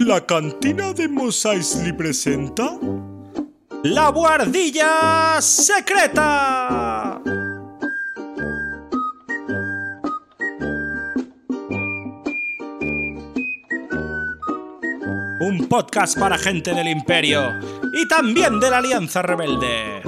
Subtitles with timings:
[0.00, 2.78] La cantina de Mos Eisley presenta
[3.84, 7.20] La Guardilla Secreta.
[15.40, 17.58] Un podcast para gente del Imperio
[17.92, 20.02] y también de la Alianza Rebelde.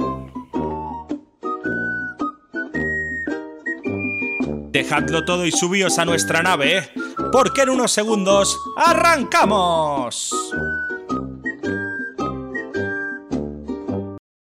[4.71, 6.89] Dejadlo todo y subíos a nuestra nave,
[7.33, 10.29] porque en unos segundos arrancamos.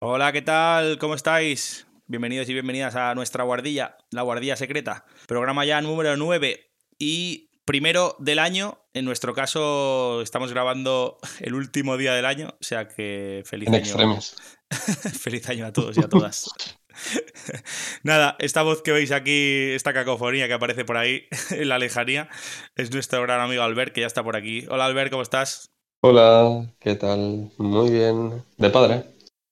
[0.00, 0.98] Hola, ¿qué tal?
[0.98, 1.86] ¿Cómo estáis?
[2.08, 5.04] Bienvenidos y bienvenidas a nuestra guardilla, la guardilla secreta.
[5.28, 8.80] Programa ya número 9 y primero del año.
[8.94, 13.76] En nuestro caso, estamos grabando el último día del año, o sea que feliz En
[13.76, 13.84] año.
[13.84, 14.34] extremos.
[15.20, 16.50] feliz año a todos y a todas.
[18.02, 22.28] Nada, esta voz que veis aquí, esta cacofonía que aparece por ahí en la lejanía,
[22.76, 24.66] es nuestro gran amigo Albert, que ya está por aquí.
[24.68, 25.70] Hola Albert, ¿cómo estás?
[26.02, 27.50] Hola, ¿qué tal?
[27.58, 28.42] Muy bien.
[28.56, 29.04] De padre,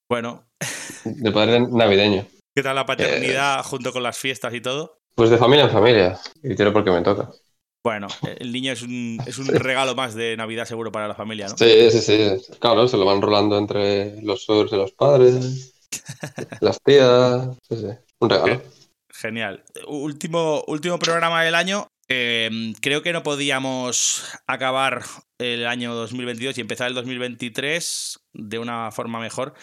[0.09, 0.43] Bueno,
[1.05, 2.25] de padre navideño.
[2.55, 4.99] ¿qué tal la paternidad junto con las fiestas y todo?
[5.15, 6.19] Pues de familia en familia.
[6.43, 7.31] Y tiro porque me toca.
[7.83, 11.47] Bueno, el niño es un, es un regalo más de Navidad seguro para la familia,
[11.47, 11.57] ¿no?
[11.57, 12.53] Sí, sí, sí.
[12.59, 15.73] Claro, se lo van rolando entre los suegros de los padres,
[16.61, 17.57] las tías.
[17.69, 17.87] Sí, sí.
[18.19, 18.61] Un regalo.
[19.09, 19.63] Genial.
[19.87, 21.87] Último, último programa del año.
[22.07, 25.03] Eh, creo que no podíamos acabar
[25.37, 29.53] el año 2022 y empezar el 2023 de una forma mejor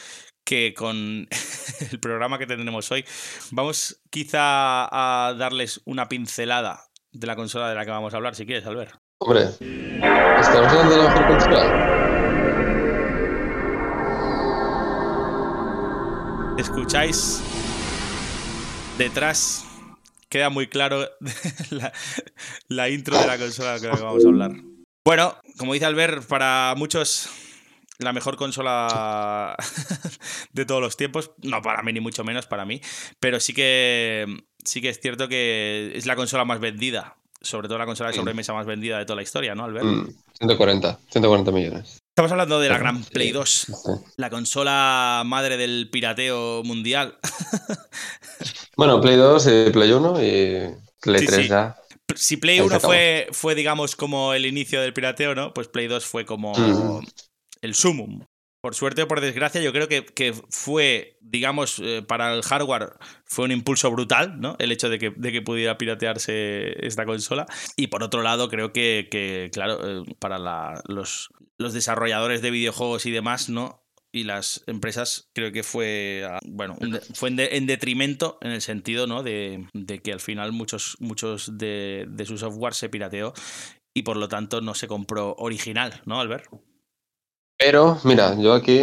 [0.45, 1.29] que con
[1.93, 3.05] el programa que tendremos hoy.
[3.51, 8.35] Vamos quizá a darles una pincelada de la consola de la que vamos a hablar,
[8.35, 8.95] si quieres, Albert.
[9.21, 9.43] Hombre,
[10.41, 12.48] ¿estamos hablando de la mejor consola?
[16.59, 17.41] Escucháis
[18.99, 19.65] detrás,
[20.29, 21.09] queda muy claro
[21.71, 21.93] la,
[22.67, 24.51] la intro de la consola de la que vamos a hablar.
[25.05, 27.29] Bueno, como dice Albert, para muchos
[27.99, 29.57] la mejor consola
[30.53, 32.81] de todos los tiempos, no para mí ni mucho menos para mí,
[33.21, 34.27] pero sí que
[34.65, 38.17] sí que es cierto que es la consola más vendida, sobre todo la consola de
[38.17, 39.87] sobremesa más vendida de toda la historia, ¿no, Albert?
[39.87, 40.09] Mm,
[40.41, 42.03] 140, 140 millones.
[42.19, 43.05] Estamos hablando de la Pero, gran.
[43.05, 43.73] Play 2, Sí.
[44.17, 47.17] la consola madre del pirateo mundial.
[48.77, 51.49] Bueno, Play 2 y Play 1 y Play Sí, 3 sí.
[51.49, 51.77] ya.
[52.17, 52.93] Si Play Ahí se 1 acabó.
[52.93, 55.55] fue, fue, digamos, como el inicio del pirateo, ¿no?
[55.55, 57.07] Pues Play 2 fue como Mm.
[57.63, 58.25] el sumum.
[58.61, 62.95] Por suerte o por desgracia, yo creo que, que fue, digamos, eh, para el hardware,
[63.25, 64.57] fue un impulso brutal, ¿no?
[64.59, 67.47] El hecho de que, de que pudiera piratearse esta consola.
[67.77, 72.51] Y por otro lado, creo que, que, claro, eh, para la- los, los desarrolladores de
[72.51, 73.85] videojuegos y demás, ¿no?
[74.11, 76.77] Y las empresas, creo que fue, ah, bueno,
[77.15, 79.23] fue en detrimento en el sentido, ¿no?
[79.23, 83.35] De, de que al final muchos, muchos de, de su software se pirateó
[83.95, 86.47] y por lo tanto no se compró original, ¿no, Albert?
[87.59, 88.83] Pero, mira, yo aquí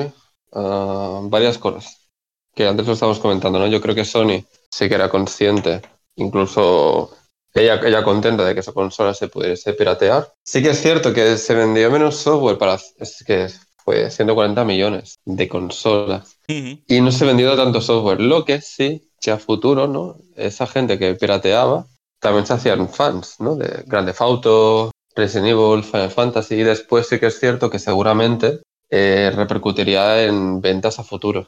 [0.53, 2.09] ah, varias cosas
[2.53, 3.67] que antes lo estábamos comentando, ¿no?
[3.67, 5.81] Yo creo que Sony sí que era consciente,
[6.15, 7.11] incluso
[7.55, 10.31] ella, ella contenta de que su consola se pudiese piratear.
[10.43, 13.47] Sí que es cierto que se vendió menos software para, es que
[13.83, 16.79] fue 140 millones de consolas Ujú.
[16.87, 18.19] y no se vendió tanto software.
[18.21, 20.17] Lo que sí, que a futuro, ¿no?
[20.35, 21.85] Esa gente que pirateaba
[22.19, 23.55] también se hacían fans, ¿no?
[23.55, 27.79] De Grand Theft Auto, Resident Evil, Final Fantasy y después sí que es cierto que
[27.79, 31.47] seguramente eh, repercutiría en ventas a futuro,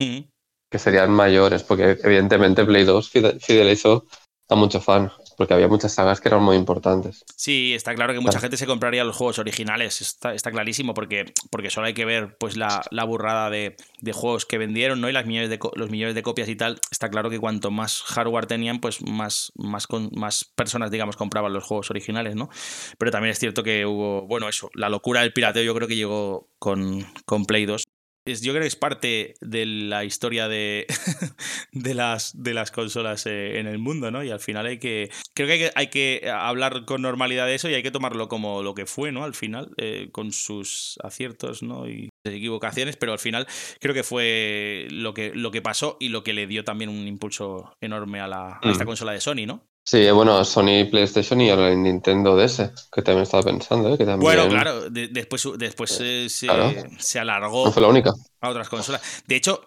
[0.00, 0.24] Ujú.
[0.70, 4.04] que serían mayores, porque evidentemente Play 2 fide- fidelizó
[4.48, 7.24] a mucho fan, porque había muchas sagas que eran muy importantes.
[7.34, 8.42] Sí, está claro que mucha Claro.
[8.42, 12.36] gente se compraría los juegos originales, está, está clarísimo, porque, porque solo hay que ver
[12.36, 15.08] pues la, la burrada de, de juegos que vendieron, ¿no?
[15.08, 16.78] Y las millones de, los millones de copias y tal.
[16.90, 21.54] Está claro que cuanto más hardware tenían, pues más, más, con, más personas, digamos, compraban
[21.54, 22.50] los juegos originales, ¿no?
[22.98, 25.96] Pero también es cierto que hubo, bueno, eso, la locura del pirateo yo creo que
[25.96, 27.84] llegó con, con Play 2.
[28.30, 30.86] Es, yo creo que es parte de la historia de,
[31.72, 34.22] de, las, de las consolas eh, en el mundo, ¿no?
[34.24, 37.54] Y al final hay que, creo que hay, que hay que hablar con normalidad de
[37.54, 39.24] eso y hay que tomarlo como lo que fue, ¿no?
[39.24, 41.88] Al final, eh, con sus aciertos, ¿no?
[41.88, 43.46] Y equivocaciones, pero al final
[43.80, 47.06] creo que fue lo que, lo que pasó y lo que le dio también un
[47.06, 48.86] impulso enorme a, la, a esta Mm.
[48.86, 49.69] consola de Sony, ¿no?
[49.90, 53.98] Sí, bueno, Sony PlayStation y ahora el Nintendo DS, que también estaba pensando, ¿eh?
[53.98, 56.72] Que también Bueno, claro, de- después, después eh, se, Claro.
[57.00, 58.12] se alargó no fue la única.
[58.40, 59.02] a otras consolas.
[59.26, 59.66] De hecho,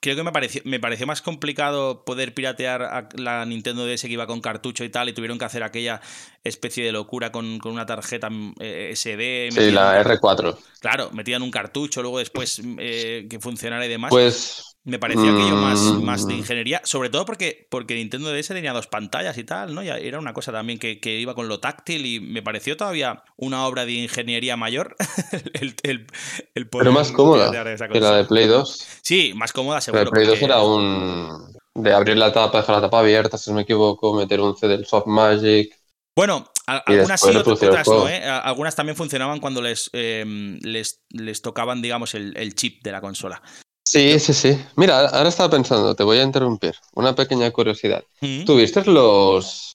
[0.00, 4.12] creo que me pareció, me pareció más complicado poder piratear a la Nintendo DS que
[4.14, 6.00] iba con cartucho y tal, y tuvieron que hacer aquella
[6.42, 8.28] especie de locura con, con una tarjeta
[8.58, 9.50] eh, SD.
[9.52, 10.56] Sí, la un car- R4.
[10.80, 14.10] Claro, metida en un cartucho, luego después eh, que funcionara y demás.
[14.10, 16.02] Pues Me pareció aquello más, Mm.
[16.04, 19.82] más de ingeniería, sobre todo porque, porque Nintendo DS tenía dos pantallas y tal, ¿no?
[19.82, 23.22] Y era una cosa también que, que iba con lo táctil y me pareció todavía
[23.36, 24.96] una obra de ingeniería mayor
[25.52, 26.06] el, el,
[26.54, 27.50] el poder Pero más cómoda
[27.92, 28.24] que la de.
[28.24, 28.86] Play 2.
[29.02, 30.04] Sí, más cómoda La seguro.
[30.04, 31.52] de Play 2 porque- era un.
[31.74, 34.76] de abrir la tapa, dejar la tapa abierta, si no me equivoco, meter un CD
[34.78, 35.76] del Soft Magic.
[36.16, 38.08] Bueno, algunas sí, otras, no.
[38.08, 38.24] ¿eh?
[38.24, 40.24] Algunas también funcionaban cuando les, eh,
[40.62, 43.40] les, les tocaban, digamos, el, el chip de la consola.
[43.90, 44.56] Sí, sí, sí.
[44.76, 46.76] Mira, ahora estaba pensando, te voy a interrumpir.
[46.94, 48.04] Una pequeña curiosidad.
[48.20, 48.44] Mm.
[48.44, 49.72] ¿Tuviste los.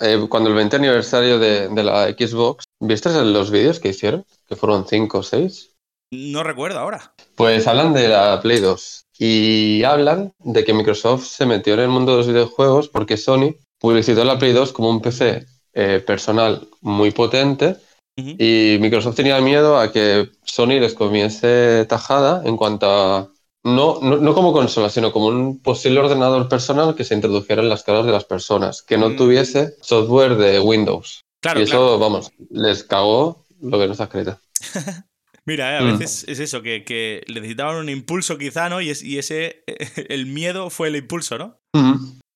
[0.00, 4.24] eh, cuando el 20 aniversario de, de la Xbox, ¿viste los vídeos que hicieron?
[4.48, 5.76] Que fueron 5 o 6.
[6.10, 7.14] No recuerdo ahora.
[7.36, 11.88] Pues hablan de la Play 2 y hablan de que Microsoft se metió en el
[11.88, 16.68] mundo de los videojuegos porque Sony publicitó la Play 2 como un PC eh, personal
[16.80, 17.76] muy potente
[18.16, 23.32] y Microsoft tenía miedo a que Sony les comiese tajada en cuanto a
[23.64, 27.68] no, no, no como consola, sino como un posible ordenador personal que se introdujera en
[27.68, 29.16] las caras de las personas, que no Mm.
[29.16, 31.20] tuviese software de Windows.
[31.40, 31.98] Claro, y eso, claro.
[31.98, 34.38] vamos, les cagó lo que no está escrito.
[35.44, 35.98] Mira, eh, a Mm.
[35.98, 38.80] veces es eso, que, que necesitaban un impulso quizá, ¿no?
[38.80, 39.64] Y, es- y ese,
[40.08, 41.58] el miedo fue el impulso, ¿no?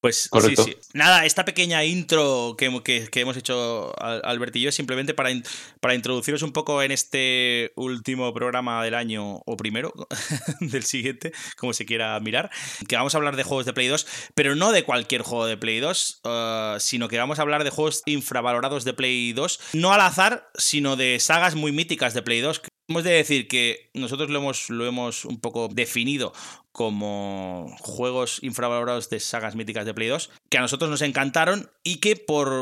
[0.07, 0.65] Pues Correcto.
[0.65, 0.89] sí, sí.
[0.95, 4.75] Nada, esta pequeña intro que, hemo- que- que hemos hecho Al- Albert y yo es
[4.75, 5.43] simplemente para, in-
[5.81, 9.93] para introduciros un poco en este último programa del año o primero
[10.61, 12.51] del siguiente, como se quiera mirar,
[12.89, 15.57] que vamos a hablar de juegos de Play 2, pero no de cualquier juego de
[15.57, 19.93] Play 2, eh, sino que vamos a hablar de juegos infravalorados de Play 2, no
[19.93, 22.63] al azar, sino de sagas muy míticas de Play 2.
[22.89, 26.33] Hemos de decir que nosotros lo hemos, lo hemos un poco definido
[26.77, 32.01] como juegos infravalorados de sagas míticas de Play 2, que a nosotros nos encantaron y
[32.01, 32.53] que por,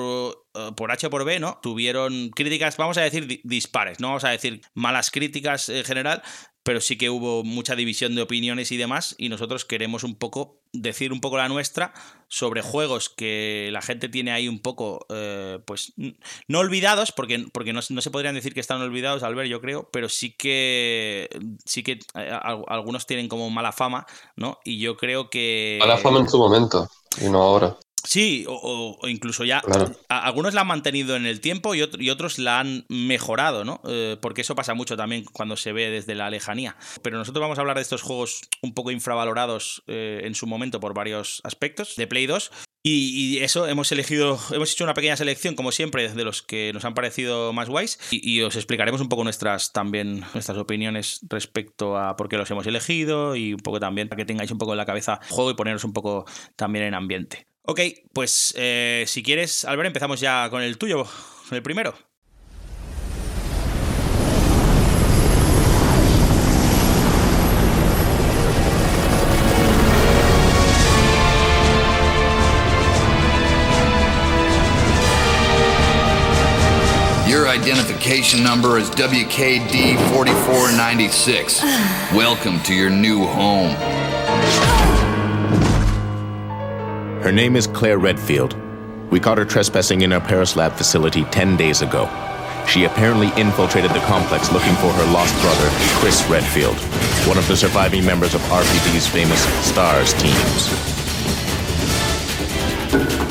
[0.55, 1.59] eh, por H o por B, ¿no?
[1.65, 6.23] Tuvieron críticas, vamos a decir, di- dispares, no vamos a decir malas críticas en general,
[6.65, 10.59] pero sí que hubo mucha división de opiniones y demás, y nosotros queremos un poco
[10.73, 11.95] decir un poco la nuestra
[12.27, 15.93] sobre juegos que la gente tiene ahí un poco, eh, pues,
[16.49, 19.89] no olvidados, porque, porque no, no se podrían decir que están olvidados, Albert, yo creo,
[19.93, 21.29] pero sí que,
[21.65, 24.59] sí que eh, al- algunos tienen como mala fama, ¿no?
[24.65, 25.79] Y yo creo que...
[25.83, 26.89] A la fama en su momento
[27.21, 27.77] y no ahora.
[28.05, 29.61] Sí, o, incluso ya.
[29.63, 29.93] Claro.
[30.09, 33.65] a- algunos la han mantenido en el tiempo y, otro- y otros la han mejorado,
[33.65, 33.81] ¿no?
[33.89, 36.77] Eh, porque eso pasa mucho también cuando se ve desde la lejanía.
[37.03, 40.81] Pero nosotros vamos a hablar de estos juegos un poco infravalorados eh, en su momento
[40.81, 42.51] por varios aspectos de Play 2.
[42.87, 46.71] Y, y eso hemos elegido, hemos hecho una pequeña selección, como siempre, de los que
[46.75, 47.99] nos han parecido más guays.
[48.11, 52.51] Y, y os explicaremos un poco nuestras también nuestras opiniones respecto a por qué los
[52.51, 55.29] hemos elegido y un poco también para que tengáis un poco en la cabeza el
[55.31, 56.27] juego y poneros un poco
[56.57, 57.47] también en ambiente.
[57.67, 57.81] Ok,
[58.13, 61.07] pues eh, si quieres, Albert, empezamos ya con el tuyo,
[61.51, 61.95] el primero.
[77.27, 81.63] Your identification number is WKD 4496.
[82.13, 83.75] Welcome to your new home.
[87.25, 88.55] Her name is Claire Redfield.
[89.11, 92.05] We caught her trespassing in our Paris lab facility 10 days ago.
[92.69, 96.77] She apparently infiltrated the complex looking for her lost brother, Chris Redfield,
[97.27, 100.13] one of the surviving members of RPD's famous STARS
[102.93, 103.24] teams.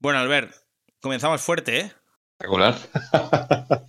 [0.00, 0.54] Bueno, Albert,
[1.00, 1.92] comenzamos fuerte, ¿eh?
[2.40, 2.76] Regular.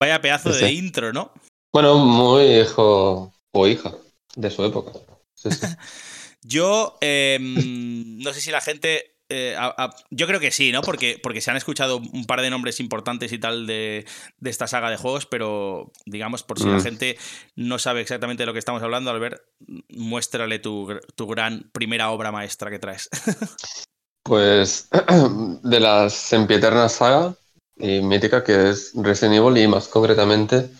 [0.00, 0.64] Vaya pedazo Sí.
[0.64, 1.32] de intro, ¿no?
[1.72, 3.92] Bueno, muy hijo o hija
[4.36, 4.92] de su época.
[5.34, 5.66] Sí, sí.
[6.42, 9.14] Yo eh, no sé si la gente.
[9.30, 10.80] eh, a- a- yo creo que sí, ¿no?
[10.80, 14.06] Porque, porque se han escuchado un par de nombres importantes y tal de,
[14.38, 16.82] de esta saga de juegos, pero digamos, por si la Mm.
[16.82, 17.18] gente
[17.54, 19.42] no sabe exactamente de lo que estamos hablando, Albert,
[19.90, 23.10] muéstrale tu, tu gran primera obra maestra que traes.
[24.22, 24.88] Pues
[25.62, 27.34] de la sempiterna saga
[27.76, 30.70] y mítica que es Resident Evil y más concretamente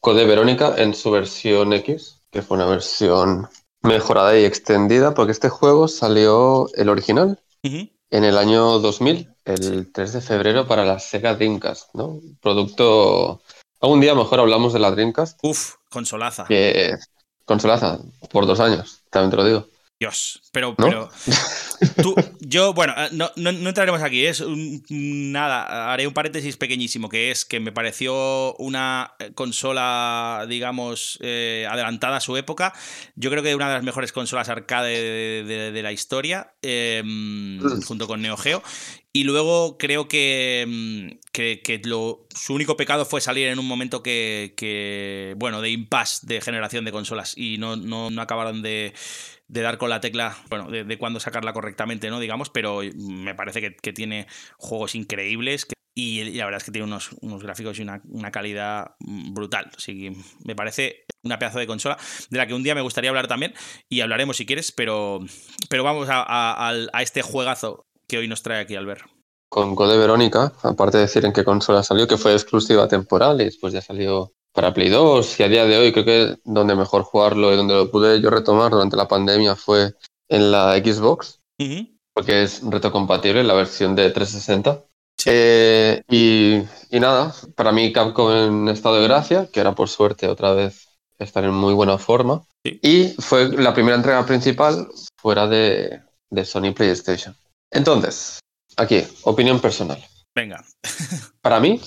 [0.00, 3.48] Code Verónica en su versión X, que fue una versión
[3.82, 10.12] mejorada y extendida porque este juego salió el original en el año 2000, el 3
[10.12, 12.20] de febrero para la Sega Dreamcast, ¿no?
[12.40, 13.40] Producto...
[13.80, 16.44] Algún día mejor hablamos de la Dreamcast, Uf, consolaza.
[16.44, 16.96] que
[17.44, 17.98] consolaza
[18.30, 19.66] por dos años, también te lo digo.
[20.04, 20.84] Dios, pero, ¿No?
[20.86, 21.10] pero
[22.02, 26.56] tú, yo, bueno, eh, no, no, no entraremos aquí, es un- nada, haré un paréntesis
[26.58, 32.74] pequeñísimo, que es que me pareció una eh, consola, digamos, eh, adelantada a su época,
[33.16, 37.02] yo creo que una de las mejores consolas arcade de, de- de la historia, eh,
[37.86, 38.62] junto con Neo Geo,
[39.16, 43.66] y luego creo que, mm, que, que lo, su único pecado fue salir en un
[43.66, 48.60] momento que, que, bueno, de impasse de generación de consolas y no, no, no acabaron
[48.62, 48.92] de,
[49.48, 52.20] de dar con la tecla, bueno, de, de cuándo sacarla correctamente, ¿no?
[52.20, 54.26] Digamos, pero me parece que, que tiene
[54.58, 58.96] juegos increíbles y, la verdad es que tiene unos, unos gráficos y una, una calidad
[58.98, 59.70] brutal.
[59.76, 61.96] Así que me parece una pedazo de consola
[62.30, 63.54] de la que un día me gustaría hablar también
[63.88, 65.20] y hablaremos si quieres, pero,
[65.70, 69.06] pero vamos a, a este juegazo que hoy nos trae aquí Albert.
[69.48, 73.44] Con Code Verónica, aparte de decir en qué consola salió, que fue exclusiva temporal y
[73.44, 77.02] después ya salió para Play 2 y a día de hoy creo que donde mejor
[77.02, 79.94] jugarlo y donde lo pude yo retomar durante la pandemia fue
[80.28, 81.40] en la Xbox,
[82.14, 84.84] porque es retrocompatible la versión de 360.
[85.18, 85.30] Sí.
[85.32, 90.28] Eh, y, y nada, para mí Capcom en estado de gracia, que ahora por suerte
[90.28, 92.42] otra vez están en muy buena forma.
[92.64, 92.78] Sí.
[92.82, 94.88] Y fue la primera entrega principal
[95.20, 97.34] fuera de, de Sony PlayStation.
[97.72, 98.38] Entonces,
[98.76, 100.02] aquí, opinión personal.
[100.34, 100.64] Venga.
[101.40, 101.80] Para mí,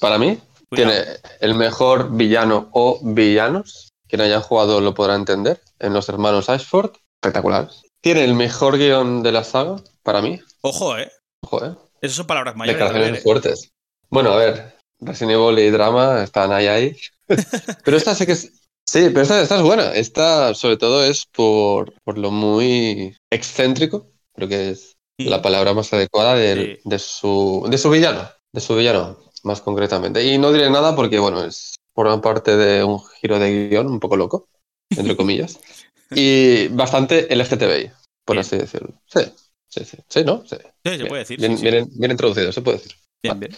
[0.00, 0.38] para mí,
[0.74, 0.92] cuidado.
[1.04, 3.90] tiene el mejor villano o villanos.
[4.08, 5.60] Quien haya jugado lo podrá entender.
[5.78, 7.70] En los hermanos Ashford, espectacular.
[8.00, 10.40] Tiene el mejor guion de la saga, para mí.
[10.60, 11.10] Ojo, ¿eh?
[11.42, 11.74] Ojo, eh.
[12.00, 12.78] Esas son palabras mayores.
[12.78, 13.22] Declaraciones ¿eh?
[13.22, 13.72] fuertes.
[14.10, 16.96] Bueno, a ver, Resident Evil y drama están ahí ahí.
[17.84, 18.52] pero esta sé que es.
[18.86, 19.92] Sí, pero esta, esta es buena.
[19.94, 24.10] Esta, sobre todo, es por, por lo muy excéntrico.
[24.34, 26.80] Creo que es la palabra más adecuada del- Sí.
[26.84, 28.28] de, su, de su villano.
[28.52, 30.24] De su villano, más concretamente.
[30.24, 34.00] Y no diré nada porque, bueno, es forma parte de un giro de guion un
[34.00, 34.48] poco loco,
[34.90, 35.58] entre comillas.
[36.10, 37.90] y bastante LGTBI,
[38.24, 38.40] por Bien.
[38.40, 38.94] así decirlo.
[39.06, 39.20] Sí,
[39.68, 39.98] sí, sí.
[40.08, 40.42] Sí, ¿no?
[40.46, 40.56] Sí.
[40.56, 41.38] Sí, se Bien, puede decir.
[41.38, 42.92] Bien, sí, bien- bien introducido, se puede decir.
[43.22, 43.52] Bien, bien.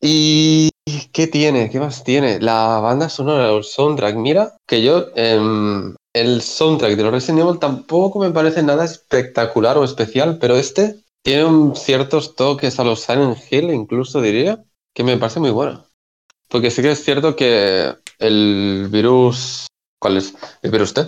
[0.00, 0.70] ¿Y
[1.12, 1.70] qué tiene?
[1.70, 2.40] ¿Qué más tiene?
[2.40, 4.16] La banda sonora, el soundtrack.
[4.16, 9.78] Mira, que yo, em, el soundtrack de los Resident Evil tampoco me parece nada espectacular
[9.78, 15.04] o especial, pero este tiene un ciertos toques a los Silent Hill, incluso diría, que
[15.04, 15.86] me parece muy bueno.
[16.48, 19.66] Porque sí que es cierto que el virus.
[19.98, 20.34] ¿Cuál es?
[20.62, 21.04] El virus T,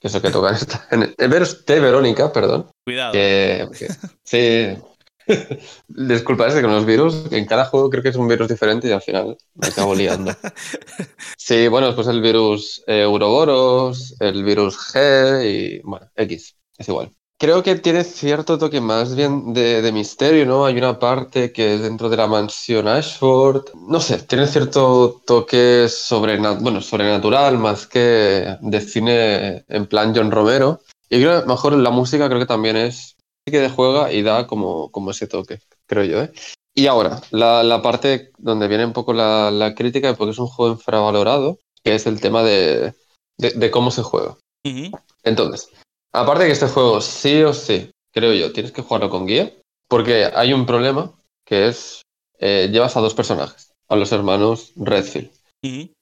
[0.00, 0.56] que es el que toca
[0.90, 2.70] en el, el virus T, Verónica, perdón.
[2.84, 3.12] Cuidado.
[3.12, 3.88] Que, que-
[4.24, 4.78] sí.
[5.88, 8.88] Disculpa, es que con los virus, en cada juego creo que es un virus diferente
[8.88, 10.34] y al final me acabo liando.
[11.36, 17.10] Sí, bueno, después el virus eh, Ouroboros, el virus G y bueno, X, es igual.
[17.40, 20.66] Creo que tiene cierto toque más bien de, de misterio, ¿no?
[20.66, 23.66] Hay una parte que es dentro de la mansión Ashford.
[23.76, 30.32] No sé, tiene cierto toque sobrena- bueno, sobrenatural más que de cine en plan John
[30.32, 30.80] Romero.
[31.08, 33.16] Y creo que mejor la música creo que también es
[33.46, 36.32] que de juega y da como, como ese toque, creo yo, ¿eh?
[36.74, 40.46] Y ahora, la, la parte donde viene un poco la, la crítica, porque es un
[40.48, 42.94] juego infravalorado, que es el tema de,
[43.38, 44.36] de- de cómo se juega.
[44.64, 44.90] Ujú.
[45.24, 45.70] Entonces,
[46.12, 49.52] aparte de que este juego sí o sí, creo yo, tienes que jugarlo con guía,
[49.88, 51.12] porque hay un problema
[51.44, 52.02] que es,
[52.38, 55.30] eh, llevas a dos personajes, a los hermanos Redfield.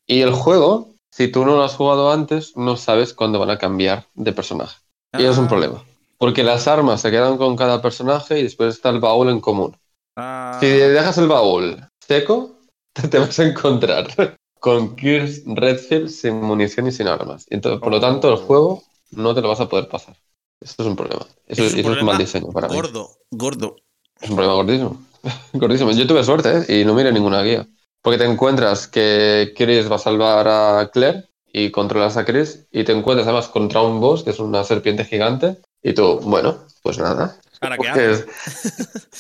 [0.07, 3.59] Y el juego, si tú no lo has jugado antes, no sabes cuándo van a
[3.59, 4.77] cambiar de personaje.
[5.19, 5.85] Y es un Ah, problema.
[6.19, 9.77] Porque las armas se quedan con cada personaje y después está el baúl en común.
[10.17, 12.57] ah, Si dejas el baúl seco,
[13.11, 14.07] te, vas a encontrar
[14.61, 17.47] con Kirst Redfield sin munición y sin armas.
[17.51, 20.17] Entonces, por lo tanto, el juego no te lo vas a poder pasar.
[20.61, 21.27] Esto es un problema.
[21.47, 22.75] Eso, Es un eso es problema mal diseño para mí.
[22.75, 23.77] gordo, gordo.
[24.21, 25.03] Es un problema gordísimo.
[25.53, 25.91] gordísimo.
[25.93, 26.81] Yo tuve suerte ¿eh?
[26.81, 27.67] y no miré ninguna guía.
[28.03, 32.85] Porque te encuentras que Chris va a salvar a Claire y controlas a Chris y
[32.85, 36.99] te encuentras además contra un boss que es una serpiente gigante y tú, bueno, pues
[36.99, 37.39] nada.
[37.61, 38.31] ¿Ahora qué Pues, hago?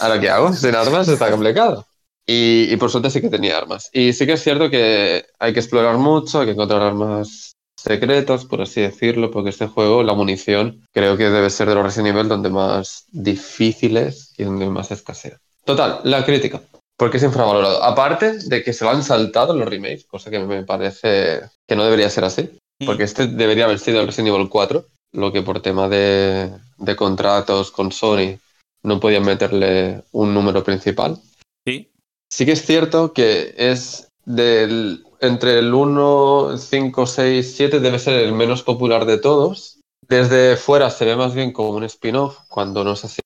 [0.00, 0.52] ¿Ahora qué hago?
[0.52, 1.86] Sin armas está complicado.
[2.26, 3.88] Y, y por suerte sí que tenía armas.
[3.92, 7.55] Y sí que es cierto que hay que explorar mucho, hay que encontrar armas
[7.86, 11.84] secretas, por así decirlo, porque este juego, la munición, creo que debe ser de los
[11.84, 15.38] Resident Evil donde más difíciles y donde más escasea.
[15.64, 16.62] Total, la crítica.
[16.96, 17.82] Porque es infravalorado.
[17.82, 21.84] Aparte de que se lo han saltado los remakes, cosa que me parece que no
[21.84, 22.50] debería ser así.
[22.84, 26.96] Porque este debería haber sido el Resident Evil 4, lo que por tema de, de
[26.96, 28.38] contratos con Sony
[28.82, 31.18] no podían meterle un número principal.
[31.66, 31.90] Sí.
[32.30, 38.20] Sí que es cierto que es del entre el 1, 5, 6, 7 debe ser
[38.20, 39.80] el menos popular de todos.
[40.06, 43.20] Desde fuera se ve más bien como un spin-off, cuando no es así.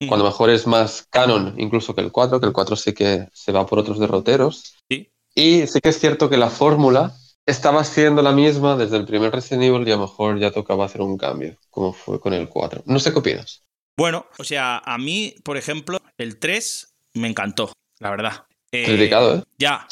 [0.00, 0.08] Ujú.
[0.08, 3.52] Cuando mejor es más canon incluso que el 4, que el 4 sí que se
[3.52, 4.74] va por otros derroteros.
[4.90, 5.08] Sí.
[5.34, 7.14] Y sí que es cierto que la fórmula
[7.46, 10.84] estaba siendo la misma desde el primer Resident Evil y a lo mejor ya tocaba
[10.84, 12.82] hacer un cambio, como fue con el 4.
[12.86, 13.62] No sé qué opinas.
[13.96, 18.44] Bueno, o sea, a mí, por ejemplo, el 3 me encantó, la verdad.
[18.72, 19.42] Eh, Criticado, ¿eh?
[19.58, 19.86] Ya.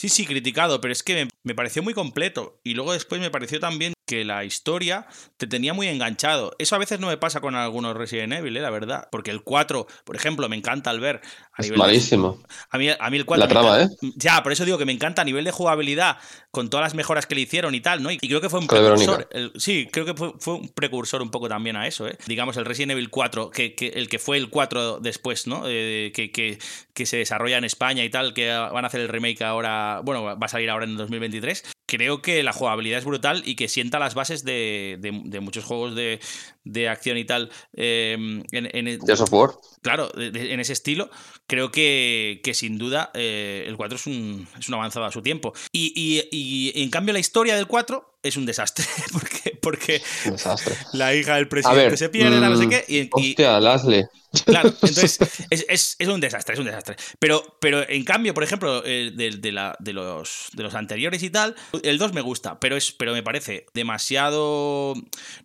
[0.00, 2.58] Sí, sí, criticado, pero es que me, pareció muy completo.
[2.64, 6.52] Y luego después me pareció también que la historia te tenía muy enganchado.
[6.58, 8.60] Eso a veces no me pasa con algunos Resident Evil, ¿eh?
[8.60, 9.08] la verdad.
[9.12, 11.20] Porque el 4, por ejemplo, me encanta al ver.
[11.52, 12.42] A Es de- malísimo.
[12.70, 13.44] a mí, a mí el 4.
[13.44, 13.88] La trama, ¿eh?
[14.16, 16.18] Ya, por eso digo que me encanta a nivel de jugabilidad,
[16.50, 18.10] con todas las mejoras que le hicieron y tal, ¿no?
[18.10, 19.28] Y creo que fue un precursor.
[19.30, 22.18] el- sí, creo que fue, fue un precursor un poco también a eso, ¿eh?
[22.26, 25.62] Digamos, el Resident Evil 4, que, que- el que fue el 4 después, ¿no?
[25.66, 26.58] Eh, que, que-
[26.94, 30.00] que se desarrolla en España y tal, que van a hacer el remake ahora.
[30.04, 31.62] Bueno, va a salir ahora en 2023.
[31.90, 35.64] Creo que la jugabilidad es brutal y que sienta las bases de, de- de muchos
[35.64, 36.20] juegos de,
[36.62, 37.50] de acción y tal.
[37.74, 38.12] eh,
[38.52, 39.50] en, en- Gears of War.
[39.82, 41.10] claro, en ese estilo,
[41.48, 45.20] creo que, que sin duda eh, el 4 es un, es un avanzado a su
[45.20, 45.52] tiempo.
[45.72, 50.32] Y, y- y, en cambio la historia del 4 es un desastre, porque, porque Un
[50.32, 50.74] desastre.
[50.92, 51.98] la hija del presidente ver.
[51.98, 54.04] se pierde, no sé mm, qué, y, y- Hostia, Lashley.
[54.44, 55.18] Claro, entonces
[55.50, 56.94] es, es- es un desastre, es un desastre.
[57.18, 61.22] Pero, pero en cambio, por ejemplo, eh, de, de la- de los, de los anteriores
[61.24, 64.94] y tal, el 2 me gusta, pero, es, pero me parece demasiado.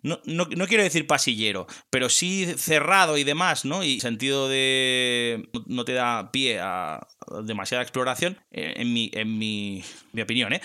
[0.02, 3.82] No, no- no quiero decir pasillero, pero sí cerrado y demás, ¿no?
[3.82, 5.48] Y sentido de.
[5.66, 7.06] No te da pie a
[7.42, 10.60] demasiada exploración, eh, en, mi, en mi, mi opinión, ¿eh?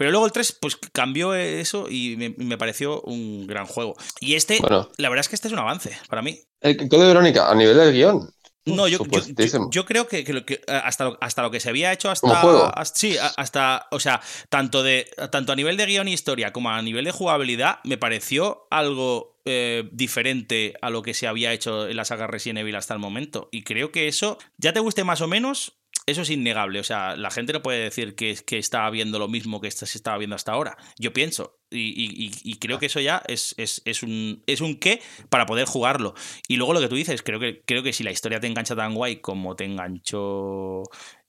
[0.00, 3.94] Pero luego el 3, pues cambió eso y me, me pareció un gran juego.
[4.18, 4.88] Y este, Bueno.
[4.96, 6.40] la verdad es que este es un avance para mí.
[6.62, 8.30] El Código Verónica, a nivel del guion.
[8.64, 11.60] No, yo, yo- yo, yo creo que, que lo que, hasta, lo, hasta lo que
[11.60, 12.72] se había hecho hasta, Como juego.
[12.74, 16.70] hasta- sí, hasta, o sea, tanto de tanto a nivel de guion y historia como
[16.70, 21.88] a nivel de jugabilidad me pareció algo eh, diferente a lo que se había hecho
[21.88, 25.04] en la saga Resident Evil hasta el momento y creo que eso ya te guste
[25.04, 28.58] más o menos eso es innegable, o sea, la gente no puede decir que, que
[28.58, 30.76] está viendo lo mismo que esta- se estaba viendo hasta ahora.
[30.98, 35.00] Yo pienso, y, y- creo que eso ya es, es, es un, es un qué
[35.28, 36.14] para poder jugarlo.
[36.48, 38.74] Y luego lo que tú dices, creo que, creo que si la historia te engancha
[38.74, 40.82] tan guay como te enganchó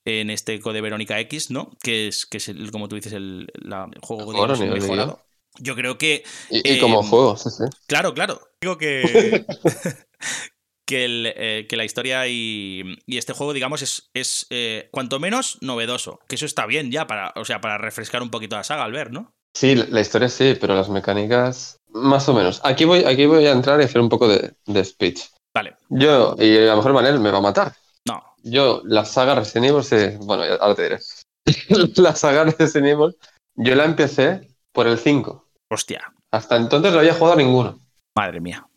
[0.05, 1.69] en este Code Verónica X, ¿no?
[1.83, 5.21] Que es, que es el- como tú dices, el, la- el juego digamos, nivel mejorado.
[5.59, 7.65] Yo creo que Y, y Eh, como juego, sí, sí.
[7.87, 8.39] Claro, claro.
[8.61, 9.45] Digo que.
[10.91, 15.21] que, el, eh, que la historia y, y este juego, digamos, es, es eh, cuanto
[15.21, 16.19] menos novedoso.
[16.27, 18.91] Que eso está bien ya, para, o sea, para refrescar un poquito la saga al
[18.91, 19.31] ver, ¿no?
[19.55, 22.59] Sí, la historia sí, pero las mecánicas, más o menos.
[22.65, 25.21] Aquí voy, aquí voy a entrar y hacer un poco de, de speech.
[25.55, 25.77] Vale.
[25.87, 27.73] Yo, y a lo mejor Manel me va a matar.
[28.05, 28.21] No.
[28.43, 30.99] Yo, la saga Resident Evil, sí, bueno, ahora te diré.
[31.95, 33.15] la saga Resident Evil,
[33.55, 35.47] yo la empecé por el 5.
[35.69, 36.13] Hostia.
[36.31, 37.79] Hasta entonces no había jugado a ninguno.
[38.13, 38.67] Madre mía.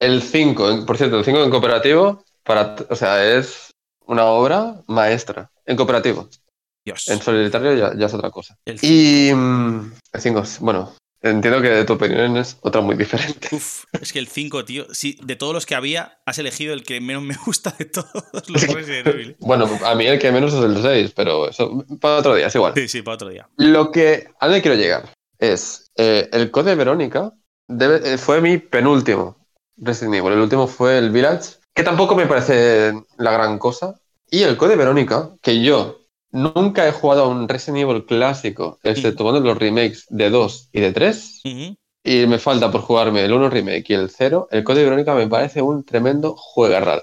[0.00, 3.70] El 5, en- por cierto, el 5 en cooperativo, para, o sea, es
[4.06, 5.50] una obra maestra.
[5.66, 6.28] En cooperativo.
[6.84, 7.08] Dios.
[7.08, 8.56] En solitario ya, ya es otra cosa.
[8.64, 13.48] El- Y mm, el 5, bueno, entiendo que tu opinión es otra muy diferente.
[13.52, 14.86] Uf, es que el 5, tío.
[14.94, 18.08] Sí, de todos los que había, has elegido el que menos me gusta de todos
[18.48, 19.36] los Resident Evil.
[19.40, 22.54] Bueno, a mí el que menos es el 6, pero eso para otro día, es
[22.54, 22.72] igual.
[22.74, 23.48] Sí, sí, para otro día.
[23.56, 27.32] Lo que a donde quiero llegar es eh, el Code Verónica
[27.68, 29.37] debe- eh, fue mi penúltimo
[29.78, 30.32] Resident Evil.
[30.32, 33.98] El último fue el Village, que tampoco me parece la gran cosa.
[34.30, 39.40] Y el Code Verónica, que yo nunca he jugado a un Resident Evil clásico, exceptuando
[39.40, 41.40] los remakes de 2 y de 3.
[41.44, 41.76] Ujú.
[42.04, 44.48] Y me falta por jugarme el 1 remake y el 0.
[44.50, 47.02] El Code Verónica me parece un tremendo juegarral.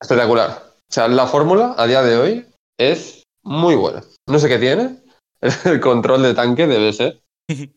[0.00, 0.62] Espectacular.
[0.90, 2.46] O sea, la fórmula a día de hoy
[2.78, 4.02] es muy buena.
[4.26, 4.96] No sé qué tiene.
[5.64, 7.20] El control de tanque debe ser.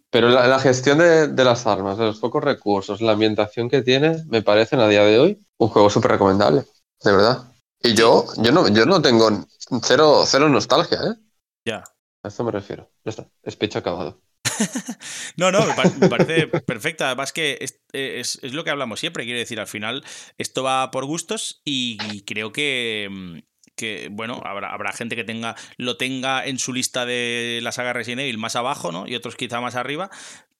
[0.09, 3.81] Pero la, la gestión de, de las armas, de los pocos recursos, la ambientación que
[3.81, 6.65] tiene, me parecen a día de hoy un juego súper recomendable.
[7.03, 7.51] De verdad.
[7.81, 9.29] Y yo, yo no, yo no tengo
[9.83, 11.15] cero, cero nostalgia, ¿eh?
[11.65, 11.83] Ya.
[12.23, 12.89] A esto me refiero.
[13.05, 13.27] Ya está.
[13.49, 14.21] Speech acabado.
[15.37, 17.07] No, no, me, pa- me parece perfecta.
[17.07, 19.23] Además que es, es- es lo que hablamos siempre.
[19.23, 20.03] Quiero decir, al final
[20.37, 23.39] esto va por gustos y, y creo que, mm,
[23.75, 27.93] que, bueno, habrá, habrá gente que tenga lo tenga en su lista de la saga
[27.93, 29.07] Resident Evil más abajo, ¿no?
[29.07, 30.09] Y otros quizá más arriba.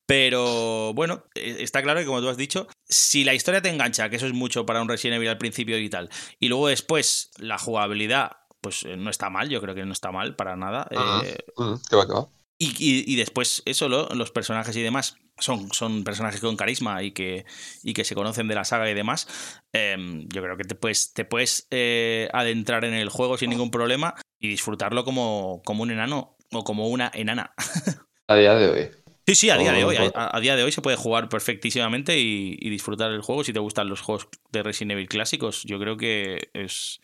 [0.06, 4.10] Pero bueno, eh, está claro que como tú has dicho, si la historia te engancha,
[4.10, 7.32] que eso es mucho para un Resident Evil al principio y tal, y luego después
[7.38, 10.88] la jugabilidad, pues eh, no está mal, yo creo que no está mal para nada.
[10.92, 12.28] eh, Mm, ¿Qué va, qué va?
[12.58, 17.04] y, y- y después, eso, lo- los personajes y demás son, son personajes con carisma
[17.04, 17.46] y que,
[17.84, 19.28] y que se conocen de la saga y demás.
[19.74, 23.72] Em, yo creo que te puedes, te puedes eh, adentrar en el juego sin ningún
[23.72, 27.54] problema y disfrutarlo como, como un enano o como una enana.
[28.28, 28.92] A día de hoy.
[29.28, 29.98] Sí, sí, a día de hoy.
[30.16, 33.52] A, a día de hoy se puede jugar perfectísimamente y, y disfrutar el juego si
[33.54, 35.64] te gustan los juegos de Resident Evil clásicos.
[35.64, 37.02] Yo creo que es,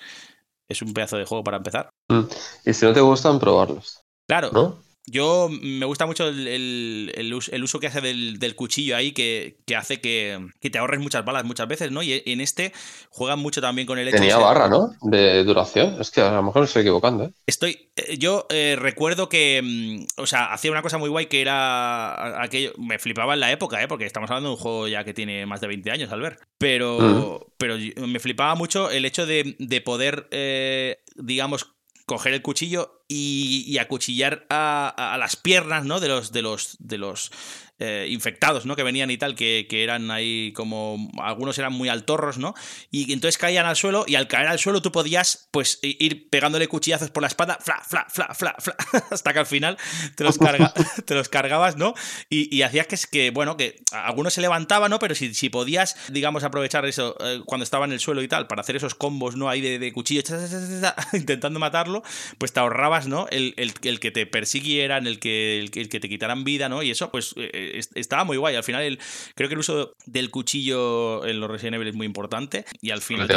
[0.69, 1.89] es un pedazo de juego para empezar.
[2.10, 2.23] Mm.
[2.65, 4.02] Y si no te gustan, probarlos.
[4.28, 4.87] Claro, ¿No?
[5.10, 9.13] Yo me gusta mucho el, el- el el uso que hace del, del cuchillo ahí,
[9.13, 12.04] que, que hace que, que te ahorres muchas balas muchas veces, ¿no?
[12.04, 12.74] Y en este
[13.10, 14.91] juegan mucho también con el hecho de Tenía ser- barra, ¿no?
[15.02, 15.96] De duración.
[16.02, 17.32] Es que a lo mejor me estoy equivocando, ¿eh?
[17.46, 17.89] Estoy.
[17.96, 19.62] eh, Yo eh, recuerdo que.
[19.63, 22.41] mm, O sea, hacía una cosa muy guay que era.
[22.43, 22.74] Aquello.
[22.78, 23.88] Me flipaba en la época, ¿eh?
[23.88, 26.38] Porque estamos hablando de un juego ya que tiene más de 20 años, al ver.
[26.58, 27.48] Pero.
[27.58, 31.72] Pero me flipaba mucho el hecho de, de poder, eh, digamos,
[32.06, 36.00] coger el cuchillo y, y acuchillar a, a- a las piernas, ¿no?
[36.00, 36.32] De los.
[36.32, 36.78] De los.
[36.80, 37.32] De los
[37.80, 38.76] eh, infectados, ¿no?
[38.76, 41.12] Que venían y tal, que, que eran ahí como.
[41.22, 42.56] Algunos eran muy altorros, ¿no?
[42.89, 46.67] Y entonces caían al suelo y al caer al suelo tú podías, pues, ir pegándole
[46.67, 48.76] cuchillazos por la espalda, fla, fla, fla, fla, fla,
[49.12, 49.78] hasta que al final
[50.15, 50.74] te los, carga,
[51.06, 51.93] te los cargabas, ¿no?
[52.32, 54.98] Y, y hacías que, que, bueno, que algunos se levantaban, ¿no?
[54.98, 58.48] Pero si, si podías, digamos, aprovechar eso eh, cuando estaba en el suelo y tal,
[58.48, 59.50] para hacer esos combos, ¿no?
[59.50, 60.24] Ahí de, de cuchillo,
[61.13, 62.02] intentando matarlo,
[62.39, 63.27] pues te ahorrabas, ¿no?
[63.29, 66.69] El, el- el que te persiguieran, el que, el, que- el que te quitaran vida,
[66.69, 66.81] ¿no?
[66.81, 68.55] Y eso, pues, eh, es- estaba muy guay.
[68.55, 68.97] Al final, el-
[69.36, 73.01] creo que el uso del cuchillo en los Resident Evil es muy importante y al
[73.01, 73.27] final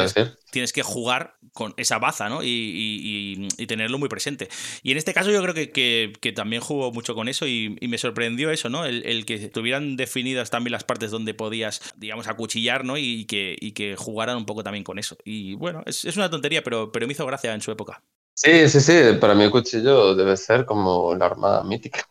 [0.53, 2.43] tienes, que jugar con esa baza, ¿no?
[2.43, 4.49] Y, y- y- y tenerlo muy presente.
[4.83, 7.77] Y en este caso yo creo que, que- que también jugó mucho con eso y,
[7.81, 8.87] me sorprendió eso, ¿no?
[8.87, 12.97] El, el que tuvieran definidas también las partes donde podías, digamos, acuchillar, ¿no?
[12.97, 15.17] Y que, y que jugaran un poco también con eso.
[15.25, 18.03] Y bueno, es, es una tontería, pero, pero me hizo gracia en su época.
[18.43, 19.19] Sí, sí, sí.
[19.21, 22.05] Para mí el cuchillo debe ser como la arma mítica.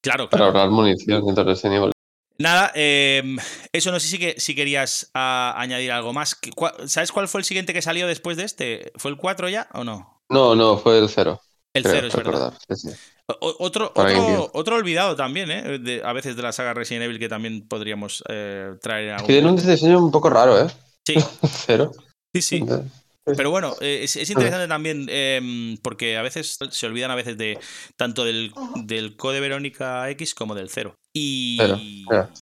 [0.00, 0.44] Claro, Para claro.
[0.46, 1.92] ahorrar munición dentro de Resident Evil.
[2.38, 3.22] Nada, eh,
[3.72, 6.34] eso no sé si, que, si querías ah, añadir algo más.
[6.34, 8.92] ¿Qué- cuál- ¿Sabes cuál fue el siguiente que salió después de este?
[8.96, 10.20] ¿Fue el 4 ya o no?
[10.28, 11.40] No, no, fue el cero.
[11.74, 12.54] El creo 0, es verdad.
[12.74, 12.88] Sí,
[13.26, 14.50] Otro, Para otro, GameCube.
[14.52, 15.78] otro olvidado también, ¿eh?
[15.78, 19.32] De- a veces de la saga Resident Evil que también podríamos eh, traer algún que
[19.32, 20.66] tiene un diseño un poco raro, ¿eh?
[21.06, 21.14] Sí,
[21.66, 21.92] Cero.
[22.34, 22.64] sí, sí.
[23.34, 27.36] Pero bueno, eh, es, es interesante también eh, porque a veces se olvidan a veces
[27.36, 27.58] de
[27.96, 28.52] tanto del,
[28.84, 30.94] del Code Verónica X como del cero.
[31.12, 31.60] Y,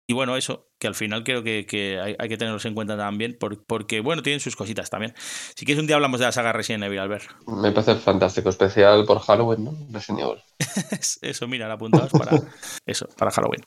[0.07, 2.97] y bueno, eso, que al final creo que, que hay, hay que tenerlos en cuenta
[2.97, 5.13] también por- porque, bueno, tienen sus cositas también.
[5.55, 7.29] Si quieres un día hablamos de la saga Resident Evil, Albert.
[7.47, 9.71] Me parece fantástico, especial por Halloween, ¿no?
[9.91, 10.41] Resident Evil.
[11.21, 12.31] Eso, mira, lo apuntamos para
[12.85, 13.61] eso, para Halloween.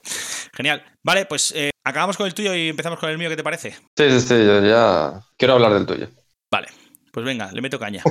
[0.55, 0.83] Genial.
[1.03, 3.71] Vale, pues eh, acabamos con el tuyo y empezamos con el mío, ¿qué te parece?
[3.97, 6.07] Sí, sí, sí, yo ya quiero hablar del tuyo.
[6.51, 6.67] Vale,
[7.11, 8.03] pues venga, le meto caña.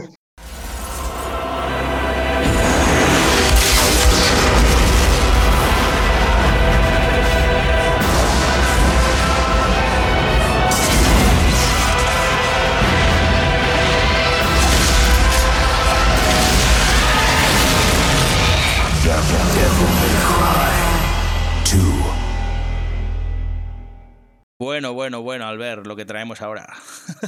[24.58, 26.66] Bueno, bueno, bueno, Albert, lo que traemos ahora.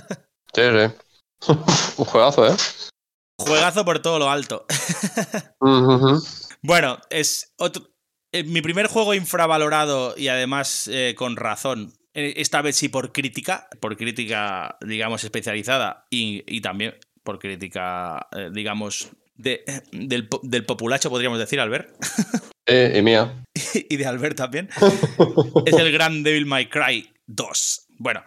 [1.47, 2.57] Un juegazo, ¿eh?
[3.39, 4.67] Juegazo por todo lo alto.
[6.61, 7.89] Bueno, es otro,
[8.33, 11.93] eh, mi primer juego infravalorado y además eh, con razón.
[12.15, 18.27] Eh, Esta vez sí por crítica, por crítica, digamos, especializada y, y también por crítica,
[18.33, 21.95] eh, digamos, de- del, del populacho, podríamos decir, Albert.
[22.67, 23.45] Y mía.
[23.89, 24.69] y de Albert también.
[25.67, 27.87] es el gran Devil May Cry 2.
[27.99, 28.23] Bueno,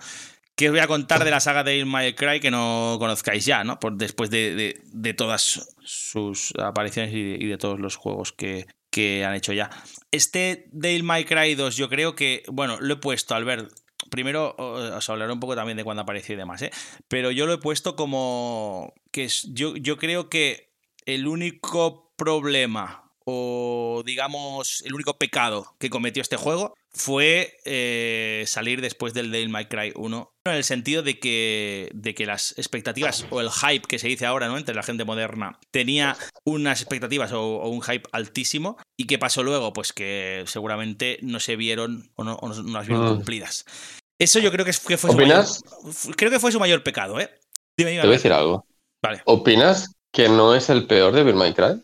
[0.62, 3.64] ¿qué os voy a contar de la saga Devil May Cry que no conozcáis ya,
[3.64, 3.80] ¿no?
[3.80, 8.68] Por, después de, de- de todas sus apariciones y de, de todos los juegos que,
[8.92, 9.72] que han hecho ya.
[10.12, 13.72] Este Devil May Cry 2, yo creo que, bueno, lo he puesto, Albert.
[14.12, 16.72] Primero o- os hablaré un poco también de cuándo apareció y demás, ¿eh?
[17.08, 20.74] Pero yo lo he puesto como que es, yo, yo creo que
[21.08, 28.82] el único problema o digamos el único pecado que cometió este juego fue eh, salir
[28.82, 33.26] después del Devil May Cry 1 en el sentido de que, de que las expectativas
[33.30, 34.58] o el hype que se dice ahora ¿no?
[34.58, 39.44] entre la gente moderna tenía unas expectativas o, o un hype altísimo y qué pasó
[39.44, 43.16] luego pues que seguramente no se vieron o no, o no- las vieron Mm.
[43.16, 43.66] cumplidas
[44.20, 45.62] eso yo creo que, fue ¿Opinas?
[45.64, 45.64] su
[46.10, 47.30] mayor, creo que fue su mayor pecado ¿eh?
[47.78, 48.66] Dime, dime, Te voy a decir algo.
[49.02, 49.22] Vale.
[49.26, 51.82] ¿Opinas que no es el peor de Bill May Cry?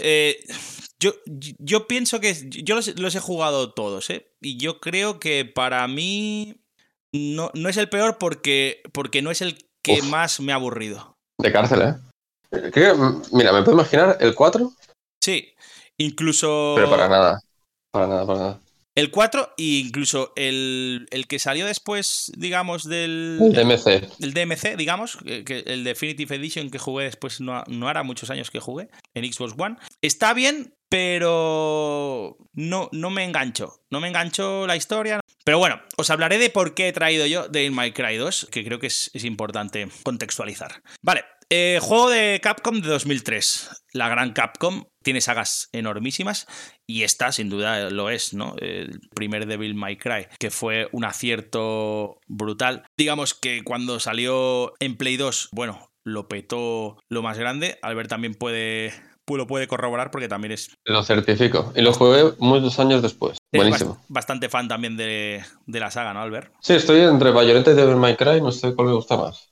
[0.00, 0.38] Eh,
[1.02, 1.14] yo,
[1.58, 2.34] yo pienso que.
[2.48, 4.30] Yo los, los he jugado todos, ¿eh?
[4.40, 6.56] Y yo creo que para mí.
[7.14, 10.04] No, no es el peor porque, porque no es el que Uf.
[10.08, 11.18] más me ha aburrido.
[11.38, 11.94] De cárcel, ¿eh?
[12.72, 14.72] Creo mira, me puedo imaginar el 4,
[15.22, 15.52] Sí.
[15.98, 16.72] Incluso.
[16.76, 17.40] pero para nada.
[17.90, 18.60] Para nada, para nada.
[18.94, 23.38] El 4 e incluso el, el que salió después, digamos, del.
[23.40, 23.86] El DMC.
[24.20, 28.30] el DMC, digamos, que, que el Definitive Edition que jugué después, no, no hará muchos
[28.30, 29.76] años que jugué en Xbox One.
[30.02, 33.80] Está bien, pero no, no me engancho.
[33.90, 35.20] No me engancho la historia.
[35.42, 38.62] Pero bueno, os hablaré de por qué he traído yo Devil May Cry 2, que
[38.62, 40.82] creo que es, es importante contextualizar.
[41.00, 41.24] Vale.
[41.54, 43.84] Eh, juego de Capcom de 2003.
[43.92, 46.46] La gran Capcom tiene sagas enormísimas
[46.86, 48.54] y esta sin duda lo es, ¿no?
[48.58, 52.84] El primer Devil May Cry, que fue un acierto brutal.
[52.96, 57.78] Digamos que cuando salió en Play 2, bueno, lo petó lo más grande.
[57.82, 58.94] Albert también puede
[59.28, 60.70] lo puede corroborar porque también es.
[60.86, 61.70] Lo certifico.
[61.76, 63.36] Y lo jugué muchos años después.
[63.52, 64.02] Buenísimo.
[64.08, 66.50] bastante fan también de, de, la saga, ¿no, Albert?
[66.60, 69.51] Sí, estoy entre Bayonetta y Devil May Cry, no sé cuál me gusta más.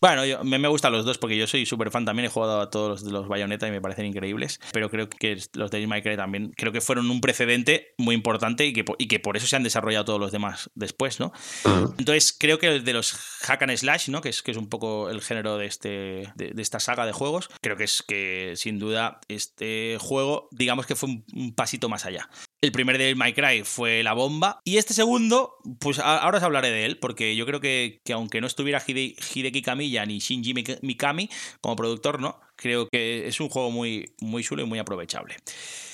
[0.00, 2.26] Bueno, yo, me, me, gustan los dos porque yo soy súper fan también.
[2.26, 4.60] He jugado a todos los de los Bayonetta y me parecen increíbles.
[4.72, 8.66] Pero creo que los de My Cry también creo que fueron un precedente muy importante
[8.66, 11.32] y que, y que por eso se han desarrollado todos los demás después, ¿no?
[11.98, 14.20] Entonces creo que el de los Hack and Slash, ¿no?
[14.20, 17.48] Que es, que es un poco el género de, este, de, esta saga de juegos.
[17.62, 22.28] Creo que es que sin duda este juego, digamos que fue un pasito más allá.
[22.62, 24.60] El primer de My Cry fue la bomba.
[24.64, 28.42] Y este segundo, pues ahora os hablaré de él, porque yo creo que, que aunque
[28.42, 31.30] no estuviera Hideki Kamiya ni Shinji Mikami
[31.62, 32.38] como productor, ¿no?
[32.60, 35.36] Creo que es un juego muy, muy chulo y muy aprovechable.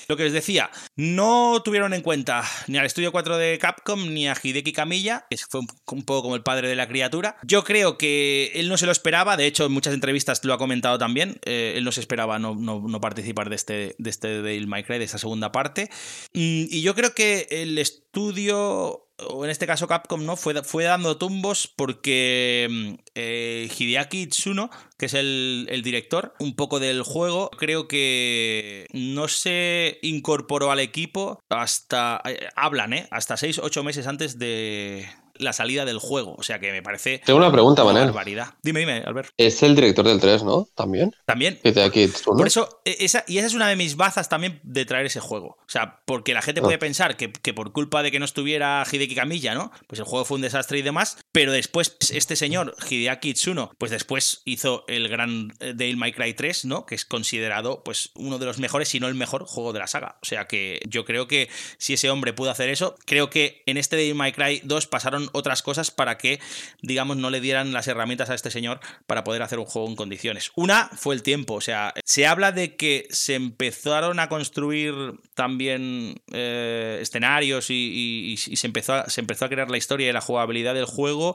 [0.09, 4.29] Lo que les decía, no tuvieron en cuenta ni al estudio 4 de Capcom ni
[4.29, 7.37] a Hideki Kamiya, que fue un, poco como el padre de la criatura.
[7.43, 10.59] Yo creo que él no se lo esperaba, de hecho en muchas entrevistas lo ha
[10.59, 14.69] comentado también, eh, él no se esperaba no, no, participar de este, de este Devil
[14.69, 15.91] May Cry, de esta segunda parte.
[16.35, 20.37] Mm, y yo creo que el estudio o en este caso Capcom, ¿no?
[20.37, 26.55] Fue, fue dando tumbos porque mm, eh, Hideaki Itsuno, que es el, el, director un
[26.55, 33.09] poco del juego, creo que no se incorporó al equipo hasta, eh, hablan, ¿eh?
[33.11, 36.35] Hasta 6, 8 meses antes de, la salida del juego.
[36.39, 37.21] O sea que me parece.
[37.25, 38.07] Tengo una pregunta, Manel.
[38.07, 38.55] Barbaridad.
[38.63, 39.31] Dime, dime, Albert.
[39.37, 40.69] Es el director del 3, ¿no?
[40.75, 41.15] También.
[41.25, 41.59] También.
[41.85, 45.07] Aquí, Por eso, e, esa, y esa es una de mis bazas también de traer
[45.07, 45.59] ese juego.
[45.61, 46.81] O sea, porque la gente puede ah.
[46.81, 49.71] pensar que, por culpa de que no estuviera Hideki Kamiya, ¿no?
[49.87, 51.19] Pues el juego fue un desastre y demás.
[51.37, 56.33] Pero después, este señor, Hideaki Itsuno, pues después hizo el gran eh, Devil May Cry
[56.33, 56.87] 3, ¿no?
[56.87, 59.87] Que es considerado, pues, uno de los mejores, si no el mejor juego de la
[59.87, 60.17] saga.
[60.23, 63.77] O sea que yo creo que si ese hombre pudo hacer eso, creo que en
[63.77, 66.41] este Devil May Cry 2 pasaron otras cosas para que,
[66.81, 69.97] digamos, no le dieran las herramientas a este señor para poder hacer un juego en
[69.97, 70.53] condiciones.
[70.55, 74.95] Una fue el tiempo, o sea, se habla de que se empezaron a construir
[75.35, 80.73] también eh, escenarios y, se, empezó se empezó a crear la historia y la jugabilidad
[80.73, 81.26] del juego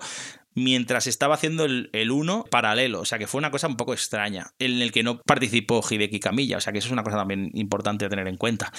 [0.54, 3.02] mientras estaba haciendo el, 1 paralelo.
[3.02, 6.20] O sea que fue una cosa un poco extraña, en el que no participó Hideki
[6.20, 6.58] Kamiya.
[6.58, 8.72] O sea que eso es una cosa también importante a tener en cuenta.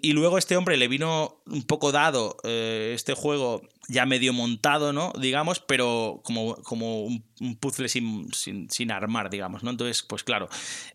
[0.00, 4.92] Y luego este hombre le vino un poco dado eh, este juego ya medio montado,
[4.92, 5.12] ¿no?
[5.18, 7.24] Digamos, pero como, como un,
[7.58, 9.70] puzzle sin, sin, armar, digamos, ¿no?
[9.70, 10.48] Entonces, pues claro,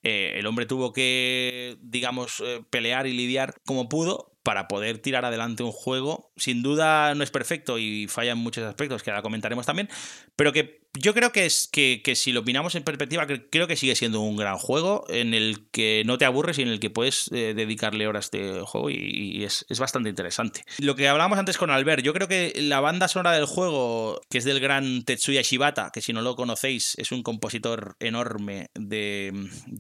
[0.04, 5.26] eh, el hombre tuvo que, digamos, eh, pelear y lidiar como pudo, para poder tirar
[5.26, 6.32] adelante un juego.
[6.36, 9.90] Sin duda no es perfecto y falla en muchos aspectos, que ahora comentaremos también,
[10.36, 13.96] pero que yo creo que, es, que, si lo opinamos en perspectiva, creo que sigue
[13.96, 17.32] siendo un gran juego en el que no te aburres y en el que puedes
[17.32, 20.64] eh, dedicarle horas de juego y, es, bastante interesante.
[20.78, 24.38] Lo que hablábamos antes con Albert, yo creo que la banda sonora del juego, que
[24.38, 29.34] es del gran Tetsuya Shibata, que si no lo conocéis es un compositor enorme de,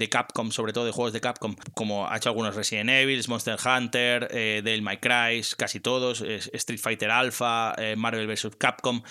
[0.10, 4.28] Capcom, sobre todo de juegos de Capcom, como ha hecho algunos Resident Evil, Monster Hunter,
[4.32, 8.56] eh, Devil May Cry, casi todos, Street Fighter Alpha, eh, Marvel vs.
[8.58, 9.04] Capcom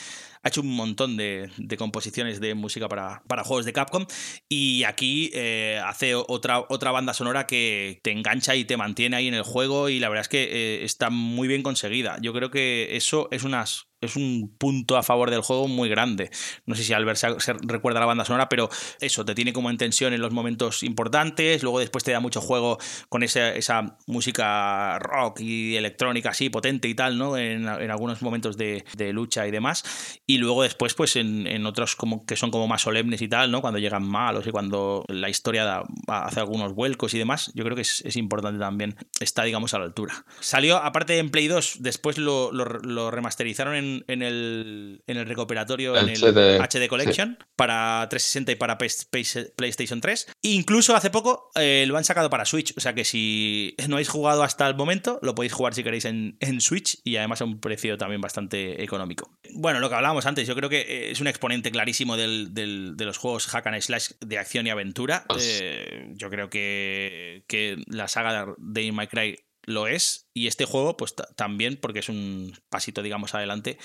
[0.42, 4.06] ha hecho un montón de, composiciones de música para, para, juegos de Capcom
[4.48, 9.28] y aquí eh, hace otra, otra banda sonora que te engancha y te mantiene ahí
[9.28, 12.18] en el juego y la verdad es que eh, está muy bien conseguida.
[12.20, 16.30] Yo creo que eso es unas es un punto a favor del juego muy grande.
[16.66, 18.68] No sé si Albert se, recuerda la banda sonora, pero
[19.00, 22.40] eso, te tiene como en tensión en los momentos importantes, luego después te da mucho
[22.40, 27.36] juego con esa, esa música rock y electrónica así potente y tal, ¿no?
[27.36, 29.84] En, algunos momentos de, lucha y demás.
[30.26, 33.60] Y luego después, pues en, otros como que son como más solemnes y tal, ¿no?
[33.60, 37.82] Cuando llegan malos y cuando la historia hace algunos vuelcos y demás, yo creo que
[37.82, 40.24] es, importante también, está digamos a la altura.
[40.40, 45.96] Salió, aparte en Play 2, después lo, lo remasterizaron en en, el, en el recuperatorio,
[45.96, 50.26] en el HD, Collection, para 360 y para PlayStation 3.
[50.42, 53.96] E incluso hace poco eh, lo han sacado para Switch, o sea que si no
[53.96, 57.44] habéis jugado hasta el momento, lo podéis jugar si queréis en, Switch y además a
[57.44, 59.36] un precio también bastante económico.
[59.54, 63.18] Bueno, lo que hablábamos antes, yo creo que eh, es un exponente clarísimo de los
[63.18, 65.24] juegos hack and slash de acción y aventura.
[65.28, 70.28] Pues eh, yo creo que, que la saga de My Cry lo es.
[70.34, 73.78] Y este juego, pues también, porque es un pasito, digamos, adelante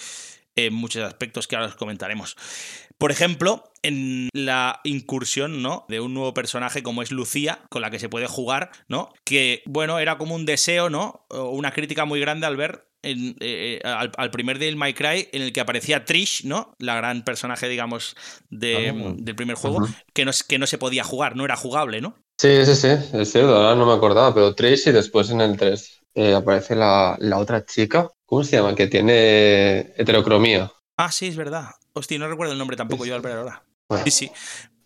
[0.56, 2.36] en muchos aspectos que ahora os comentaremos.
[2.98, 5.86] Por ejemplo, en la incursión, ¿no?
[5.88, 9.14] De un nuevo personaje como es Lucía, con la que se puede jugar, ¿no?
[9.24, 11.28] Que, bueno, era como un deseo, ¿no?
[11.30, 15.42] Una crítica muy grande al ver en, eh, al, al primer del My Cry en
[15.42, 16.76] el que aparecía Trish, ¿no?
[16.80, 18.16] La gran personaje, digamos,
[18.50, 19.14] de- Ah.
[19.18, 19.80] del primer juego,
[20.14, 22.16] que, no, es- que no se podía jugar, no era jugable, ¿no?
[22.40, 25.58] Sí, sí, sí, es cierto, ahora no me acordaba, pero Trish y después en el
[25.58, 28.76] 3 eh, aparece la, la otra chica, ¿cómo se llama?
[28.76, 30.72] Que tiene heterocromía.
[30.98, 31.72] Ah, sí, es verdad.
[31.94, 33.64] Hostia, no recuerdo el nombre tampoco yo al ver ahora.
[33.90, 34.32] Bueno, Sí, sí.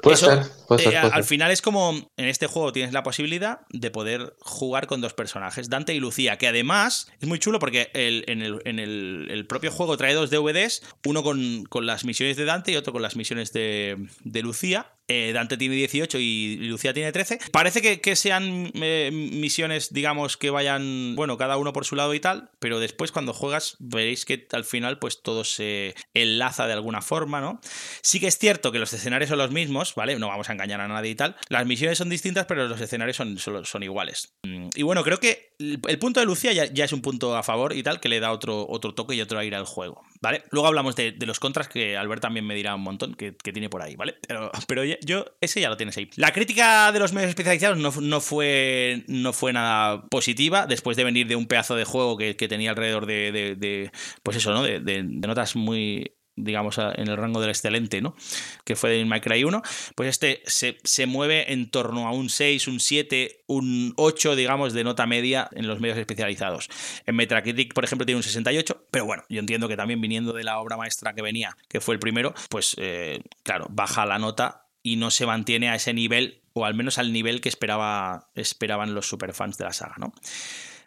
[0.01, 1.29] Puede Eso, ser, puede ser, Eh, puede al ser.
[1.29, 5.69] final es como en este juego tienes la posibilidad de poder jugar con dos personajes,
[5.69, 9.45] Dante y Lucía, que además es muy chulo porque el- en, el, en el- el
[9.47, 13.01] propio juego trae dos DVDs, uno con, con las misiones de Dante y otro con
[13.01, 14.93] las misiones de, de Lucía.
[15.13, 17.39] Eh, Dante tiene 18 y Lucía tiene 13.
[17.51, 22.21] Parece que, sean eh, misiones, digamos, que vayan, bueno, cada uno por su lado y
[22.21, 27.01] tal, pero después cuando juegas veréis que al final pues todo se enlaza de alguna
[27.01, 27.59] forma, ¿no?
[28.01, 30.17] Sí que es cierto que los escenarios son los mismos, ¿vale?
[30.17, 31.35] No vamos a engañar a nadie y tal.
[31.49, 34.33] Las misiones son distintas, pero los escenarios son, son, iguales.
[34.43, 37.73] Mm, Y bueno, creo que el, punto de Lucía ya, es un punto a favor
[37.73, 40.43] y tal, que le da otro, otro toque y otro aire al juego, ¿vale?
[40.51, 43.69] Luego hablamos de, los contras, que Albert también me dirá un montón que, que tiene
[43.69, 44.15] por ahí, ¿vale?
[44.25, 46.09] Pero, pero ya- yo, ese ya lo tienes ahí.
[46.15, 51.03] La crítica de los medios especializados no, no, fue, no fue nada positiva, después de
[51.03, 53.91] venir de un pedazo de juego que, que tenía alrededor de, de-
[54.23, 54.63] pues eso, ¿no?
[54.63, 58.15] De, notas muy digamos, en el rango del excelente, ¿no?
[58.63, 59.61] Que fue de My Cry 1,
[59.95, 64.73] pues este se, se mueve en torno a un 6, un 7, un 8, digamos,
[64.73, 66.69] de nota media en los medios especializados.
[67.05, 70.43] En Metacritic, por ejemplo, tiene un 68, pero bueno, yo entiendo que también viniendo de
[70.43, 74.65] la obra maestra que venía, que fue el primero, pues eh, claro, baja la nota
[74.83, 78.93] y no se mantiene a ese nivel, o al menos al nivel que esperaba, esperaban
[78.93, 80.13] los superfans de la saga, ¿no?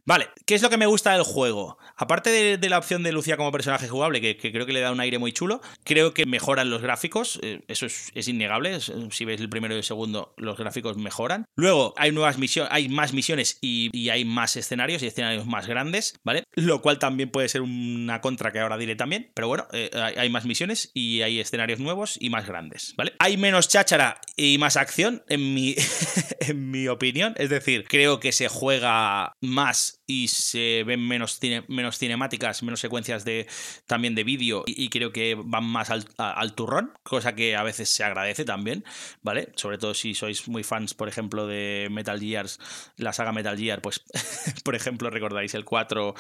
[0.07, 1.79] Vale, ¿qué es lo que me gusta del juego?
[1.97, 5.01] Aparte de, la opción de Lucía como personaje jugable, que, creo que le da un
[5.01, 9.40] aire muy chulo, creo que mejoran los gráficos, eh, eso es, innegable, es- si ves
[9.40, 11.47] el primero y el segundo, los gráficos mejoran.
[11.57, 16.14] Luego hay nuevas misiones, hay más misiones y, hay más escenarios y escenarios más grandes,
[16.23, 16.45] ¿vale?
[16.53, 20.14] Lo cual también puede ser una contra que ahora diré también, pero bueno, eh, hay,
[20.17, 23.14] hay más misiones y hay escenarios nuevos y más grandes, ¿vale?
[23.19, 25.75] Hay menos cháchara y más acción, en mi,
[26.40, 31.64] en mi opinión, es decir, creo que se juega más y se ven menos, cine-
[31.68, 33.46] menos cinemáticas, menos secuencias de
[33.87, 37.57] también de vídeo y, y creo que van más al, a- al turrón, cosa que
[37.57, 38.85] a veces se agradece también,
[39.22, 39.50] ¿vale?
[39.57, 42.59] Sobre todo si sois muy fans, por ejemplo, de Metal Gears,
[42.96, 44.02] la saga Metal Gear, pues,
[44.64, 46.14] por ejemplo, recordáis el 4 o,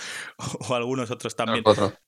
[0.68, 1.62] o algunos otros también,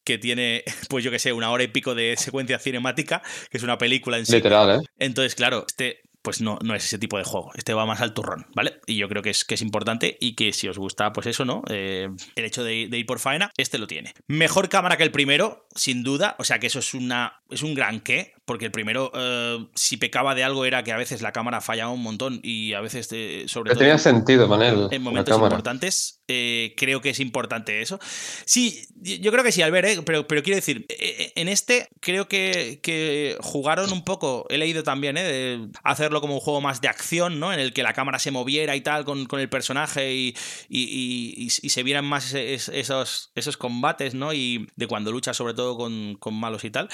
[0.05, 3.63] que tiene, pues yo que sé, una hora y pico de secuencia cinemática, que es
[3.63, 4.33] una película en sí.
[4.37, 4.87] Literal, ¿eh?
[4.99, 7.53] Entonces, claro, este pues no, no es ese tipo de juego.
[7.55, 8.81] Este va más al turrón, ¿vale?
[8.85, 11.45] Y yo creo que es, que es importante y que si os gusta, pues eso,
[11.45, 11.63] ¿no?
[11.69, 14.13] Eh, el hecho de, de ir por faena, este lo tiene.
[14.27, 16.35] Mejor cámara que el primero, sin duda.
[16.41, 17.43] O sea que eso es una.
[17.49, 18.35] es un gran qué.
[18.47, 21.91] Porque el primero, eh, si pecaba de algo, era que a veces la cámara fallaba
[21.91, 22.41] un montón.
[22.45, 23.07] Y a veces,
[23.51, 23.79] sobre Pero todo.
[23.81, 27.99] tenía sentido, Manel, En momentos importantes, eh, creo que es importante eso.
[28.45, 30.01] Sí, yo creo que sí, Albert, ¿eh?
[30.05, 34.83] pero, pero quiero decir, eh, en este creo que, que jugaron un poco, he leído
[34.85, 35.25] también, ¿eh?
[35.25, 37.53] de hacerlo como un juego más de acción, ¿no?
[37.53, 40.37] En el que la cámara se moviera y tal con, con el personaje y,
[40.69, 44.33] y, y- y- y se vieran más es- esos, esos combates, ¿no?
[44.33, 46.89] Y de cuando lucha sobre todo con, con malos y tal.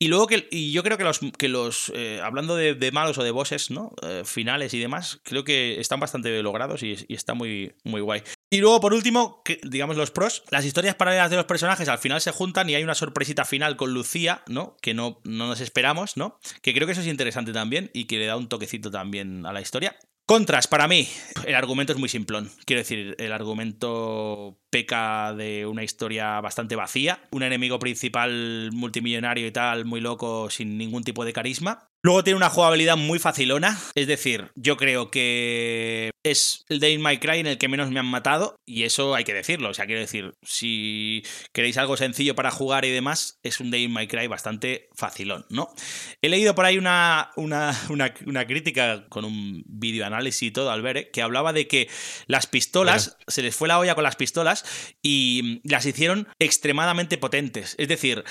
[0.00, 3.22] Y luego que y yo creo que los, que los eh, hablando de, malos o
[3.22, 3.92] de bosses, ¿no?
[4.02, 8.22] Eh, finales y demás, creo que están bastante logrados y, está muy, muy guay.
[8.50, 12.20] Y luego, por último, digamos los pros, las historias paralelas de los personajes al final
[12.20, 14.76] se juntan y hay una sorpresita final con Lucía, ¿no?
[14.80, 16.38] Que no, no nos esperamos, ¿no?
[16.62, 19.52] Que creo que eso es interesante también y que le da un toquecito también a
[19.52, 19.96] la historia.
[20.28, 21.08] Contras, para mí,
[21.46, 22.50] el argumento es muy simplón.
[22.66, 29.52] Quiero decir, el argumento peca de una historia bastante vacía, un enemigo principal multimillonario y
[29.52, 31.87] tal, muy loco, sin ningún tipo de carisma.
[32.02, 37.02] Luego tiene una jugabilidad muy facilona, es decir, yo creo que es el Day in
[37.02, 39.74] My Cry en el que menos me han matado, y eso hay que decirlo, o
[39.74, 43.92] sea, quiero decir, si queréis algo sencillo para jugar y demás, es un Day in
[43.92, 45.74] My Cry bastante facilón, ¿no?
[46.22, 50.70] He leído por ahí una, una, una, una crítica con un vídeo análisis y todo,
[50.70, 51.10] Albert, ¿eh?
[51.12, 51.88] que hablaba de que
[52.26, 54.64] las pistolas, se les fue la olla con las pistolas
[55.02, 57.74] y las hicieron extremadamente potentes.
[57.78, 58.24] Es decir,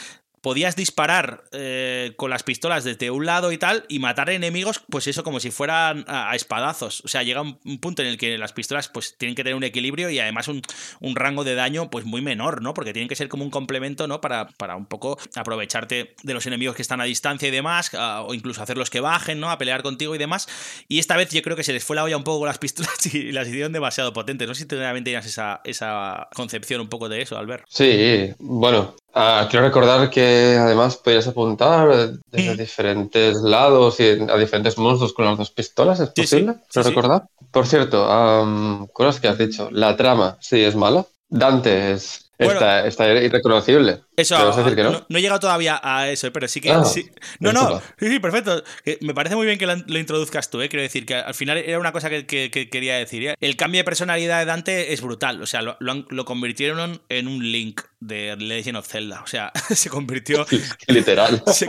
[0.47, 5.05] podías disparar eh, con las pistolas desde un lado y tal y matar enemigos, pues
[5.07, 7.01] eso como si fueran a, espadazos.
[7.03, 9.55] O sea, llega un, un punto en el que las pistolas pues tienen que tener
[9.55, 10.61] un equilibrio y además un,
[11.01, 12.73] rango de daño pues muy menor, ¿no?
[12.73, 14.21] Porque tienen que ser como un complemento, ¿no?
[14.21, 18.33] Para, para un poco aprovecharte de los enemigos que están a distancia y demás, o
[18.33, 19.51] incluso hacerlos que bajen, ¿no?
[19.51, 20.47] A pelear contigo y demás.
[20.87, 22.57] Y esta vez yo creo que se les fue la olla un poco con las
[22.57, 24.47] pistolas y las hicieron demasiado potentes.
[24.47, 27.65] No sé si realmente tenías esa, esa concepción un poco de eso, Albert.
[27.67, 31.87] Sí, bueno, ah, quiero recordar que además podías apuntar
[32.31, 32.57] desde Mm.
[32.57, 36.53] diferentes lados y a diferentes monstruos con las dos pistolas, ¿es Sí, sí, posible?
[36.53, 36.95] sí, ¿Quiero sí.
[36.95, 37.23] recordar?
[37.51, 39.69] Por cierto, am, cosas que has dicho.
[39.71, 41.05] La trama, sí, es mala.
[41.29, 42.53] Dante es, Bueno.
[42.53, 44.01] Está, está irreconocible.
[44.17, 45.05] Eso, ¿Me vas a decir que no?
[45.07, 46.71] no he llegado todavía a eso, pero sí que.
[46.71, 47.09] Ah, sí.
[47.39, 48.63] No, no, sí, sí, perfecto.
[49.01, 50.69] Me parece muy bien que lo, introduzcas tú, ¿eh?
[50.69, 53.27] Quiero decir que al final era una cosa que, que- que quería decir.
[53.27, 53.35] ¿eh?
[53.39, 55.41] El cambio de personalidad de Dante es brutal.
[55.41, 59.21] O sea, lo, lo lo convirtieron en un link de Legend of Zelda.
[59.21, 60.45] O sea, se convirtió.
[60.87, 61.43] Literal.
[61.53, 61.67] Se,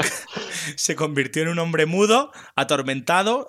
[0.76, 3.46] se convirtió en un hombre mudo, atormentado,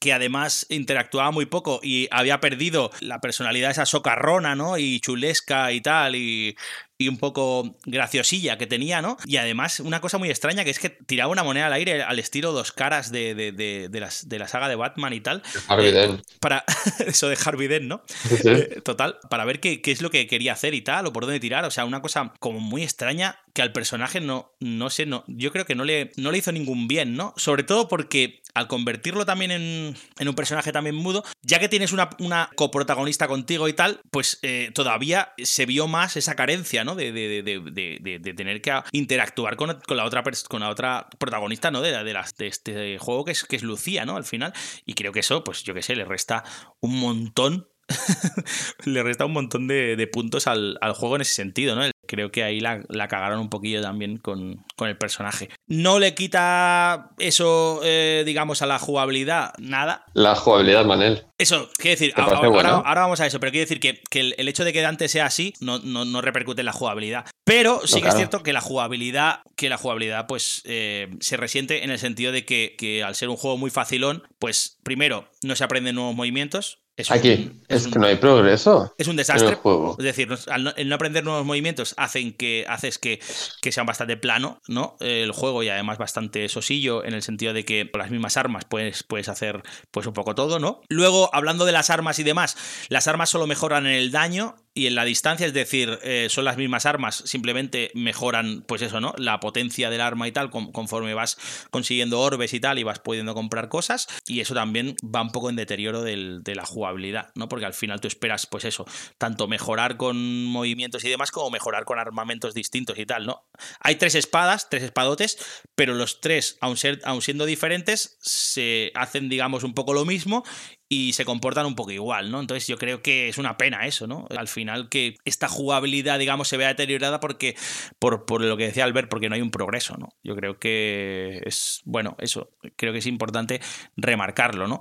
[0.00, 4.78] que además interactuaba muy poco y había perdido la personalidad esa socarrona, ¿no?
[4.78, 6.56] Y chulesca y tal, y,
[6.98, 9.16] y un poco graciosilla que tenía, ¿no?
[9.24, 12.18] Y además una cosa muy extraña que es que tiraba una moneda al aire al
[12.18, 15.42] estilo dos caras de, de, de- de las, la saga de Batman y tal.
[15.68, 16.22] Harvey Eh, Dent.
[16.40, 16.64] Para
[17.06, 18.02] eso de Harvey Dent, ¿no?
[18.28, 18.48] Sí, sí.
[18.48, 21.24] Eh, Total, para ver qué, qué es lo que quería hacer y tal, o por
[21.24, 21.64] dónde tirar.
[21.64, 25.50] O sea, una cosa como muy extraña que al personaje no, no sé, no, yo
[25.50, 27.32] creo que no le, no le hizo ningún bien, ¿no?
[27.38, 31.92] Sobre todo porque al convertirlo también en, en un personaje también mudo, ya que tienes
[31.92, 36.94] una, una coprotagonista contigo y tal, pues eh, todavía se vio más esa carencia, ¿no?
[36.94, 41.82] De, tener que interactuar con, la otra con la otra protagonista, ¿no?
[41.82, 44.16] De, de, de este juego que es, que es Lucía, ¿no?
[44.16, 44.54] Al final.
[44.86, 46.44] Y creo que eso, pues yo qué sé, le resta
[46.80, 47.68] un montón
[48.84, 51.84] le resta un montón de, de puntos al, al juego en ese sentido, ¿no?
[52.06, 55.48] Creo que ahí la, la cagaron un poquillo también con, con el personaje.
[55.66, 60.04] No le quita eso, eh, digamos, a la jugabilidad, nada.
[60.14, 61.24] La jugabilidad, Manel.
[61.38, 64.48] Eso, quiero decir, ¿Te ahora, vamos a eso, pero quiero decir que, que el, el
[64.48, 67.26] hecho de que Dante sea así no, no, no repercute en la jugabilidad.
[67.44, 71.36] Pero sí No, que es cierto que la jugabilidad, que la jugabilidad, pues, eh, se
[71.36, 75.30] resiente en el sentido de que, que al ser un juego muy facilón, pues primero,
[75.42, 76.80] no se aprenden nuevos movimientos.
[76.96, 79.50] Es un- Aquí, es es un- que no hay progreso es un en desastre.
[79.50, 79.96] el juego.
[79.98, 83.20] Es decir, no- al no, el no aprender nuevos movimientos hacen que haces que,
[83.60, 84.96] que sean bastante plano, ¿no?
[85.00, 88.64] El juego y además bastante sosillo en el sentido de que con las mismas armas
[88.64, 90.80] puedes, puedes hacer pues un poco todo, ¿no?
[90.88, 92.56] Luego, hablando de las armas y demás,
[92.88, 96.44] las armas solo mejoran en el daño y en la distancia, es decir, eh, son
[96.44, 99.14] las mismas armas, simplemente mejoran, pues eso, ¿no?
[99.16, 101.38] La potencia del arma y tal, con- conforme vas
[101.70, 105.48] consiguiendo orbes y tal, y vas pudiendo comprar cosas, y eso también va un poco
[105.48, 107.48] en deterioro del- de la jugabilidad, ¿no?
[107.48, 108.84] Porque al final tú esperas, pues eso,
[109.16, 113.46] tanto mejorar con movimientos y demás, como mejorar con armamentos distintos y tal, ¿no?
[113.80, 115.38] Hay tres espadas, tres espadotes,
[115.74, 120.44] pero los tres, aun, ser, aun siendo diferentes, se hacen, digamos, un poco lo mismo
[120.88, 122.40] y se comportan un poco igual, ¿no?
[122.40, 124.26] Entonces yo creo que es una pena eso, ¿no?
[124.36, 127.56] Al final que esta jugabilidad, digamos, se vea deteriorada porque,
[127.98, 130.10] por, por lo que decía Albert, porque no hay un progreso, ¿no?
[130.22, 133.60] Yo creo que es, bueno, eso, creo que es importante
[133.96, 134.80] remarcarlo, ¿no?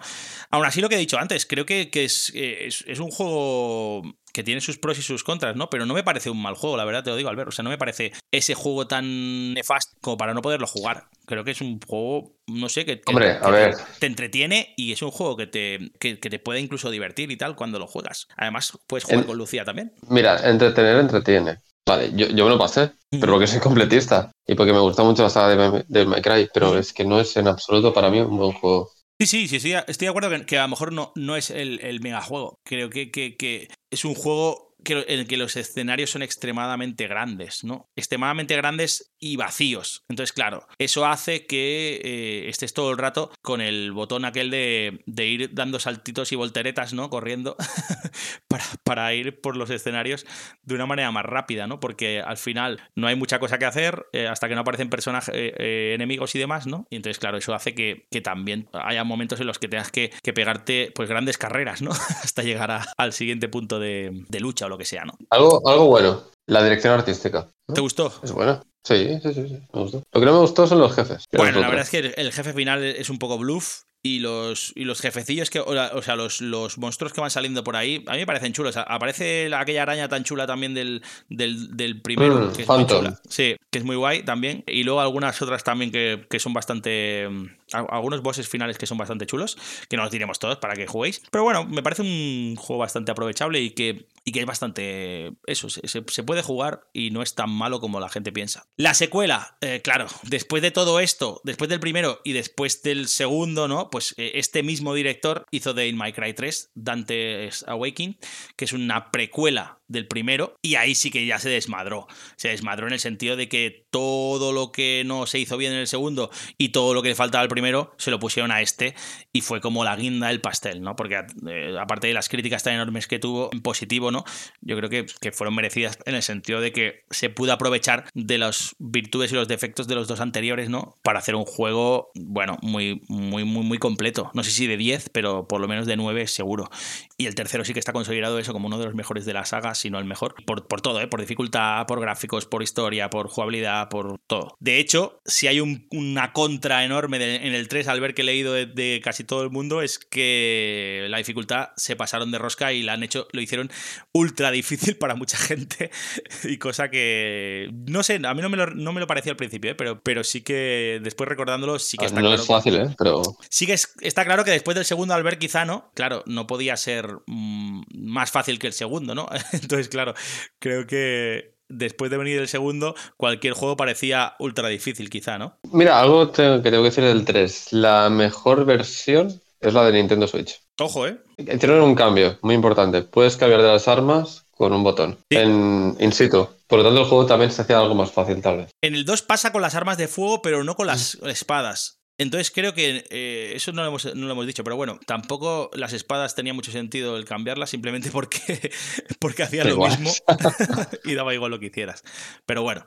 [0.52, 4.04] Aún así, lo que he dicho antes, creo que, eh, es, es un juego
[4.36, 5.70] que tiene sus pros y sus contras, ¿no?
[5.70, 7.48] Pero no me parece un mal juego, la verdad te lo digo, Albert.
[7.48, 11.08] O sea, no me parece ese juego tan nefasto como para no poderlo jugar.
[11.26, 13.78] Creo que es un juego, no sé, que, Hombre, a te- ver.
[13.98, 17.38] te entretiene y es un juego que te, que, que te puede incluso divertir y
[17.38, 18.28] tal cuando lo juegas.
[18.36, 19.94] Además, puedes jugar En- con Lucía también.
[20.10, 21.60] Mira, entretener, entretiene.
[21.88, 25.24] Vale, yo, yo me lo pasé, pero porque soy completista y porque me gusta mucho
[25.24, 28.20] la saga de, de My Cry, pero es que no es en absoluto para mí
[28.20, 28.90] un buen juego.
[29.18, 31.80] Sí, sí, sí, sí, estoy de acuerdo que, a lo mejor no, no es el,
[31.82, 32.60] el megajuego.
[32.66, 37.90] Creo que, que, es un juego en el que los escenarios son extremadamente grandes, ¿no?
[37.96, 40.04] Extremadamente grandes y vacíos.
[40.08, 45.02] Entonces, claro, eso hace que eh, estés todo el rato con el botón aquel de,
[45.08, 47.10] de ir dando saltitos y volteretas, ¿no?
[47.10, 47.56] Corriendo
[48.48, 50.28] para, para ir por los escenarios
[50.62, 51.80] de una manera más rápida, ¿no?
[51.80, 55.34] Porque al final no hay mucha cosa que hacer eh, hasta que no aparecen personajes,
[55.36, 56.86] eh, enemigos y demás, ¿no?
[56.92, 60.12] Y entonces, claro, eso hace que, que también haya momentos en los que tengas que,
[60.22, 61.90] que pegarte pues grandes carreras, ¿no?
[62.24, 65.14] hasta llegar a- al siguiente punto de, de lucha o lo que sea, ¿no?
[65.32, 67.50] Algo, algo bueno, la dirección artística.
[67.68, 67.74] ¿no?
[67.74, 68.14] ¿Te gustó?
[68.24, 68.62] Es buena.
[68.86, 70.04] Sí, sí, sí, sí, me gustó.
[70.14, 71.26] Lo que no me gustó son los jefes.
[71.34, 73.82] Bueno, la verdad es que el, jefe final es un poco bluff.
[74.04, 75.60] Y los, y los jefecillos que.
[75.60, 78.04] O, sea, los, los monstruos que van saliendo por ahí.
[78.06, 78.78] A mí me parecen chulos.
[78.78, 82.36] Aparece la- aquella araña tan chula también del, del, del primero.
[82.36, 82.98] Mm, que es Phantom.
[83.02, 83.22] muy chula.
[83.28, 84.64] Sí, que es muy guay también.
[84.68, 87.28] Y luego algunas otras también que, que son bastante.
[87.30, 87.48] mm,
[87.90, 89.58] Algunos bosses finales que son bastante chulos.
[89.90, 91.22] Que no los diremos todos para que juguéis.
[91.30, 95.34] Pero bueno, me parece un juego bastante aprovechable y que, y que es bastante.
[95.46, 98.66] Eso, se, se- puede jugar y no es tan malo como la gente piensa.
[98.78, 103.68] La secuela, eh, claro, después de todo esto, después del primero y después del segundo,
[103.68, 103.90] ¿no?
[103.90, 108.18] Pues eh, este mismo director hizo Devil May Cry 3, Dante's Awakening,
[108.56, 112.08] que es una precuela del primero, y ahí sí que ya se desmadró.
[112.38, 115.80] Se desmadró en el sentido de que todo lo que no se hizo bien en
[115.80, 118.96] el segundo y todo lo que le faltaba al primero se lo pusieron a este
[119.32, 120.96] y fue como la guinda del pastel, ¿no?
[120.96, 124.24] Porque eh, aparte de las críticas tan enormes que tuvo en positivo, ¿no?
[124.62, 128.38] Yo creo que, que fueron merecidas en el sentido de que se pudo aprovechar de
[128.38, 130.98] las virtudes y los defectos de los dos anteriores, ¿no?
[131.04, 134.32] Para hacer un juego, bueno, muy, muy, muy, completo.
[134.34, 136.70] No sé si de 10, pero por lo menos de 9 seguro.
[137.18, 139.46] Y el tercero sí que está consolidado eso como uno de los mejores de la
[139.46, 140.36] saga, si no el mejor.
[140.46, 141.08] Por, por todo, ¿eh?
[141.08, 143.55] Por dificultad, por gráficos, por historia, por jugabilidad,
[143.90, 144.56] por todo.
[144.60, 148.54] De hecho, si hay una contra enorme en el 3 al ver que he leído
[148.54, 152.94] de, casi todo el mundo, es que la dificultad se pasaron de rosca y la
[152.94, 153.70] han hecho, lo hicieron
[154.12, 155.92] ultra difícil para mucha gente.
[156.44, 159.38] y cosa que, no sé, a mí no me lo, no me lo parecía al
[159.38, 159.76] principio, ¿eh?
[159.76, 162.42] pero, pero sí que después recordándolo, sí que Ah, está no claro.
[162.42, 162.96] es fácil, ¿eh?
[162.98, 165.92] Pero Sí que es- está claro que después del segundo, al ver quizá, ¿no?
[165.94, 169.28] Claro, no podía ser mm, más fácil que el segundo, ¿no?
[169.54, 170.14] Entonces, claro,
[170.60, 175.58] creo que después de venir el segundo, cualquier juego parecía ultra difícil, quizá, ¿no?
[175.72, 177.74] mira, algo que tengo que decir del 3.
[177.74, 180.62] La mejor versión es la de Nintendo Switch.
[180.80, 181.18] Ojo, ¿eh?
[181.38, 183.02] Tienen un cambio muy importante.
[183.02, 185.38] Puedes cambiar de las armas con un botón Sí.
[185.38, 186.48] en in situ.
[186.68, 188.72] Por lo tanto, el juego también se hacía algo más fácil, tal vez.
[188.82, 192.00] En el 2 pasa con las armas de fuego, pero no con las espadas.
[192.18, 195.70] Entonces creo que eh, eso no lo, hemos, no lo hemos dicho, pero bueno, tampoco
[195.74, 198.72] las espadas tenía mucho sentido el cambiarlas simplemente porque,
[199.20, 200.12] porque hacían Da lo mismo
[201.04, 202.04] y daba igual lo que hicieras.
[202.46, 202.86] Pero bueno,